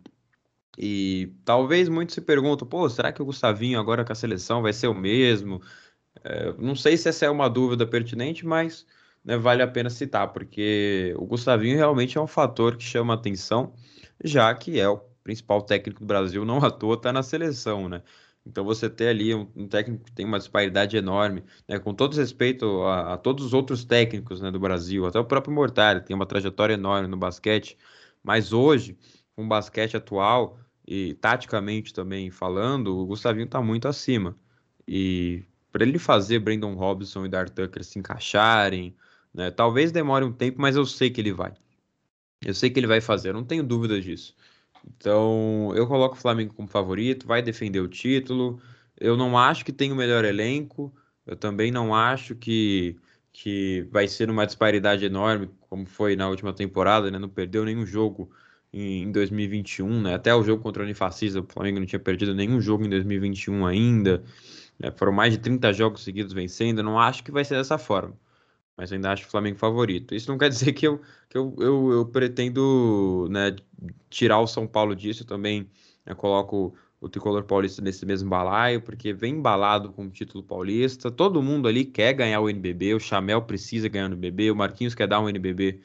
E 0.79 1.35
talvez 1.45 1.89
muitos 1.89 2.15
se 2.15 2.21
perguntam, 2.21 2.67
pô, 2.67 2.89
será 2.89 3.13
que 3.13 3.21
o 3.21 3.25
Gustavinho 3.25 3.79
agora 3.79 4.05
com 4.05 4.13
a 4.13 4.15
seleção 4.15 4.63
vai 4.63 4.73
ser 4.73 4.89
o 4.89 4.95
mesmo? 4.95 5.61
É, 6.25 6.53
não 6.59 6.75
sei 6.75 6.97
se 6.97 7.09
essa 7.09 7.27
é 7.27 7.31
uma 7.31 7.49
dúvida 7.49 7.87
pertinente, 7.87 8.47
mas 8.47 8.87
né, 9.25 9.37
vale 9.37 9.63
a 9.63 9.69
pena 9.69 9.91
citar, 9.91 10.33
porque 10.33 11.15
o 11.17 11.27
Gustavinho 11.27 11.77
realmente 11.77 12.19
é 12.19 12.21
um 12.21 12.27
fator 12.27 12.77
que 12.77 12.85
chama 12.85 13.15
atenção, 13.15 13.73
já 14.23 14.53
que 14.55 14.79
é 14.81 14.89
o 14.89 14.99
principal 15.23 15.63
técnico 15.63 16.01
do 16.01 16.07
Brasil, 16.07 16.45
não 16.45 16.59
à 16.59 16.71
toa 16.71 16.95
está 16.95 17.13
na 17.13 17.23
seleção, 17.23 17.89
né? 17.89 18.03
Então 18.45 18.65
você 18.65 18.91
ter 18.91 19.09
ali 19.09 19.35
um, 19.35 19.49
um, 19.55 19.69
técnico 19.69 20.05
que 20.05 20.13
tem 20.13 20.27
uma 20.27 20.39
disparidade 20.39 20.97
enorme, 20.97 21.45
né, 21.69 21.79
com 21.79 21.95
todo 21.95 22.17
respeito 22.17 22.83
a, 22.83 23.15
a, 23.15 23.17
todos 23.17 23.45
os 23.45 23.55
outros 23.55 23.85
técnicos 23.85 24.41
né, 24.41 24.51
do 24.51 24.59
Brasil, 24.59 25.07
até 25.07 25.19
o 25.19 25.25
próprio 25.25 25.55
Mortari 25.55 26.01
tem 26.01 26.15
uma 26.15 26.27
trajetória 26.27 26.75
enorme 26.75 27.07
no 27.07 27.17
basquete, 27.17 27.79
mas 28.23 28.53
hoje, 28.53 28.99
com 29.37 29.45
o 29.45 29.49
basquete 29.49 29.97
atual 29.97 30.59
e 30.87 31.15
taticamente 31.15 31.95
também 31.95 32.31
falando, 32.31 32.99
o 32.99 33.07
Gustavinho 33.07 33.45
está 33.45 33.63
muito 33.63 33.87
acima. 33.87 34.37
E 34.87 35.45
para 35.71 35.85
ele 35.85 35.99
fazer 35.99 36.41
Brandon 36.41 36.75
Robinson 36.75 37.25
e 37.25 37.29
Dar 37.29 37.49
Tucker 37.49 37.85
se 37.85 37.99
encaixarem, 37.99 38.95
né? 39.35 39.51
Talvez 39.51 39.93
demore 39.93 40.25
um 40.25 40.33
tempo, 40.33 40.61
mas 40.61 40.77
eu 40.77 40.85
sei 40.85 41.11
que 41.11 41.21
ele 41.21 41.33
vai. 41.33 41.55
Eu 42.45 42.55
sei 42.55 42.71
que 42.71 42.79
ele 42.79 42.87
vai 42.87 43.01
fazer, 43.01 43.31
eu 43.31 43.35
não 43.35 43.45
tenho 43.45 43.63
dúvidas 43.63 44.05
disso. 44.05 44.35
Então, 44.87 45.73
eu 45.77 45.87
coloco 45.87 46.17
o 46.17 46.19
Flamengo 46.19 46.55
como 46.55 46.69
favorito, 46.69 47.27
vai 47.27 47.43
defender 47.43 47.81
o 47.81 47.89
título. 47.89 48.61
Eu 48.99 49.17
não 49.17 49.39
acho 49.39 49.65
que 49.65 49.73
tem 49.73 49.93
o 49.93 49.97
melhor 49.97 50.25
elenco. 50.25 50.93
Eu 51.27 51.37
também 51.37 51.71
não 51.71 51.95
acho 51.95 52.35
que, 52.35 52.97
que 53.33 53.87
vai 53.91 54.09
ser 54.09 54.29
uma 54.31 54.47
disparidade 54.47 55.05
enorme, 55.05 55.51
como 55.61 55.87
foi 55.87 56.17
na 56.17 56.29
última 56.29 56.53
temporada, 56.53 57.11
né? 57.11 57.19
Não 57.19 57.29
perdeu 57.29 57.65
nenhum 57.65 57.87
jogo 57.87 58.31
em, 58.73 59.03
em 59.05 59.13
2021, 59.13 60.03
né? 60.03 60.15
Até 60.15 60.35
o 60.35 60.43
jogo 60.43 60.63
contra 60.63 60.83
o 60.83 60.85
Unifacisa, 60.85 61.41
o 61.41 61.47
Flamengo 61.47 61.79
não 61.81 61.87
tinha 61.87 62.01
perdido 62.01 62.35
nenhum 62.35 62.61
jogo 62.61 62.85
em 62.85 62.91
2021 62.91 63.67
ainda. 63.67 64.25
Né? 64.79 64.91
Foram 64.91 65.13
mais 65.13 65.33
de 65.33 65.39
30 65.39 65.73
jogos 65.73 66.03
seguidos 66.03 66.33
vencendo. 66.33 66.79
Eu 66.79 66.85
não 66.85 66.99
acho 66.99 67.23
que 67.23 67.31
vai 67.31 67.45
ser 67.45 67.57
dessa 67.57 67.79
forma 67.79 68.17
mas 68.77 68.93
ainda 68.93 69.13
acho 69.13 69.27
o 69.27 69.31
Flamengo 69.31 69.59
favorito. 69.59 70.15
Isso 70.15 70.31
não 70.31 70.39
quer 70.39 70.49
dizer 70.49 70.73
que 70.73 70.87
eu, 70.87 71.01
que 71.29 71.37
eu, 71.37 71.55
eu, 71.59 71.93
eu 71.93 72.07
pretendo 72.07 73.29
né, 73.31 73.55
tirar 74.09 74.41
o 74.41 74.47
São 74.47 74.67
Paulo 74.67 74.95
disso. 74.97 75.23
Eu 75.23 75.27
também 75.27 75.69
né, 76.05 76.15
coloco 76.15 76.75
o 77.01 77.09
tricolor 77.09 77.43
paulista 77.45 77.83
nesse 77.83 78.07
mesmo 78.07 78.31
balaio, 78.31 78.81
porque 78.81 79.13
vem 79.13 79.35
embalado 79.35 79.91
com 79.91 80.07
o 80.07 80.11
título 80.11 80.43
paulista. 80.43 81.11
Todo 81.11 81.43
mundo 81.43 81.67
ali 81.67 81.85
quer 81.85 82.13
ganhar 82.13 82.41
o 82.41 82.49
NBB. 82.49 82.95
O 82.95 83.01
Chamel 83.01 83.43
precisa 83.43 83.89
ganhar 83.89 84.05
o 84.05 84.13
NBB. 84.13 84.51
O 84.51 84.57
Marquinhos 84.57 84.95
quer 84.95 85.09
dar 85.09 85.21
um 85.21 85.29
NBB 85.29 85.81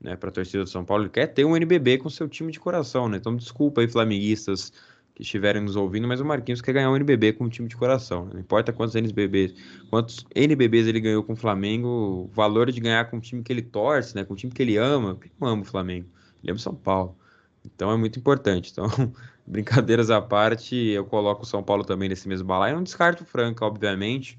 né, 0.00 0.14
para 0.14 0.28
a 0.28 0.32
torcida 0.32 0.64
do 0.64 0.68
São 0.68 0.84
Paulo. 0.84 1.04
Ele 1.04 1.10
quer 1.10 1.26
ter 1.28 1.44
um 1.44 1.56
NBB 1.56 1.98
com 1.98 2.10
seu 2.10 2.28
time 2.28 2.52
de 2.52 2.60
coração. 2.60 3.08
Né? 3.08 3.16
Então, 3.16 3.34
desculpa 3.34 3.80
aí, 3.80 3.88
flamenguistas 3.88 4.72
que 5.18 5.24
estiverem 5.24 5.60
nos 5.60 5.74
ouvindo, 5.74 6.06
mas 6.06 6.20
o 6.20 6.24
Marquinhos 6.24 6.60
quer 6.60 6.72
ganhar 6.72 6.88
um 6.92 6.94
NBB 6.94 7.32
com 7.32 7.44
um 7.44 7.48
time 7.48 7.66
de 7.66 7.76
coração. 7.76 8.26
Né? 8.26 8.34
Não 8.34 8.40
importa 8.40 8.72
quantos 8.72 8.94
NBBs, 8.94 9.52
quantos 9.90 10.24
NBBs 10.32 10.86
ele 10.86 11.00
ganhou 11.00 11.24
com 11.24 11.32
o 11.32 11.36
Flamengo, 11.36 11.88
o 11.88 12.28
valor 12.28 12.70
de 12.70 12.80
ganhar 12.80 13.10
com 13.10 13.16
um 13.16 13.20
time 13.20 13.42
que 13.42 13.52
ele 13.52 13.62
torce, 13.62 14.14
né? 14.14 14.24
com 14.24 14.34
um 14.34 14.36
time 14.36 14.52
que 14.52 14.62
ele 14.62 14.76
ama. 14.76 15.18
Ele 15.20 15.32
não 15.40 15.48
ama 15.48 15.62
o 15.62 15.64
Flamengo, 15.64 16.08
ele 16.40 16.52
ama 16.52 16.56
o 16.56 16.62
São 16.62 16.72
Paulo. 16.72 17.18
Então 17.64 17.90
é 17.90 17.96
muito 17.96 18.16
importante. 18.16 18.70
Então, 18.70 18.86
brincadeiras 19.44 20.08
à 20.08 20.20
parte, 20.20 20.76
eu 20.76 21.04
coloco 21.04 21.42
o 21.42 21.46
São 21.46 21.64
Paulo 21.64 21.82
também 21.82 22.08
nesse 22.08 22.28
mesmo 22.28 22.46
balaio. 22.46 22.74
Eu 22.74 22.76
não 22.76 22.84
descarto 22.84 23.24
o 23.24 23.26
Franca, 23.26 23.66
obviamente, 23.66 24.38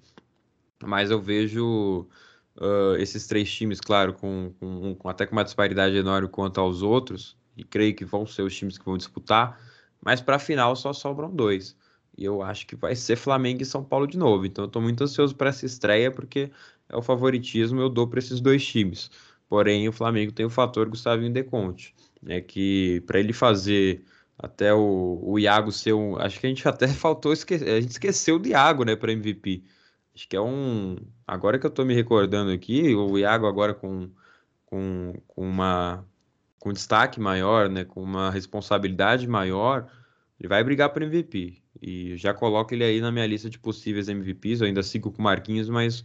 mas 0.81 1.11
eu 1.11 1.21
vejo 1.21 2.07
uh, 2.55 2.95
esses 2.97 3.27
três 3.27 3.51
times, 3.51 3.81
claro, 3.81 4.13
com, 4.13 4.53
com, 4.57 4.95
com 4.95 5.09
até 5.09 5.25
com 5.25 5.33
uma 5.33 5.43
disparidade 5.43 5.97
enorme 5.97 6.29
quanto 6.29 6.61
aos 6.61 6.81
outros, 6.81 7.35
e 7.57 7.65
creio 7.65 7.93
que 7.93 8.05
vão 8.05 8.25
ser 8.25 8.43
os 8.43 8.55
times 8.55 8.77
que 8.77 8.85
vão 8.85 8.95
disputar 8.95 9.59
mas 10.01 10.21
para 10.21 10.37
a 10.37 10.39
final 10.39 10.75
só 10.75 10.93
sobram 10.93 11.29
dois. 11.29 11.75
E 12.17 12.25
eu 12.25 12.41
acho 12.41 12.67
que 12.67 12.75
vai 12.75 12.95
ser 12.95 13.15
Flamengo 13.15 13.61
e 13.61 13.65
São 13.65 13.83
Paulo 13.83 14.05
de 14.07 14.17
novo. 14.17 14.45
Então 14.45 14.65
eu 14.65 14.67
estou 14.67 14.81
muito 14.81 15.03
ansioso 15.03 15.35
para 15.35 15.49
essa 15.49 15.65
estreia, 15.65 16.11
porque 16.11 16.51
é 16.89 16.97
o 16.97 17.01
favoritismo 17.01 17.79
eu 17.79 17.89
dou 17.89 18.07
para 18.07 18.19
esses 18.19 18.41
dois 18.41 18.65
times. 18.65 19.09
Porém, 19.47 19.87
o 19.87 19.93
Flamengo 19.93 20.31
tem 20.31 20.45
o 20.45 20.49
fator 20.49 20.87
Gustavinho 20.89 21.31
De 21.33 21.43
Conte, 21.43 21.95
né, 22.21 22.39
que 22.41 23.01
para 23.07 23.19
ele 23.19 23.33
fazer 23.33 24.03
até 24.37 24.73
o, 24.73 25.19
o 25.23 25.39
Iago 25.39 25.71
ser 25.71 25.93
um. 25.93 26.17
Acho 26.17 26.39
que 26.39 26.45
a 26.47 26.49
gente 26.49 26.65
até 26.69 26.87
faltou 26.87 27.33
esquecer. 27.33 27.69
A 27.69 27.81
gente 27.81 27.91
esqueceu 27.91 28.39
do 28.39 28.47
Iago, 28.47 28.83
né, 28.85 28.95
para 28.95 29.11
MVP. 29.11 29.63
Acho 30.15 30.27
que 30.27 30.35
é 30.35 30.41
um. 30.41 30.97
Agora 31.27 31.59
que 31.59 31.65
eu 31.65 31.69
estou 31.69 31.85
me 31.85 31.93
recordando 31.93 32.51
aqui, 32.51 32.95
o 32.95 33.17
Iago 33.17 33.47
agora 33.47 33.73
com, 33.73 34.09
com, 34.65 35.13
com 35.27 35.41
uma 35.41 36.05
com 36.59 36.73
destaque 36.73 37.19
maior, 37.19 37.69
né, 37.69 37.85
com 37.85 38.03
uma 38.03 38.29
responsabilidade 38.29 39.27
maior, 39.27 39.89
ele 40.39 40.49
vai 40.49 40.63
brigar 40.63 40.89
por 40.89 41.01
MVP. 41.01 41.61
E 41.81 42.17
já 42.17 42.33
coloco 42.33 42.73
ele 42.73 42.83
aí 42.83 43.01
na 43.01 43.11
minha 43.11 43.25
lista 43.25 43.49
de 43.49 43.57
possíveis 43.57 44.09
MVPs. 44.09 44.61
Eu 44.61 44.67
ainda 44.67 44.83
sigo 44.83 45.11
com 45.11 45.19
o 45.19 45.23
Marquinhos, 45.23 45.69
mas 45.69 46.03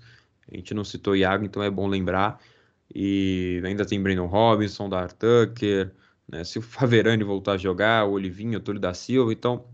a 0.50 0.56
gente 0.56 0.74
não 0.74 0.84
citou 0.84 1.16
Iago, 1.16 1.44
então 1.44 1.62
é 1.62 1.70
bom 1.70 1.86
lembrar. 1.86 2.40
E 2.94 3.60
ainda 3.64 3.84
tem 3.84 4.00
Brandon 4.00 4.26
Robinson, 4.26 4.88
Dar 4.88 5.12
Tucker, 5.12 5.92
né, 6.28 6.44
se 6.44 6.58
o 6.58 6.62
Faverani 6.62 7.24
voltar 7.24 7.52
a 7.52 7.58
jogar, 7.58 8.06
o 8.06 8.12
Olivinho, 8.12 8.58
o 8.58 8.62
Túlio 8.62 8.80
da 8.80 8.94
Silva. 8.94 9.32
Então, 9.32 9.66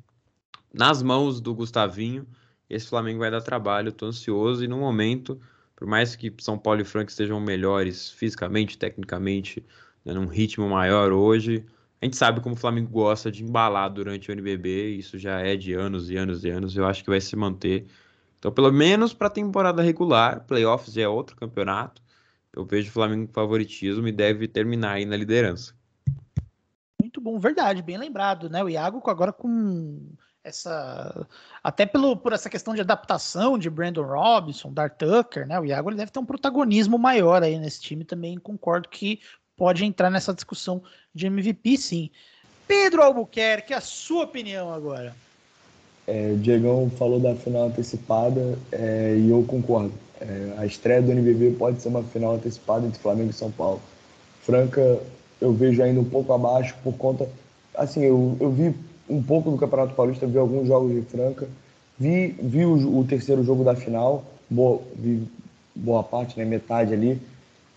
nas 0.73 1.03
mãos 1.03 1.41
do 1.41 1.55
Gustavinho, 1.55 2.27
esse 2.69 2.87
Flamengo 2.87 3.19
vai 3.19 3.31
dar 3.31 3.43
trabalho. 3.43 3.91
Estou 3.91 4.09
ansioso 4.09 4.65
e 4.65 4.69
no 4.69 4.79
momento, 4.79 5.41
por 5.75 5.87
mais 5.87 6.17
que 6.17 6.33
São 6.39 6.57
Paulo 6.59 6.81
e 6.81 6.85
Franca 6.85 7.11
estejam 7.11 7.41
melhores 7.41 8.11
fisicamente, 8.11 8.79
tecnicamente, 8.79 9.65
né, 10.05 10.13
num 10.13 10.27
ritmo 10.27 10.69
maior 10.69 11.13
hoje. 11.13 11.65
A 12.01 12.05
gente 12.05 12.17
sabe 12.17 12.41
como 12.41 12.55
o 12.55 12.59
Flamengo 12.59 12.91
gosta 12.91 13.31
de 13.31 13.45
embalar 13.45 13.91
durante 13.91 14.31
o 14.31 14.33
NBB, 14.33 14.97
isso 14.97 15.19
já 15.19 15.41
é 15.41 15.57
de 15.57 15.75
anos 15.75 16.11
e 16.11 16.17
anos 16.17 16.45
e 16.45 16.49
anos, 16.49 16.77
eu 16.77 16.87
acho 16.87 17.05
que 17.05 17.11
vai 17.11 17.21
se 17.21 17.37
manter. 17.37 17.87
Então, 18.39 18.51
pelo 18.51 18.73
menos 18.73 19.13
para 19.13 19.27
a 19.27 19.31
temporada 19.31 19.83
regular, 19.83 20.47
playoffs 20.47 20.97
é 20.97 21.07
outro 21.07 21.37
campeonato, 21.37 22.03
eu 22.55 22.65
vejo 22.65 22.89
o 22.89 22.93
Flamengo 22.93 23.27
com 23.27 23.35
favoritismo 23.35 24.09
e 24.09 24.13
deve 24.13 24.49
terminar 24.49 24.93
aí 24.93 25.05
na 25.05 25.17
liderança. 25.17 25.75
Muito 27.01 27.21
bom, 27.21 27.39
verdade, 27.39 27.83
bem 27.83 27.99
lembrado, 27.99 28.49
né? 28.49 28.65
O 28.65 28.69
Iago 28.69 29.03
agora 29.07 29.33
com 29.33 30.11
essa 30.43 31.27
até 31.63 31.85
pelo, 31.85 32.17
por 32.17 32.33
essa 32.33 32.49
questão 32.49 32.75
de 32.75 32.81
adaptação 32.81 33.59
de 33.59 33.69
Brandon 33.69 34.03
Robinson, 34.03 34.73
Dar 34.73 34.91
Tucker, 34.91 35.47
né? 35.47 35.59
O 35.61 35.65
Iago 35.65 35.91
ele 35.91 35.97
deve 35.97 36.11
ter 36.11 36.19
um 36.19 36.25
protagonismo 36.25 36.99
maior 36.99 37.43
aí 37.43 37.59
nesse 37.59 37.81
time 37.81 38.05
também. 38.05 38.39
Concordo 38.39 38.89
que 38.89 39.21
pode 39.61 39.85
entrar 39.85 40.09
nessa 40.09 40.33
discussão 40.33 40.81
de 41.15 41.27
MVP, 41.27 41.77
sim. 41.77 42.11
Pedro 42.67 43.03
Albuquerque, 43.03 43.75
a 43.75 43.81
sua 43.83 44.25
opinião 44.25 44.73
agora. 44.73 45.15
É, 46.07 46.33
o 46.33 46.39
Diegão 46.39 46.91
falou 46.99 47.21
da 47.21 47.35
final 47.35 47.67
antecipada 47.67 48.59
é, 48.73 49.17
e 49.19 49.29
eu 49.29 49.45
concordo. 49.47 49.93
É, 50.19 50.55
a 50.57 50.65
estreia 50.65 51.03
do 51.03 51.13
NBB 51.13 51.57
pode 51.59 51.83
ser 51.83 51.89
uma 51.89 52.03
final 52.03 52.37
antecipada 52.37 52.87
entre 52.87 52.99
Flamengo 52.99 53.29
e 53.29 53.35
São 53.35 53.51
Paulo. 53.51 53.83
Franca, 54.41 54.99
eu 55.39 55.53
vejo 55.53 55.83
ainda 55.83 56.01
um 56.01 56.09
pouco 56.09 56.33
abaixo 56.33 56.75
por 56.83 56.95
conta. 56.95 57.29
Assim, 57.75 58.01
eu, 58.03 58.39
eu 58.41 58.51
vi 58.51 58.75
um 59.11 59.23
pouco 59.23 59.51
do 59.51 59.59
Campeonato 59.59 59.95
Paulista, 59.95 60.27
vi 60.27 60.39
alguns 60.39 60.69
jogos 60.69 60.91
de 60.95 61.03
Franca, 61.03 61.47
vi, 61.99 62.29
vi 62.29 62.65
o, 62.65 62.99
o 62.99 63.05
terceiro 63.05 63.45
jogo 63.45 63.63
da 63.63 63.77
final, 63.77 64.25
boa, 64.49 64.81
vi 64.97 65.29
boa 65.75 66.03
parte, 66.03 66.39
né, 66.39 66.47
metade 66.47 66.95
ali, 66.95 67.21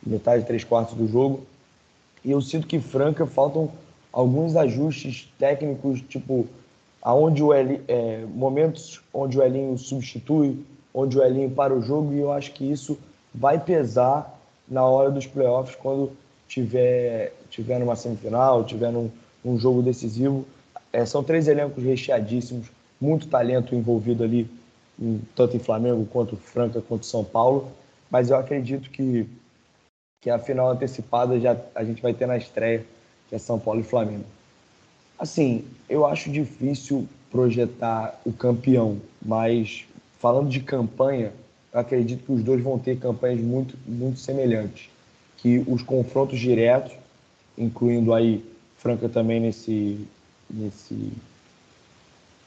metade, 0.02 0.46
três 0.46 0.64
quartos 0.64 0.96
do 0.96 1.10
jogo. 1.10 1.46
E 2.24 2.32
eu 2.32 2.42
sinto 2.42 2.68
que 2.68 2.80
Franca 2.80 3.26
faltam 3.26 3.72
alguns 4.12 4.56
ajustes 4.56 5.32
técnicos, 5.38 6.02
tipo 6.02 6.48
aonde 7.02 7.44
o 7.44 7.54
Elinho, 7.54 7.82
é, 7.88 8.26
momentos 8.34 9.02
onde 9.14 9.38
o 9.38 9.44
Elinho 9.44 9.78
substitui, 9.78 10.64
onde 10.94 11.18
o 11.18 11.24
Elinho 11.24 11.52
para 11.52 11.74
o 11.74 11.82
jogo, 11.82 12.14
e 12.14 12.20
eu 12.20 12.32
acho 12.32 12.54
que 12.54 12.64
isso 12.64 12.98
vai 13.34 13.60
pesar 13.60 14.40
na 14.68 14.86
hora 14.86 15.12
dos 15.12 15.28
playoffs, 15.28 15.76
quando 15.76 16.12
tiver, 16.48 17.34
tiver 17.50 17.80
numa 17.80 17.96
semifinal, 17.96 18.64
tiver 18.64 18.92
num, 18.92 19.10
num 19.44 19.58
jogo 19.58 19.82
decisivo. 19.82 20.46
É, 20.94 21.06
são 21.06 21.24
três 21.24 21.48
elencos 21.48 21.84
recheadíssimos, 21.84 22.68
muito 23.02 23.28
talento 23.28 23.76
envolvido 23.76 24.24
ali, 24.24 24.50
tanto 25.36 25.58
em 25.58 25.60
Flamengo 25.60 26.08
quanto 26.12 26.38
Franca, 26.38 26.82
quanto 26.82 27.06
São 27.06 27.24
Paulo, 27.24 27.68
mas 28.10 28.30
eu 28.30 28.38
acredito 28.38 28.90
que 28.90 29.28
que 30.24 30.30
a 30.30 30.40
final 30.40 30.72
antecipada 30.72 31.38
já 31.38 31.58
a 31.76 31.84
gente 31.84 32.02
vai 32.02 32.14
ter 32.14 32.26
na 32.26 32.38
estreia, 32.38 32.86
que 33.28 33.36
é 33.36 33.38
São 33.38 33.60
Paulo 33.60 33.82
e 33.82 33.84
Flamengo. 33.84 34.24
Assim, 35.20 35.66
eu 35.90 36.06
acho 36.06 36.32
difícil 36.32 37.06
projetar 37.30 38.18
o 38.26 38.32
campeão, 38.32 39.02
mas 39.22 39.84
falando 40.20 40.48
de 40.48 40.62
campanha, 40.62 41.34
eu 41.74 41.80
acredito 41.80 42.24
que 42.24 42.32
os 42.32 42.42
dois 42.42 42.64
vão 42.64 42.80
ter 42.80 42.98
campanhas 43.00 43.42
muito, 43.42 43.78
muito 43.86 44.18
semelhantes. 44.18 44.90
Que 45.38 45.62
os 45.68 45.82
confrontos 45.82 46.40
diretos, 46.40 46.94
incluindo 47.58 48.14
aí 48.14 48.46
Franca 48.78 49.10
também 49.10 49.42
nesse, 49.42 50.08
nesse, 50.50 51.12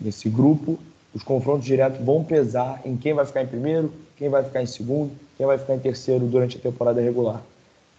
nesse 0.01 0.31
grupo, 0.31 0.79
os 1.14 1.22
confrontos 1.22 1.66
diretos 1.66 2.03
vão 2.03 2.24
pesar 2.24 2.81
em 2.87 2.97
quem 2.97 3.12
vai 3.12 3.27
ficar 3.27 3.43
em 3.43 3.47
primeiro, 3.47 3.93
quem 4.16 4.31
vai 4.31 4.43
ficar 4.43 4.62
em 4.62 4.66
segundo, 4.66 5.12
quem 5.37 5.45
vai 5.45 5.59
ficar 5.59 5.74
em 5.74 5.79
terceiro 5.79 6.24
durante 6.24 6.57
a 6.57 6.61
temporada 6.61 7.03
regular 7.03 7.43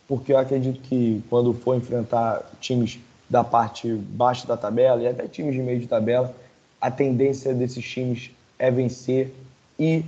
porque 0.07 0.31
eu 0.31 0.37
acredito 0.37 0.79
que 0.81 1.23
quando 1.29 1.53
for 1.53 1.75
enfrentar 1.75 2.43
times 2.59 2.99
da 3.29 3.43
parte 3.43 3.93
baixa 3.93 4.47
da 4.47 4.55
tabela 4.55 5.01
e 5.01 5.07
até 5.07 5.27
times 5.27 5.53
de 5.53 5.61
meio 5.61 5.79
de 5.79 5.87
tabela, 5.87 6.33
a 6.79 6.89
tendência 6.89 7.53
desses 7.53 7.83
times 7.83 8.31
é 8.57 8.71
vencer 8.71 9.33
e, 9.77 10.03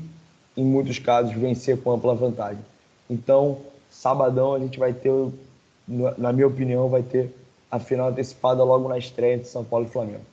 em 0.56 0.64
muitos 0.64 1.00
casos, 1.00 1.34
vencer 1.34 1.82
com 1.82 1.92
ampla 1.92 2.16
vantagem. 2.16 2.64
Então, 3.10 3.60
sabadão 3.90 4.54
a 4.54 4.60
gente 4.60 4.80
vai 4.80 4.94
ter, 4.94 5.12
na 6.18 6.32
minha 6.32 6.48
opinião, 6.48 6.88
vai 6.88 7.04
ter 7.04 7.36
a 7.70 7.80
final 7.80 8.10
antecipada 8.10 8.64
logo 8.64 8.88
na 8.88 8.98
estreia 8.98 9.36
entre 9.36 9.48
São 9.48 9.64
Paulo 9.64 9.86
e 9.86 9.90
Flamengo. 9.90 10.26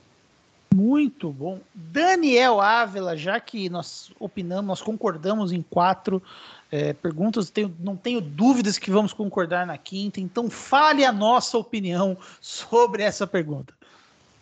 Muito 0.75 1.31
bom. 1.31 1.59
Daniel 1.75 2.61
Ávila, 2.61 3.17
já 3.17 3.41
que 3.41 3.69
nós 3.71 4.11
opinamos, 4.21 4.67
nós 4.67 4.83
concordamos 4.83 5.53
em 5.53 5.63
quatro 5.63 6.23
é, 6.77 6.93
perguntas, 6.93 7.49
tenho, 7.49 7.75
não 7.81 7.97
tenho 7.97 8.21
dúvidas 8.21 8.79
que 8.79 8.91
vamos 8.91 9.15
concordar 9.15 9.67
na 9.67 9.79
quinta, 9.79 10.21
então 10.21 10.51
fale 10.51 11.07
a 11.07 11.13
nossa 11.13 11.57
opinião 11.57 12.19
sobre 12.39 13.03
essa 13.03 13.27
pergunta. 13.27 13.75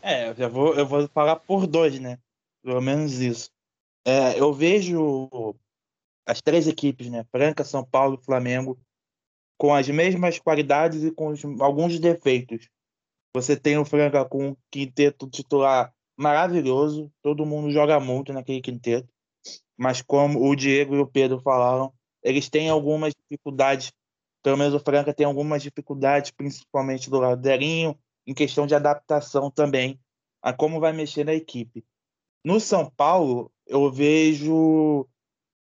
É, 0.03 0.31
eu 0.31 0.35
já 0.35 0.49
vou, 0.49 0.75
eu 0.75 0.85
vou 0.85 1.07
falar 1.09 1.37
por 1.37 1.67
dois, 1.67 1.99
né? 2.01 2.19
Pelo 2.63 2.81
menos 2.81 3.21
isso. 3.21 3.51
É, 4.05 4.39
eu 4.39 4.53
vejo 4.53 5.55
as 6.27 6.43
três 6.43 6.67
equipes, 6.67 7.09
né? 7.09 7.25
Franca, 7.31 7.63
São 7.63 7.85
Paulo 7.85 8.19
e 8.21 8.25
Flamengo, 8.25 8.77
com 9.57 9.73
as 9.73 9.89
mesmas 9.89 10.39
qualidades 10.41 11.05
e 11.05 11.13
com 11.13 11.29
os, 11.29 11.45
alguns 11.61 12.01
defeitos. 12.01 12.69
Você 13.33 13.57
tem 13.57 13.79
o 13.79 13.85
Franca 13.85 14.25
com 14.25 14.49
um 14.49 14.57
quinteto 14.73 15.29
titular 15.29 15.95
maravilhoso, 16.17 17.13
todo 17.23 17.47
mundo 17.47 17.71
joga 17.71 18.01
muito 18.01 18.33
naquele 18.33 18.61
quinteto, 18.61 19.09
mas 19.77 20.03
como 20.03 20.49
o 20.49 20.55
Diego 20.57 20.97
e 20.97 21.01
o 21.01 21.07
Pedro 21.07 21.41
falaram, 21.41 21.93
eles 22.25 22.49
têm 22.49 22.71
algumas 22.71 23.13
dificuldades, 23.15 23.93
pelo 24.43 24.57
menos 24.57 24.75
o 24.75 24.81
Franca 24.81 25.13
tem 25.13 25.27
algumas 25.27 25.63
dificuldades, 25.63 26.31
principalmente 26.31 27.11
do 27.11 27.21
lado 27.21 27.41
derinho, 27.41 27.97
em 28.27 28.35
questão 28.35 28.67
de 28.67 28.75
adaptação 28.75 29.51
também 29.51 30.01
a 30.43 30.53
como 30.53 30.81
vai 30.81 30.93
mexer 30.93 31.25
na 31.25 31.35
equipe. 31.35 31.85
No 32.45 32.61
São 32.61 32.91
Paulo, 32.91 33.51
eu 33.67 33.91
vejo 33.91 35.09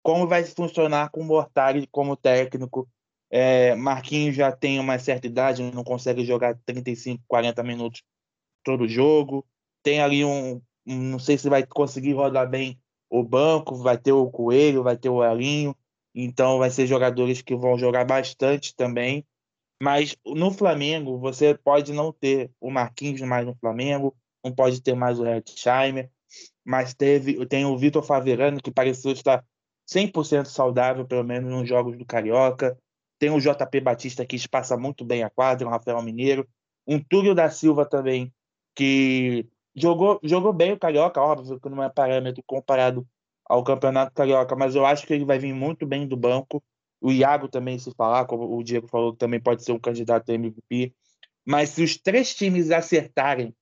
como 0.03 0.29
vai 0.29 0.45
funcionar 0.45 1.11
com 1.11 1.21
o 1.21 1.25
Mortari 1.25 1.87
como 1.87 2.15
técnico. 2.15 2.89
É, 3.31 3.75
Marquinhos 3.75 4.37
já 4.37 4.53
tem 4.53 4.79
uma 4.79 4.99
certa 4.99 5.27
idade, 5.27 5.63
não 5.73 5.83
consegue 5.83 6.25
jogar 6.25 6.59
35, 6.67 7.25
40 7.27 7.63
minutos 7.63 8.03
todo 8.63 8.87
jogo. 8.87 9.47
Tem 9.83 10.01
ali 10.01 10.25
um, 10.25 10.61
não 10.85 11.19
sei 11.19 11.39
se 11.39 11.49
vai 11.49 11.67
conseguir 11.67 12.13
rodar 12.13 12.49
bem 12.49 12.79
o 13.09 13.23
banco, 13.23 13.77
vai 13.77 13.97
ter 13.97 14.13
o 14.13 14.31
Coelho, 14.31 14.83
vai 14.83 14.97
ter 14.97 15.09
o 15.09 15.25
Elinho, 15.25 15.75
então 16.25 16.59
vai 16.59 16.71
ser 16.71 16.87
jogadores 16.87 17.43
que 17.43 17.55
vão 17.55 17.79
jogar 17.79 18.07
bastante 18.07 18.75
também. 18.75 19.27
Mas 19.83 20.17
no 20.25 20.51
Flamengo, 20.51 21.19
você 21.19 21.55
pode 21.55 21.93
não 21.93 22.11
ter 22.11 22.51
o 22.59 22.71
Marquinhos 22.71 23.21
mais 23.21 23.45
no 23.45 23.55
Flamengo, 23.57 24.17
não 24.43 24.51
pode 24.51 24.81
ter 24.81 24.95
mais 24.95 25.21
o 25.21 25.27
Hetzheimer, 25.27 26.11
mas 26.65 26.95
teve, 26.95 27.45
tem 27.47 27.67
o 27.67 27.77
Vitor 27.77 28.03
Faverano, 28.03 28.63
que 28.63 28.71
pareceu 28.71 29.13
estar 29.13 29.45
100% 29.87 30.47
saudável, 30.47 31.07
pelo 31.07 31.23
menos 31.23 31.51
nos 31.51 31.69
jogos 31.69 31.99
do 31.99 32.07
Carioca. 32.07 32.79
Tem 33.19 33.31
o 33.31 33.39
JP 33.39 33.81
Batista, 33.81 34.25
que 34.25 34.37
espaça 34.37 34.77
muito 34.77 35.05
bem 35.05 35.23
a 35.23 35.31
quadra, 35.31 35.67
o 35.67 35.71
Rafael 35.71 36.01
Mineiro. 36.03 36.49
Um 36.87 36.99
Túlio 36.99 37.35
da 37.35 37.51
Silva 37.51 37.85
também, 37.85 38.33
que 38.75 39.47
jogou, 39.75 40.19
jogou 40.23 40.53
bem 40.53 40.73
o 40.73 40.79
Carioca, 40.79 41.21
óbvio 41.21 41.61
que 41.61 41.69
não 41.69 41.83
é 41.83 41.91
parâmetro 41.91 42.43
comparado 42.47 43.07
ao 43.49 43.63
Campeonato 43.63 44.13
Carioca, 44.13 44.57
mas 44.57 44.75
eu 44.75 44.85
acho 44.85 45.07
que 45.07 45.15
ele 45.15 45.25
vai 45.25 45.39
vir 45.39 45.55
muito 45.55 45.87
bem 45.87 46.07
do 46.07 46.17
banco. 46.17 46.63
O 47.01 47.13
Iago 47.13 47.49
também, 47.49 47.79
se 47.79 47.93
falar, 47.93 48.27
como 48.27 48.57
o 48.57 48.63
Diego 48.63 48.89
falou, 48.89 49.15
também 49.15 49.41
pode 49.41 49.63
ser 49.63 49.73
um 49.73 49.79
candidato 49.79 50.31
a 50.31 50.35
MVP. 50.35 50.93
Mas 51.45 51.71
se 51.71 51.83
os 51.83 51.97
três 51.97 52.35
times 52.35 52.71
acertarem 52.71 53.55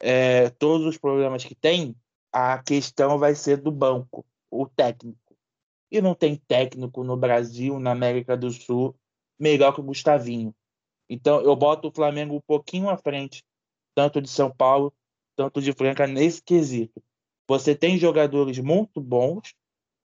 é, 0.00 0.50
todos 0.50 0.86
os 0.86 0.96
problemas 0.96 1.44
que 1.44 1.54
tem, 1.54 1.96
a 2.32 2.62
questão 2.62 3.18
vai 3.18 3.34
ser 3.34 3.56
do 3.56 3.72
banco, 3.72 4.24
o 4.50 4.66
técnico. 4.66 5.18
E 5.90 6.00
não 6.00 6.14
tem 6.14 6.36
técnico 6.36 7.02
no 7.02 7.16
Brasil, 7.16 7.80
na 7.80 7.90
América 7.90 8.36
do 8.36 8.50
Sul, 8.50 8.94
melhor 9.38 9.74
que 9.74 9.80
o 9.80 9.84
Gustavinho. 9.84 10.54
Então 11.08 11.40
eu 11.40 11.56
boto 11.56 11.88
o 11.88 11.92
Flamengo 11.92 12.36
um 12.36 12.40
pouquinho 12.40 12.88
à 12.88 12.96
frente, 12.96 13.42
tanto 13.94 14.22
de 14.22 14.28
São 14.28 14.48
Paulo, 14.48 14.94
tanto 15.34 15.60
de 15.60 15.72
Franca, 15.72 16.06
nesse 16.06 16.40
quesito. 16.40 17.02
Você 17.50 17.74
tem 17.74 17.98
jogadores 17.98 18.60
muito 18.60 19.00
bons 19.00 19.56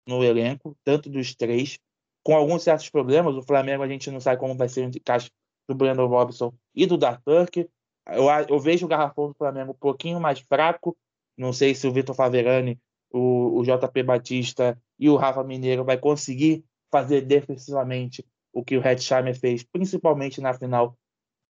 no 0.07 0.22
elenco, 0.22 0.76
tanto 0.84 1.11
dos 1.11 1.34
três, 1.34 1.76
com 2.22 2.36
alguns 2.36 2.62
certos 2.62 2.88
problemas. 2.88 3.34
O 3.34 3.43
Flamengo 3.43 3.82
a 3.82 3.88
gente 3.88 4.09
não 4.12 4.20
sabe 4.20 4.38
como 4.38 4.55
vai 4.55 4.68
ser 4.68 4.86
o 4.86 4.97
encaixe 4.97 5.28
do 5.68 5.74
Brandon 5.74 6.07
Robson 6.07 6.55
e 6.72 6.86
do 6.86 6.97
Darturk. 6.97 7.68
Eu, 8.07 8.26
eu 8.49 8.61
vejo 8.61 8.86
o 8.86 8.88
garrafão 8.88 9.26
do 9.26 9.34
Flamengo 9.34 9.72
um 9.72 9.76
pouquinho 9.76 10.20
mais 10.20 10.38
fraco. 10.38 10.97
Não 11.36 11.53
sei 11.53 11.74
se 11.74 11.84
o 11.84 11.93
Vitor 11.93 12.14
Faverani, 12.14 12.78
o, 13.12 13.59
o 13.59 13.64
JP 13.64 14.05
Batista 14.05 14.80
e 14.97 15.11
o 15.11 15.16
Rafa 15.16 15.43
Mineiro 15.43 15.84
vai 15.84 15.99
conseguir 15.99 16.64
fazer 16.93 17.22
defensivamente 17.22 18.24
o 18.53 18.62
que 18.62 18.76
o 18.76 18.86
Hetzheimer 18.86 19.36
fez, 19.36 19.64
principalmente 19.64 20.40
na 20.40 20.55
final 20.55 20.97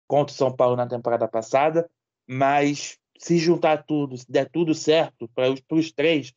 contra 0.07 0.31
o 0.31 0.37
São 0.37 0.55
Paulo 0.55 0.75
na 0.75 0.85
temporada 0.85 1.27
passada. 1.27 1.89
Mas 2.27 2.98
se 3.19 3.37
juntar 3.37 3.83
tudo, 3.83 4.17
se 4.17 4.31
der 4.31 4.49
tudo 4.49 4.73
certo 4.73 5.29
para 5.35 5.53
os 5.71 5.91
três, 5.91 6.33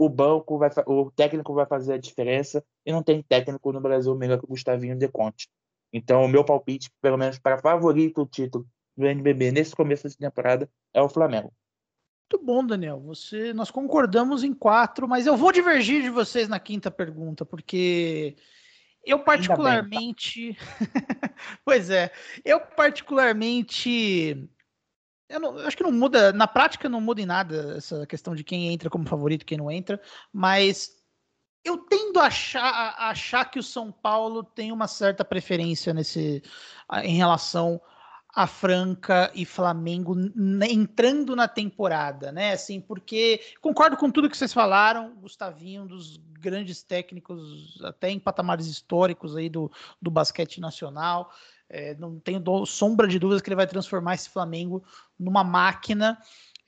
o 0.00 0.08
banco 0.08 0.58
vai, 0.58 0.70
o 0.86 1.10
técnico 1.10 1.52
vai 1.52 1.66
fazer 1.66 1.92
a 1.92 1.98
diferença 1.98 2.64
e 2.86 2.90
não 2.90 3.02
tem 3.02 3.22
técnico 3.22 3.72
no 3.72 3.80
Brasil 3.80 4.14
melhor 4.14 4.38
que 4.38 4.44
o 4.44 4.48
Gustavinho 4.48 4.96
De 4.96 5.08
Conte. 5.08 5.48
Então, 5.92 6.24
o 6.24 6.28
meu 6.28 6.44
palpite, 6.44 6.90
pelo 7.00 7.18
menos 7.18 7.38
para 7.38 7.58
favorito 7.58 8.22
o 8.22 8.26
título 8.26 8.66
do 8.96 9.06
NBB 9.06 9.52
nesse 9.52 9.76
começo 9.76 10.08
de 10.08 10.16
temporada 10.16 10.68
é 10.94 11.02
o 11.02 11.08
Flamengo. 11.08 11.52
Muito 12.30 12.44
bom, 12.44 12.64
Daniel. 12.64 13.00
Você, 13.00 13.52
nós 13.52 13.70
concordamos 13.70 14.44
em 14.44 14.52
quatro, 14.52 15.08
mas 15.08 15.26
eu 15.26 15.36
vou 15.36 15.50
divergir 15.52 16.02
de 16.02 16.10
vocês 16.10 16.48
na 16.48 16.60
quinta 16.60 16.90
pergunta, 16.90 17.44
porque 17.44 18.36
eu 19.04 19.18
particularmente, 19.20 20.52
bem, 20.52 20.54
tá? 20.54 21.34
pois 21.64 21.88
é, 21.88 22.12
eu 22.44 22.60
particularmente, 22.60 24.46
eu, 25.28 25.40
não, 25.40 25.58
eu 25.58 25.66
acho 25.66 25.76
que 25.76 25.82
não 25.82 25.92
muda, 25.92 26.32
na 26.32 26.46
prática 26.46 26.88
não 26.88 27.00
muda 27.00 27.20
em 27.20 27.26
nada 27.26 27.76
essa 27.76 28.06
questão 28.06 28.34
de 28.34 28.42
quem 28.42 28.72
entra 28.72 28.88
como 28.88 29.08
favorito, 29.08 29.44
quem 29.44 29.58
não 29.58 29.70
entra, 29.70 30.00
mas 30.32 30.96
eu 31.64 31.78
tendo 31.78 32.18
a 32.18 32.26
achar, 32.26 32.62
a 32.62 33.10
achar 33.10 33.44
que 33.44 33.58
o 33.58 33.62
São 33.62 33.92
Paulo 33.92 34.42
tem 34.42 34.72
uma 34.72 34.88
certa 34.88 35.24
preferência 35.24 35.92
nesse, 35.92 36.42
em 37.02 37.16
relação 37.16 37.80
a 38.34 38.46
Franca 38.46 39.30
e 39.34 39.44
Flamengo 39.44 40.14
entrando 40.70 41.34
na 41.34 41.48
temporada, 41.48 42.30
né? 42.30 42.52
Assim, 42.52 42.80
porque 42.80 43.40
concordo 43.60 43.96
com 43.96 44.10
tudo 44.10 44.28
que 44.30 44.36
vocês 44.36 44.52
falaram, 44.52 45.16
Gustavinho, 45.16 45.82
um 45.82 45.86
dos 45.86 46.18
grandes 46.38 46.82
técnicos, 46.82 47.80
até 47.82 48.10
em 48.10 48.20
patamares 48.20 48.66
históricos 48.66 49.34
aí 49.34 49.48
do, 49.48 49.70
do 50.00 50.10
basquete 50.10 50.60
nacional. 50.60 51.32
É, 51.68 51.94
não 51.96 52.18
tenho 52.18 52.42
sombra 52.64 53.06
de 53.06 53.18
dúvidas 53.18 53.42
que 53.42 53.48
ele 53.48 53.56
vai 53.56 53.66
transformar 53.66 54.14
esse 54.14 54.30
Flamengo 54.30 54.82
numa 55.18 55.44
máquina. 55.44 56.18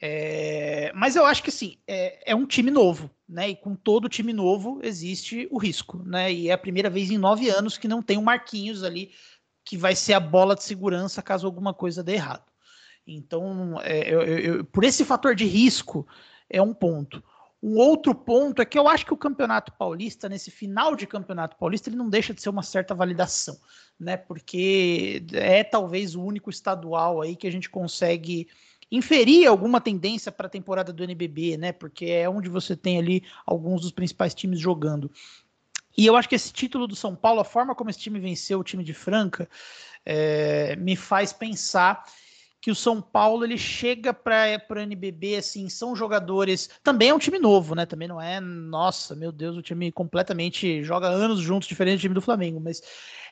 É, 0.03 0.93
mas 0.95 1.15
eu 1.15 1.27
acho 1.27 1.43
que 1.43 1.51
sim, 1.51 1.77
é, 1.87 2.33
é, 2.33 2.35
um 2.35 2.47
time 2.47 2.71
novo, 2.71 3.11
né? 3.29 3.51
E 3.51 3.57
com 3.57 3.75
todo 3.75 4.09
time 4.09 4.33
novo 4.33 4.81
existe 4.83 5.47
o 5.51 5.59
risco, 5.59 6.03
né? 6.05 6.33
E 6.33 6.49
é 6.49 6.53
a 6.53 6.59
primeira 6.59 6.89
vez 6.89 7.11
em 7.11 7.19
nove 7.19 7.51
anos 7.51 7.77
que 7.77 7.87
não 7.87 8.03
tem 8.03 8.17
o 8.17 8.23
Marquinhos 8.23 8.83
ali 8.83 9.13
que 9.65 9.77
vai 9.77 9.95
ser 9.95 10.15
a 10.15 10.21
bola 10.21 10.55
de 10.55 10.65
segurança 10.65 11.23
caso 11.23 11.47
alguma 11.47 11.75
coisa 11.75 12.03
dê 12.03 12.15
errado. 12.15 12.45
Então, 13.07 13.81
é, 13.83 14.13
eu, 14.13 14.23
eu, 14.23 14.65
por 14.65 14.85
esse 14.85 15.05
fator 15.05 15.35
de 15.35 15.45
risco, 15.45 16.07
é 16.49 16.61
um 16.63 16.73
ponto. 16.73 17.23
Um 17.63 17.77
outro 17.77 18.15
ponto 18.15 18.63
é 18.63 18.65
que 18.65 18.79
eu 18.79 18.89
acho 18.89 19.05
que 19.05 19.13
o 19.13 19.19
Campeonato 19.19 19.73
Paulista, 19.73 20.29
nesse 20.29 20.51
final 20.51 20.97
de 20.97 21.07
Campeonato 21.07 21.57
Paulista, 21.57 21.91
ele 21.91 21.97
não 21.97 22.09
deixa 22.09 22.33
de 22.33 22.41
ser 22.41 22.49
uma 22.49 22.63
certa 22.63 22.95
validação, 22.95 23.57
né? 24.01 24.17
Porque 24.17 25.23
é 25.33 25.63
talvez 25.63 26.15
o 26.15 26.23
único 26.23 26.49
estadual 26.49 27.21
aí 27.21 27.37
que 27.37 27.47
a 27.47 27.53
gente 27.53 27.69
consegue 27.69 28.49
inferir 28.91 29.47
alguma 29.47 29.81
tendência 29.81 30.33
para 30.33 30.47
a 30.47 30.51
temporada 30.51 30.93
do 30.93 31.05
NBB, 31.05 31.57
né? 31.57 31.71
Porque 31.73 32.07
é 32.07 32.29
onde 32.29 32.49
você 32.49 32.75
tem 32.75 32.99
ali 32.99 33.23
alguns 33.47 33.83
dos 33.83 33.93
principais 33.93 34.35
times 34.35 34.59
jogando. 34.59 35.11
E 35.97 36.07
eu 36.07 36.17
acho 36.17 36.29
que 36.29 36.35
esse 36.35 36.53
título 36.53 36.87
do 36.87 36.97
São 36.97 37.15
Paulo, 37.15 37.41
a 37.41 37.45
forma 37.45 37.75
como 37.75 37.91
esse 37.91 37.99
time 37.99 38.19
venceu 38.19 38.59
o 38.59 38.65
time 38.65 38.83
de 38.83 38.95
Franca, 38.95 39.49
é, 40.05 40.75
me 40.77 40.97
faz 40.97 41.33
pensar 41.33 42.05
que 42.61 42.71
o 42.71 42.75
São 42.75 43.01
Paulo 43.01 43.45
ele 43.45 43.57
chega 43.57 44.13
para 44.13 44.63
o 44.71 44.79
NBB 44.79 45.37
assim, 45.37 45.69
são 45.69 45.97
jogadores. 45.97 46.69
Também 46.83 47.09
é 47.09 47.15
um 47.15 47.19
time 47.19 47.39
novo, 47.39 47.75
né? 47.75 47.87
Também 47.87 48.07
não 48.07 48.21
é, 48.21 48.39
nossa, 48.39 49.17
meu 49.17 49.33
Deus, 49.33 49.57
o 49.57 49.63
time 49.63 49.91
completamente 49.91 50.83
joga 50.85 51.09
anos 51.09 51.41
juntos, 51.41 51.69
diferente 51.69 51.99
do 51.99 52.03
time 52.03 52.15
do 52.15 52.21
Flamengo, 52.21 52.61
mas 52.61 52.83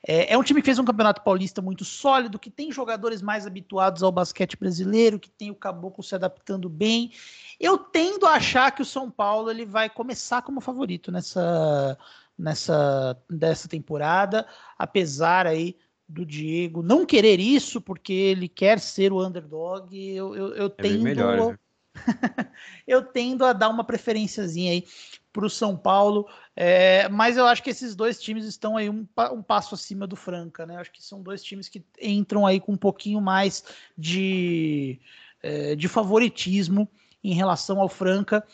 é, 0.06 0.32
é, 0.32 0.38
um 0.38 0.42
time 0.42 0.60
que 0.60 0.66
fez 0.66 0.78
um 0.78 0.84
campeonato 0.84 1.22
paulista 1.22 1.60
muito 1.60 1.84
sólido, 1.84 2.38
que 2.38 2.50
tem 2.50 2.72
jogadores 2.72 3.20
mais 3.20 3.46
habituados 3.46 4.02
ao 4.02 4.12
basquete 4.12 4.56
brasileiro, 4.56 5.18
que 5.18 5.30
tem 5.30 5.50
o 5.50 5.56
Caboclo 5.56 6.02
se 6.02 6.14
adaptando 6.14 6.68
bem. 6.68 7.12
Eu 7.60 7.76
tendo 7.76 8.26
a 8.26 8.32
achar 8.34 8.70
que 8.70 8.82
o 8.82 8.86
São 8.86 9.10
Paulo 9.10 9.50
ele 9.50 9.66
vai 9.66 9.90
começar 9.90 10.40
como 10.42 10.60
favorito 10.60 11.12
nessa 11.12 11.98
nessa 12.38 13.20
dessa 13.28 13.68
temporada, 13.68 14.46
apesar 14.78 15.44
aí 15.44 15.76
do 16.08 16.24
Diego 16.24 16.82
não 16.82 17.04
querer 17.04 17.38
isso 17.38 17.80
porque 17.80 18.12
ele 18.12 18.48
quer 18.48 18.80
ser 18.80 19.12
o 19.12 19.24
underdog, 19.24 19.94
eu, 19.94 20.34
eu, 20.34 20.54
eu 20.54 20.66
é 20.66 20.82
tendo 20.82 21.02
melhor, 21.02 21.50
né? 21.50 21.58
eu 22.86 23.02
tendo 23.02 23.44
a 23.44 23.52
dar 23.52 23.68
uma 23.68 23.84
preferenciazinha 23.84 24.72
aí 24.72 24.84
para 25.32 25.44
o 25.44 25.50
São 25.50 25.76
Paulo, 25.76 26.26
é, 26.56 27.08
mas 27.08 27.36
eu 27.36 27.46
acho 27.46 27.62
que 27.62 27.70
esses 27.70 27.94
dois 27.94 28.20
times 28.20 28.44
estão 28.44 28.76
aí 28.76 28.88
um, 28.88 29.06
um, 29.32 29.42
passo 29.42 29.74
acima 29.74 30.06
do 30.06 30.16
Franca, 30.16 30.64
né? 30.64 30.76
Acho 30.76 30.90
que 30.90 31.02
são 31.02 31.22
dois 31.22 31.42
times 31.42 31.68
que 31.68 31.84
entram 32.00 32.46
aí 32.46 32.58
com 32.58 32.72
um 32.72 32.76
pouquinho 32.76 33.20
mais 33.20 33.62
de, 33.96 34.98
é, 35.42 35.76
de 35.76 35.86
favoritismo 35.86 36.88
em 37.22 37.34
relação 37.34 37.80
ao 37.80 37.88
Franca. 37.88 38.44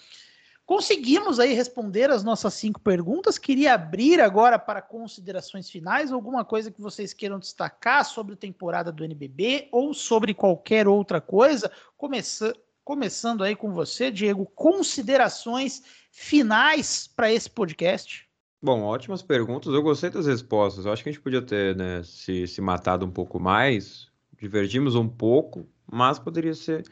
Conseguimos 0.67 1.39
aí 1.39 1.53
responder 1.53 2.11
as 2.11 2.25
nossas 2.25 2.55
cinco 2.55 2.81
perguntas. 2.81 3.37
Queria 3.37 3.75
abrir 3.75 4.19
agora 4.19 4.59
para 4.59 4.81
considerações 4.81 5.69
finais, 5.69 6.11
alguma 6.11 6.43
coisa 6.43 6.71
que 6.71 6.81
vocês 6.81 7.13
queiram 7.13 7.39
destacar 7.39 8.03
sobre 8.05 8.33
a 8.33 8.37
temporada 8.37 8.91
do 8.91 9.05
NBB 9.05 9.69
ou 9.71 9.93
sobre 9.93 10.33
qualquer 10.33 10.89
outra 10.89 11.21
coisa. 11.21 11.71
Começa, 11.99 12.55
começando 12.83 13.45
aí 13.45 13.55
com 13.55 13.75
você, 13.75 14.11
Diego, 14.11 14.47
considerações 14.55 15.83
finais 16.11 17.07
para 17.15 17.31
esse 17.31 17.51
podcast. 17.51 18.27
Bom, 18.63 18.85
ótimas 18.85 19.21
perguntas. 19.21 19.71
Eu 19.75 19.83
gostei 19.83 20.09
das 20.09 20.25
respostas. 20.25 20.87
Eu 20.87 20.93
acho 20.93 21.03
que 21.03 21.11
a 21.11 21.13
gente 21.13 21.21
podia 21.21 21.43
ter 21.43 21.77
né, 21.77 22.03
se, 22.03 22.47
se 22.47 22.63
matado 22.63 23.05
um 23.05 23.11
pouco 23.11 23.39
mais. 23.39 24.09
Divergimos 24.41 24.95
um 24.95 25.07
pouco, 25.07 25.69
mas 25.87 26.19
poderia 26.19 26.55
ser 26.55 26.83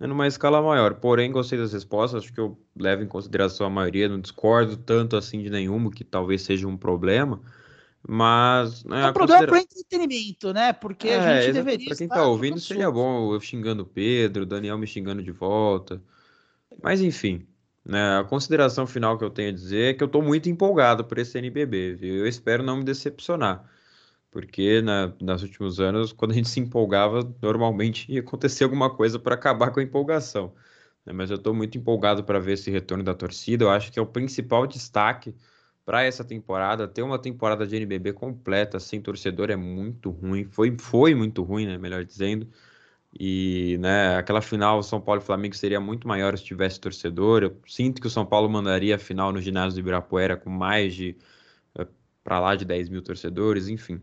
né, 0.00 0.06
numa 0.06 0.26
escala 0.26 0.62
maior. 0.62 0.94
Porém, 0.94 1.30
gostei 1.30 1.58
das 1.58 1.74
respostas. 1.74 2.24
Acho 2.24 2.32
que 2.32 2.40
eu 2.40 2.58
levo 2.74 3.02
em 3.02 3.06
consideração 3.06 3.66
a 3.66 3.70
maioria. 3.70 4.08
Não 4.08 4.18
discordo 4.18 4.76
tanto 4.78 5.14
assim 5.16 5.42
de 5.42 5.50
nenhuma, 5.50 5.90
que 5.90 6.02
talvez 6.02 6.40
seja 6.42 6.66
um 6.66 6.76
problema. 6.76 7.40
Mas. 8.08 8.82
Né, 8.84 9.02
é 9.02 9.10
um 9.10 9.12
problema 9.12 9.46
considera... 9.46 9.52
para 9.52 9.60
entretenimento, 9.60 10.52
né? 10.54 10.72
Porque 10.72 11.08
é, 11.08 11.18
a 11.18 11.42
gente 11.42 11.52
deveria. 11.52 11.86
Para 11.88 11.96
quem 11.96 12.06
está 12.06 12.26
ouvindo, 12.26 12.58
seria 12.58 12.90
bom 12.90 13.34
eu 13.34 13.40
xingando 13.40 13.82
o 13.82 13.86
Pedro, 13.86 14.44
o 14.44 14.46
Daniel 14.46 14.78
me 14.78 14.86
xingando 14.86 15.22
de 15.22 15.30
volta. 15.30 16.02
Mas 16.82 17.02
enfim. 17.02 17.46
Né, 17.82 18.18
a 18.18 18.24
consideração 18.24 18.86
final 18.86 19.16
que 19.16 19.24
eu 19.24 19.30
tenho 19.30 19.48
a 19.48 19.52
dizer 19.52 19.90
é 19.90 19.94
que 19.94 20.02
eu 20.02 20.06
estou 20.06 20.22
muito 20.22 20.50
empolgado 20.50 21.02
por 21.02 21.18
esse 21.18 21.38
NBB, 21.38 21.94
viu? 21.94 22.14
Eu 22.14 22.26
espero 22.26 22.62
não 22.62 22.76
me 22.76 22.84
decepcionar, 22.84 23.64
porque 24.30 24.80
na, 24.82 25.12
nos 25.20 25.42
últimos 25.42 25.80
anos, 25.80 26.12
quando 26.12 26.32
a 26.32 26.34
gente 26.34 26.48
se 26.48 26.60
empolgava, 26.60 27.34
normalmente 27.42 28.10
ia 28.12 28.20
acontecer 28.20 28.64
alguma 28.64 28.94
coisa 28.94 29.18
para 29.18 29.34
acabar 29.34 29.70
com 29.72 29.80
a 29.80 29.82
empolgação. 29.82 30.54
Né? 31.04 31.12
Mas 31.12 31.30
eu 31.30 31.36
estou 31.36 31.54
muito 31.54 31.76
empolgado 31.78 32.24
para 32.24 32.38
ver 32.38 32.52
esse 32.52 32.70
retorno 32.70 33.04
da 33.04 33.14
torcida. 33.14 33.64
Eu 33.64 33.70
acho 33.70 33.92
que 33.92 33.98
é 33.98 34.02
o 34.02 34.06
principal 34.06 34.66
destaque 34.66 35.34
para 35.84 36.04
essa 36.04 36.24
temporada. 36.24 36.86
Ter 36.88 37.02
uma 37.02 37.18
temporada 37.18 37.66
de 37.66 37.76
NBB 37.76 38.12
completa 38.12 38.78
sem 38.80 39.00
torcedor 39.00 39.50
é 39.50 39.56
muito 39.56 40.10
ruim. 40.10 40.44
Foi, 40.44 40.76
foi 40.78 41.14
muito 41.14 41.42
ruim, 41.42 41.66
né? 41.66 41.78
Melhor 41.78 42.04
dizendo. 42.04 42.48
E 43.18 43.76
né, 43.80 44.16
aquela 44.16 44.40
final 44.40 44.82
São 44.82 45.00
Paulo 45.00 45.20
e 45.20 45.24
Flamengo 45.24 45.56
seria 45.56 45.80
muito 45.80 46.06
maior 46.06 46.36
se 46.38 46.44
tivesse 46.44 46.80
torcedor. 46.80 47.42
Eu 47.42 47.60
sinto 47.66 48.00
que 48.00 48.06
o 48.06 48.10
São 48.10 48.24
Paulo 48.24 48.48
mandaria 48.48 48.94
a 48.96 48.98
final 48.98 49.32
no 49.32 49.40
ginásio 49.40 49.74
do 49.74 49.80
Ibirapuera 49.80 50.36
com 50.36 50.50
mais 50.50 50.94
de 50.94 51.16
eh, 51.76 51.86
para 52.22 52.40
lá 52.40 52.54
de 52.56 52.64
10 52.64 52.88
mil 52.88 53.02
torcedores, 53.02 53.68
enfim. 53.68 54.00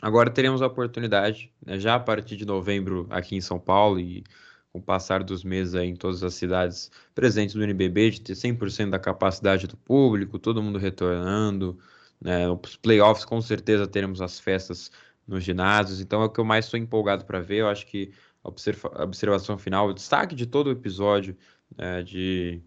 Agora 0.00 0.30
teremos 0.30 0.62
a 0.62 0.66
oportunidade, 0.66 1.52
né, 1.64 1.78
já 1.78 1.94
a 1.96 2.00
partir 2.00 2.36
de 2.36 2.44
novembro 2.46 3.06
aqui 3.10 3.36
em 3.36 3.40
São 3.40 3.58
Paulo 3.58 4.00
e 4.00 4.24
com 4.72 4.78
o 4.78 4.82
passar 4.82 5.22
dos 5.24 5.42
meses 5.44 5.74
em 5.74 5.94
todas 5.96 6.22
as 6.22 6.34
cidades 6.34 6.90
presentes 7.14 7.54
do 7.54 7.62
NBB, 7.62 8.10
de 8.10 8.20
ter 8.20 8.34
100% 8.34 8.90
da 8.90 8.98
capacidade 8.98 9.66
do 9.66 9.76
público, 9.76 10.38
todo 10.38 10.62
mundo 10.62 10.78
retornando. 10.78 11.78
Né, 12.20 12.48
os 12.48 12.76
playoffs, 12.76 13.24
com 13.24 13.40
certeza, 13.40 13.86
teremos 13.86 14.20
as 14.20 14.38
festas 14.38 14.90
nos 15.26 15.42
ginásios. 15.44 16.00
Então 16.00 16.22
é 16.22 16.26
o 16.26 16.30
que 16.30 16.40
eu 16.40 16.44
mais 16.44 16.66
estou 16.66 16.78
empolgado 16.78 17.24
para 17.24 17.40
ver. 17.40 17.58
Eu 17.58 17.68
acho 17.68 17.86
que 17.86 18.12
a 18.44 18.48
observa 18.48 19.02
observação 19.02 19.58
final, 19.58 19.88
o 19.88 19.94
destaque 19.94 20.34
de 20.34 20.46
todo 20.46 20.68
o 20.68 20.70
episódio 20.70 21.36
é, 21.78 22.02
de, 22.02 22.62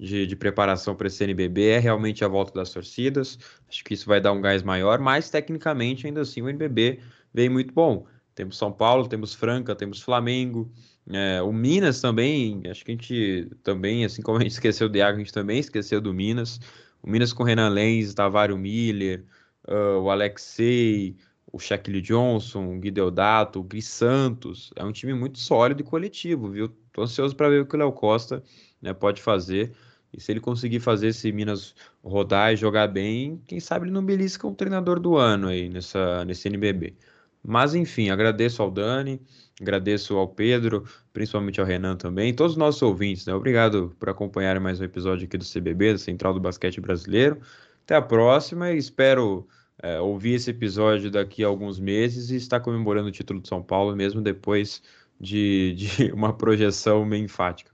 de, 0.00 0.26
de, 0.26 0.36
preparação 0.36 0.94
para 0.94 1.08
esse 1.08 1.24
NBB 1.24 1.68
é 1.70 1.78
realmente 1.78 2.24
a 2.24 2.28
volta 2.28 2.52
das 2.52 2.70
torcidas. 2.70 3.38
Acho 3.68 3.84
que 3.84 3.94
isso 3.94 4.06
vai 4.06 4.20
dar 4.20 4.32
um 4.32 4.40
gás 4.40 4.62
maior, 4.62 4.98
mas 4.98 5.28
tecnicamente, 5.28 6.06
ainda 6.06 6.20
assim, 6.20 6.40
o 6.40 6.48
NBB 6.48 7.00
vem 7.34 7.48
muito 7.48 7.74
bom. 7.74 8.06
Temos 8.34 8.56
São 8.56 8.70
Paulo, 8.70 9.08
temos 9.08 9.34
Franca, 9.34 9.74
temos 9.74 10.00
Flamengo, 10.00 10.70
é, 11.10 11.42
o 11.42 11.52
Minas 11.52 12.00
também. 12.00 12.62
Acho 12.70 12.84
que 12.84 12.92
a 12.92 12.94
gente 12.94 13.50
também, 13.64 14.04
assim 14.04 14.22
como 14.22 14.38
a 14.38 14.42
gente 14.42 14.52
esqueceu 14.58 14.88
do 14.88 14.96
Iago, 14.96 15.16
a 15.16 15.18
gente 15.18 15.32
também 15.32 15.58
esqueceu 15.58 16.00
do 16.00 16.14
Minas. 16.14 16.60
O 17.02 17.10
Minas 17.10 17.32
com 17.32 17.42
Renan 17.42 17.68
Lenz, 17.70 18.14
Tavario 18.14 18.56
Miller, 18.56 19.24
uh, 19.68 20.00
o 20.00 20.10
Alexei, 20.10 21.16
o 21.52 21.58
Shaquille 21.58 22.00
Johnson, 22.00 22.76
o 22.76 22.78
Gui 22.78 22.90
Deodato, 22.90 23.60
o 23.60 23.62
Gui 23.64 23.82
Santos. 23.82 24.70
É 24.76 24.84
um 24.84 24.92
time 24.92 25.14
muito 25.14 25.38
sólido 25.38 25.80
e 25.80 25.84
coletivo, 25.84 26.50
viu? 26.50 26.68
Tô 26.92 27.02
ansioso 27.02 27.34
para 27.34 27.48
ver 27.48 27.62
o 27.62 27.66
que 27.66 27.74
o 27.74 27.78
Léo 27.78 27.92
Costa 27.92 28.42
né, 28.80 28.92
pode 28.92 29.22
fazer. 29.22 29.72
E 30.18 30.20
se 30.20 30.32
ele 30.32 30.40
conseguir 30.40 30.80
fazer 30.80 31.08
esse 31.08 31.30
Minas 31.30 31.76
rodar 32.02 32.52
e 32.52 32.56
jogar 32.56 32.88
bem, 32.88 33.40
quem 33.46 33.60
sabe 33.60 33.86
ele 33.86 33.92
não 33.92 34.04
belisca 34.04 34.48
o 34.48 34.54
treinador 34.54 34.98
do 34.98 35.16
ano 35.16 35.46
aí 35.46 35.68
nessa, 35.68 36.24
nesse 36.24 36.48
NBB. 36.48 36.96
Mas 37.40 37.72
enfim, 37.72 38.10
agradeço 38.10 38.60
ao 38.60 38.68
Dani, 38.68 39.20
agradeço 39.60 40.16
ao 40.16 40.26
Pedro, 40.26 40.84
principalmente 41.12 41.60
ao 41.60 41.66
Renan 41.66 41.94
também, 41.94 42.34
todos 42.34 42.54
os 42.54 42.58
nossos 42.58 42.82
ouvintes, 42.82 43.26
né? 43.26 43.32
Obrigado 43.32 43.94
por 43.96 44.08
acompanhar 44.08 44.58
mais 44.58 44.80
um 44.80 44.84
episódio 44.84 45.24
aqui 45.24 45.38
do 45.38 45.44
CBB, 45.44 45.92
da 45.92 45.98
Central 45.98 46.34
do 46.34 46.40
Basquete 46.40 46.80
Brasileiro. 46.80 47.40
Até 47.84 47.94
a 47.94 48.02
próxima 48.02 48.72
e 48.72 48.76
espero 48.76 49.46
é, 49.80 50.00
ouvir 50.00 50.34
esse 50.34 50.50
episódio 50.50 51.12
daqui 51.12 51.44
a 51.44 51.46
alguns 51.46 51.78
meses 51.78 52.30
e 52.30 52.34
estar 52.34 52.58
comemorando 52.58 53.06
o 53.06 53.12
título 53.12 53.40
de 53.40 53.46
São 53.46 53.62
Paulo, 53.62 53.94
mesmo 53.94 54.20
depois 54.20 54.82
de, 55.20 55.74
de 55.74 56.10
uma 56.10 56.36
projeção 56.36 57.04
meio 57.04 57.22
enfática. 57.22 57.70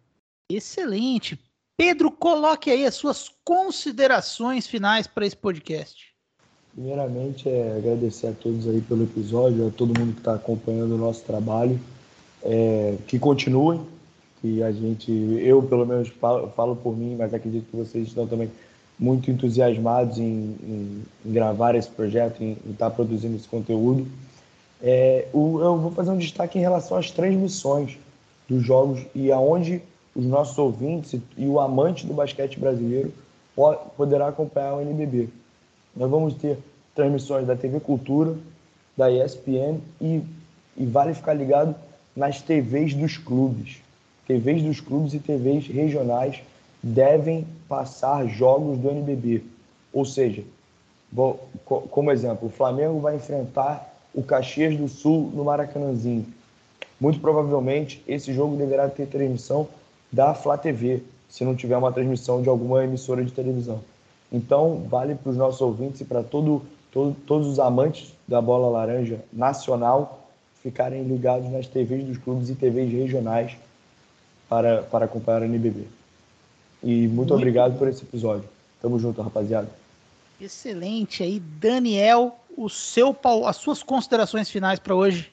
Excelente. 0.50 1.38
Pedro, 1.76 2.10
coloque 2.10 2.70
aí 2.70 2.86
as 2.86 2.94
suas 2.94 3.30
considerações 3.44 4.66
finais 4.66 5.06
para 5.06 5.26
esse 5.26 5.36
podcast. 5.36 6.14
Primeiramente, 6.72 7.48
é 7.48 7.76
agradecer 7.76 8.28
a 8.28 8.32
todos 8.32 8.68
aí 8.68 8.80
pelo 8.80 9.04
episódio, 9.04 9.66
a 9.66 9.70
todo 9.70 9.98
mundo 9.98 10.12
que 10.12 10.20
está 10.20 10.34
acompanhando 10.34 10.94
o 10.94 10.98
nosso 10.98 11.22
trabalho. 11.24 11.78
É, 12.42 12.96
que 13.06 13.18
continuem, 13.18 13.80
que 14.40 14.62
a 14.62 14.70
gente, 14.70 15.10
eu 15.42 15.62
pelo 15.62 15.86
menos 15.86 16.08
falo, 16.08 16.48
falo 16.50 16.76
por 16.76 16.96
mim, 16.96 17.16
mas 17.16 17.32
acredito 17.32 17.70
que 17.70 17.76
vocês 17.76 18.08
estão 18.08 18.26
também 18.26 18.50
muito 18.98 19.30
entusiasmados 19.30 20.18
em, 20.18 20.56
em, 20.62 21.02
em 21.24 21.32
gravar 21.32 21.74
esse 21.74 21.88
projeto, 21.88 22.42
em, 22.42 22.52
estar 22.70 22.90
tá 22.90 22.90
produzindo 22.90 23.34
esse 23.34 23.48
conteúdo. 23.48 24.06
É, 24.82 25.26
o, 25.32 25.58
eu 25.60 25.78
vou 25.78 25.90
fazer 25.90 26.10
um 26.10 26.18
destaque 26.18 26.58
em 26.58 26.60
relação 26.60 26.98
às 26.98 27.10
transmissões 27.10 27.96
dos 28.48 28.62
jogos 28.62 29.00
e 29.14 29.32
aonde 29.32 29.82
os 30.14 30.24
nossos 30.24 30.56
ouvintes 30.58 31.20
e 31.36 31.46
o 31.46 31.58
amante 31.58 32.06
do 32.06 32.14
basquete 32.14 32.58
brasileiro 32.58 33.12
poderá 33.96 34.28
acompanhar 34.28 34.74
o 34.74 34.80
NBB. 34.80 35.28
Nós 35.94 36.10
vamos 36.10 36.34
ter 36.34 36.58
transmissões 36.94 37.46
da 37.46 37.56
TV 37.56 37.80
Cultura, 37.80 38.36
da 38.96 39.10
ESPN 39.10 39.80
e, 40.00 40.22
e 40.76 40.86
vale 40.86 41.14
ficar 41.14 41.34
ligado 41.34 41.74
nas 42.14 42.40
TVs 42.40 42.94
dos 42.94 43.16
clubes. 43.16 43.78
TVs 44.26 44.62
dos 44.62 44.80
clubes 44.80 45.14
e 45.14 45.18
TVs 45.18 45.66
regionais 45.66 46.40
devem 46.82 47.46
passar 47.68 48.26
jogos 48.26 48.78
do 48.78 48.90
NBB. 48.90 49.42
Ou 49.92 50.04
seja, 50.04 50.42
vou, 51.12 51.40
como 51.64 52.10
exemplo, 52.10 52.48
o 52.48 52.50
Flamengo 52.50 53.00
vai 53.00 53.16
enfrentar 53.16 53.92
o 54.14 54.22
Caxias 54.22 54.76
do 54.76 54.88
Sul 54.88 55.30
no 55.34 55.44
Maracanãzinho. 55.44 56.26
Muito 57.00 57.20
provavelmente 57.20 58.02
esse 58.06 58.32
jogo 58.32 58.56
deverá 58.56 58.88
ter 58.88 59.06
transmissão 59.06 59.68
da 60.14 60.32
Flá 60.32 60.56
TV, 60.56 61.02
se 61.28 61.44
não 61.44 61.56
tiver 61.56 61.76
uma 61.76 61.92
transmissão 61.92 62.40
de 62.40 62.48
alguma 62.48 62.84
emissora 62.84 63.24
de 63.24 63.32
televisão. 63.32 63.82
Então, 64.30 64.86
vale 64.88 65.16
para 65.16 65.30
os 65.30 65.36
nossos 65.36 65.60
ouvintes 65.60 66.00
e 66.00 66.04
para 66.04 66.22
todo, 66.22 66.62
todo, 66.92 67.16
todos 67.26 67.48
os 67.48 67.58
amantes 67.58 68.14
da 68.26 68.40
bola 68.40 68.68
laranja 68.68 69.18
nacional 69.32 70.28
ficarem 70.62 71.02
ligados 71.02 71.50
nas 71.50 71.66
TVs 71.66 72.04
dos 72.04 72.18
clubes 72.18 72.48
e 72.48 72.54
TVs 72.54 72.92
regionais 72.92 73.56
para, 74.48 74.82
para 74.82 75.04
acompanhar 75.04 75.42
o 75.42 75.44
NBB. 75.44 75.84
E 76.82 77.08
muito, 77.08 77.14
muito 77.14 77.34
obrigado 77.34 77.76
por 77.76 77.88
esse 77.88 78.04
episódio. 78.04 78.48
Tamo 78.80 78.98
junto, 78.98 79.20
rapaziada. 79.20 79.68
Excelente 80.40 81.22
aí, 81.22 81.40
Daniel, 81.40 82.38
o 82.56 82.68
seu 82.68 83.16
as 83.46 83.56
suas 83.56 83.82
considerações 83.82 84.48
finais 84.48 84.78
para 84.78 84.94
hoje. 84.94 85.32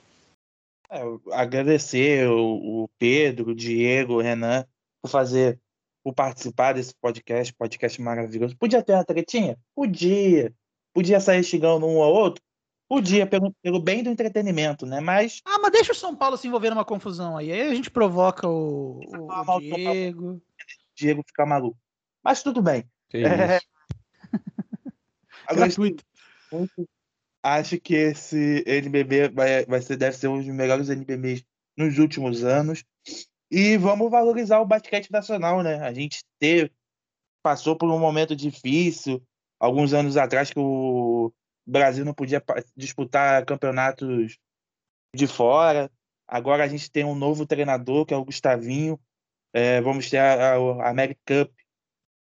É, 0.90 1.02
agradecer 1.32 2.28
o, 2.28 2.84
o 2.84 2.90
Pedro, 2.98 3.52
o 3.52 3.56
Diego, 3.56 4.16
o 4.16 4.22
Renan 4.22 4.66
por 5.02 5.10
fazer, 5.10 5.60
por 6.04 6.14
participar 6.14 6.74
desse 6.74 6.94
podcast, 6.96 7.54
podcast 7.54 8.02
maravilhoso. 8.02 8.58
Podia 8.58 8.84
ter 8.84 8.94
uma 8.94 9.06
tretinha? 9.06 9.58
Podia. 9.76 10.54
Podia 10.94 11.20
sair 11.20 11.44
xingando 11.44 11.86
um 11.86 11.98
ou 11.98 12.14
outro? 12.14 12.44
Podia, 12.88 13.26
pelo, 13.26 13.54
pelo 13.62 13.80
bem 13.80 14.04
do 14.04 14.10
entretenimento, 14.10 14.86
né? 14.86 15.00
Mas. 15.00 15.42
Ah, 15.46 15.60
mas 15.60 15.72
deixa 15.72 15.94
o 15.94 15.96
São 15.96 16.14
Paulo 16.14 16.38
se 16.38 16.48
envolver 16.48 16.70
numa 16.70 16.84
confusão 16.84 17.38
aí. 17.38 17.52
Aí 17.52 17.62
a 17.62 17.74
gente 17.74 17.90
provoca 17.90 18.48
o, 18.48 19.00
o, 19.00 19.32
o 19.32 19.60
Diego. 19.60 20.42
Diego 20.94 21.24
ficar 21.26 21.46
maluco. 21.46 21.78
Mas 22.22 22.44
tudo 22.44 22.62
bem. 22.62 22.84
É... 23.14 23.60
Agora, 25.48 25.70
muito, 25.78 26.04
acho 27.44 27.80
que 27.80 27.96
esse 27.96 28.64
NBB 28.66 29.30
vai, 29.30 29.66
vai 29.66 29.82
ser, 29.82 29.98
deve 29.98 30.16
ser 30.16 30.28
um 30.28 30.38
dos 30.38 30.48
melhores 30.48 30.90
NBBs 30.90 31.44
nos 31.76 31.98
últimos 31.98 32.44
anos. 32.44 32.84
E 33.52 33.76
vamos 33.78 34.10
valorizar 34.10 34.60
o 34.62 34.66
basquete 34.66 35.12
nacional, 35.12 35.62
né? 35.62 35.76
A 35.82 35.94
gente 35.94 36.24
teve, 36.40 36.72
passou 37.44 37.76
por 37.76 37.90
um 37.90 38.00
momento 38.00 38.34
difícil, 38.34 39.22
alguns 39.60 39.94
anos 39.94 40.16
atrás, 40.16 40.50
que 40.50 40.60
o 40.60 41.34
Brasil 41.68 42.06
não 42.06 42.14
podia 42.14 42.42
disputar 42.78 43.46
campeonatos 43.46 44.38
de 45.14 45.28
fora. 45.28 45.92
Agora 46.26 46.64
a 46.64 46.68
gente 46.68 46.90
tem 46.90 47.04
um 47.04 47.14
novo 47.14 47.46
treinador, 47.46 48.06
que 48.06 48.14
é 48.14 48.18
o 48.18 48.24
Gustavinho, 48.24 48.98
é, 49.54 49.82
vamos 49.82 50.10
ter 50.10 50.18
a, 50.18 50.54
a 50.56 50.90
American 50.90 51.22
Cup 51.26 51.52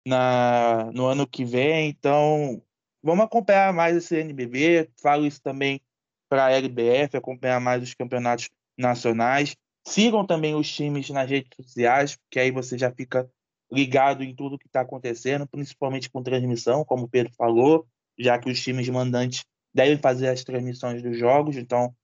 na, 0.07 0.91
no 0.93 1.07
ano 1.07 1.26
que 1.26 1.45
vem, 1.45 1.91
então 1.91 2.62
vamos 3.03 3.26
acompanhar 3.26 3.72
mais 3.74 3.95
esse 3.95 4.16
NBB. 4.16 4.91
Falo 5.03 5.26
isso 5.26 5.43
também 5.43 5.81
para 6.29 6.47
a 6.47 6.53
LBF, 6.53 7.16
acompanhar 7.16 7.61
mais 7.61 7.83
os 7.83 7.93
campeonatos 7.93 8.49
nacionais. 8.79 9.55
Sigam 9.89 10.26
também 10.26 10.55
os 10.55 10.70
times 10.70 11.09
nas 11.11 11.28
redes 11.28 11.51
sociais, 11.57 12.16
porque 12.16 12.39
aí 12.39 12.51
você 12.51 12.76
já 12.76 12.91
fica 12.91 13.28
ligado 13.70 14.22
em 14.22 14.34
tudo 14.34 14.59
que 14.59 14.66
está 14.66 14.82
acontecendo, 14.82 15.47
principalmente 15.47 16.11
com 16.11 16.22
transmissão, 16.22 16.84
como 16.84 17.05
o 17.05 17.09
Pedro 17.09 17.32
falou. 17.34 17.86
já 18.18 18.39
que 18.39 18.51
os 18.51 18.61
times 18.61 18.89
mandantes 18.89 19.45
devem 19.72 19.97
fazer 19.99 20.28
as 20.28 20.43
transmissões 20.43 21.03
dos 21.03 21.16
jogos, 21.16 21.57
então 21.57 21.95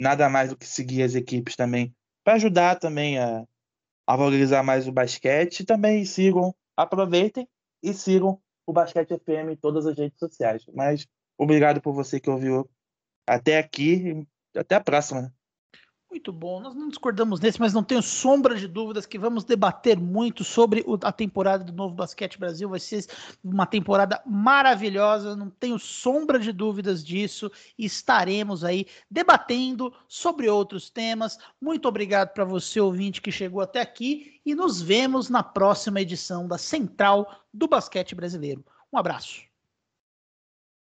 nada 0.00 0.28
mais 0.28 0.50
do 0.50 0.56
que 0.56 0.66
seguir 0.66 1.02
as 1.02 1.14
equipes 1.14 1.56
também 1.56 1.94
para 2.26 2.34
ajudar 2.34 2.76
também 2.76 3.18
a, 3.18 3.44
a 4.04 4.16
valorizar 4.16 4.62
mais 4.64 4.88
o 4.88 4.92
basquete. 4.92 5.64
Também 5.64 6.04
sigam, 6.04 6.52
aproveitem 6.76 7.48
e 7.80 7.94
sigam 7.94 8.40
o 8.66 8.72
Basquete 8.72 9.16
FM 9.16 9.52
em 9.52 9.56
todas 9.56 9.86
as 9.86 9.96
redes 9.96 10.18
sociais. 10.18 10.66
Mas 10.74 11.06
obrigado 11.38 11.80
por 11.80 11.94
você 11.94 12.18
que 12.18 12.28
ouviu 12.28 12.68
até 13.24 13.58
aqui 13.58 14.26
e 14.54 14.58
até 14.58 14.74
a 14.74 14.80
próxima. 14.80 15.32
Muito 16.16 16.32
bom. 16.32 16.60
Nós 16.60 16.74
não 16.74 16.88
discordamos 16.88 17.40
nesse, 17.40 17.60
mas 17.60 17.74
não 17.74 17.84
tenho 17.84 18.00
sombra 18.00 18.54
de 18.54 18.66
dúvidas 18.66 19.04
que 19.04 19.18
vamos 19.18 19.44
debater 19.44 20.00
muito 20.00 20.44
sobre 20.44 20.82
a 21.02 21.12
temporada 21.12 21.62
do 21.62 21.74
Novo 21.74 21.94
Basquete 21.94 22.38
Brasil. 22.38 22.70
Vai 22.70 22.80
ser 22.80 23.04
uma 23.44 23.66
temporada 23.66 24.22
maravilhosa, 24.24 25.36
não 25.36 25.50
tenho 25.50 25.78
sombra 25.78 26.38
de 26.38 26.52
dúvidas 26.52 27.04
disso. 27.04 27.52
Estaremos 27.78 28.64
aí 28.64 28.86
debatendo 29.10 29.92
sobre 30.08 30.48
outros 30.48 30.88
temas. 30.88 31.38
Muito 31.60 31.86
obrigado 31.86 32.32
para 32.32 32.46
você, 32.46 32.80
ouvinte, 32.80 33.20
que 33.20 33.30
chegou 33.30 33.60
até 33.60 33.82
aqui. 33.82 34.40
E 34.44 34.54
nos 34.54 34.80
vemos 34.80 35.28
na 35.28 35.42
próxima 35.42 36.00
edição 36.00 36.48
da 36.48 36.56
Central 36.56 37.30
do 37.52 37.68
Basquete 37.68 38.14
Brasileiro. 38.14 38.64
Um 38.90 38.96
abraço. 38.96 39.45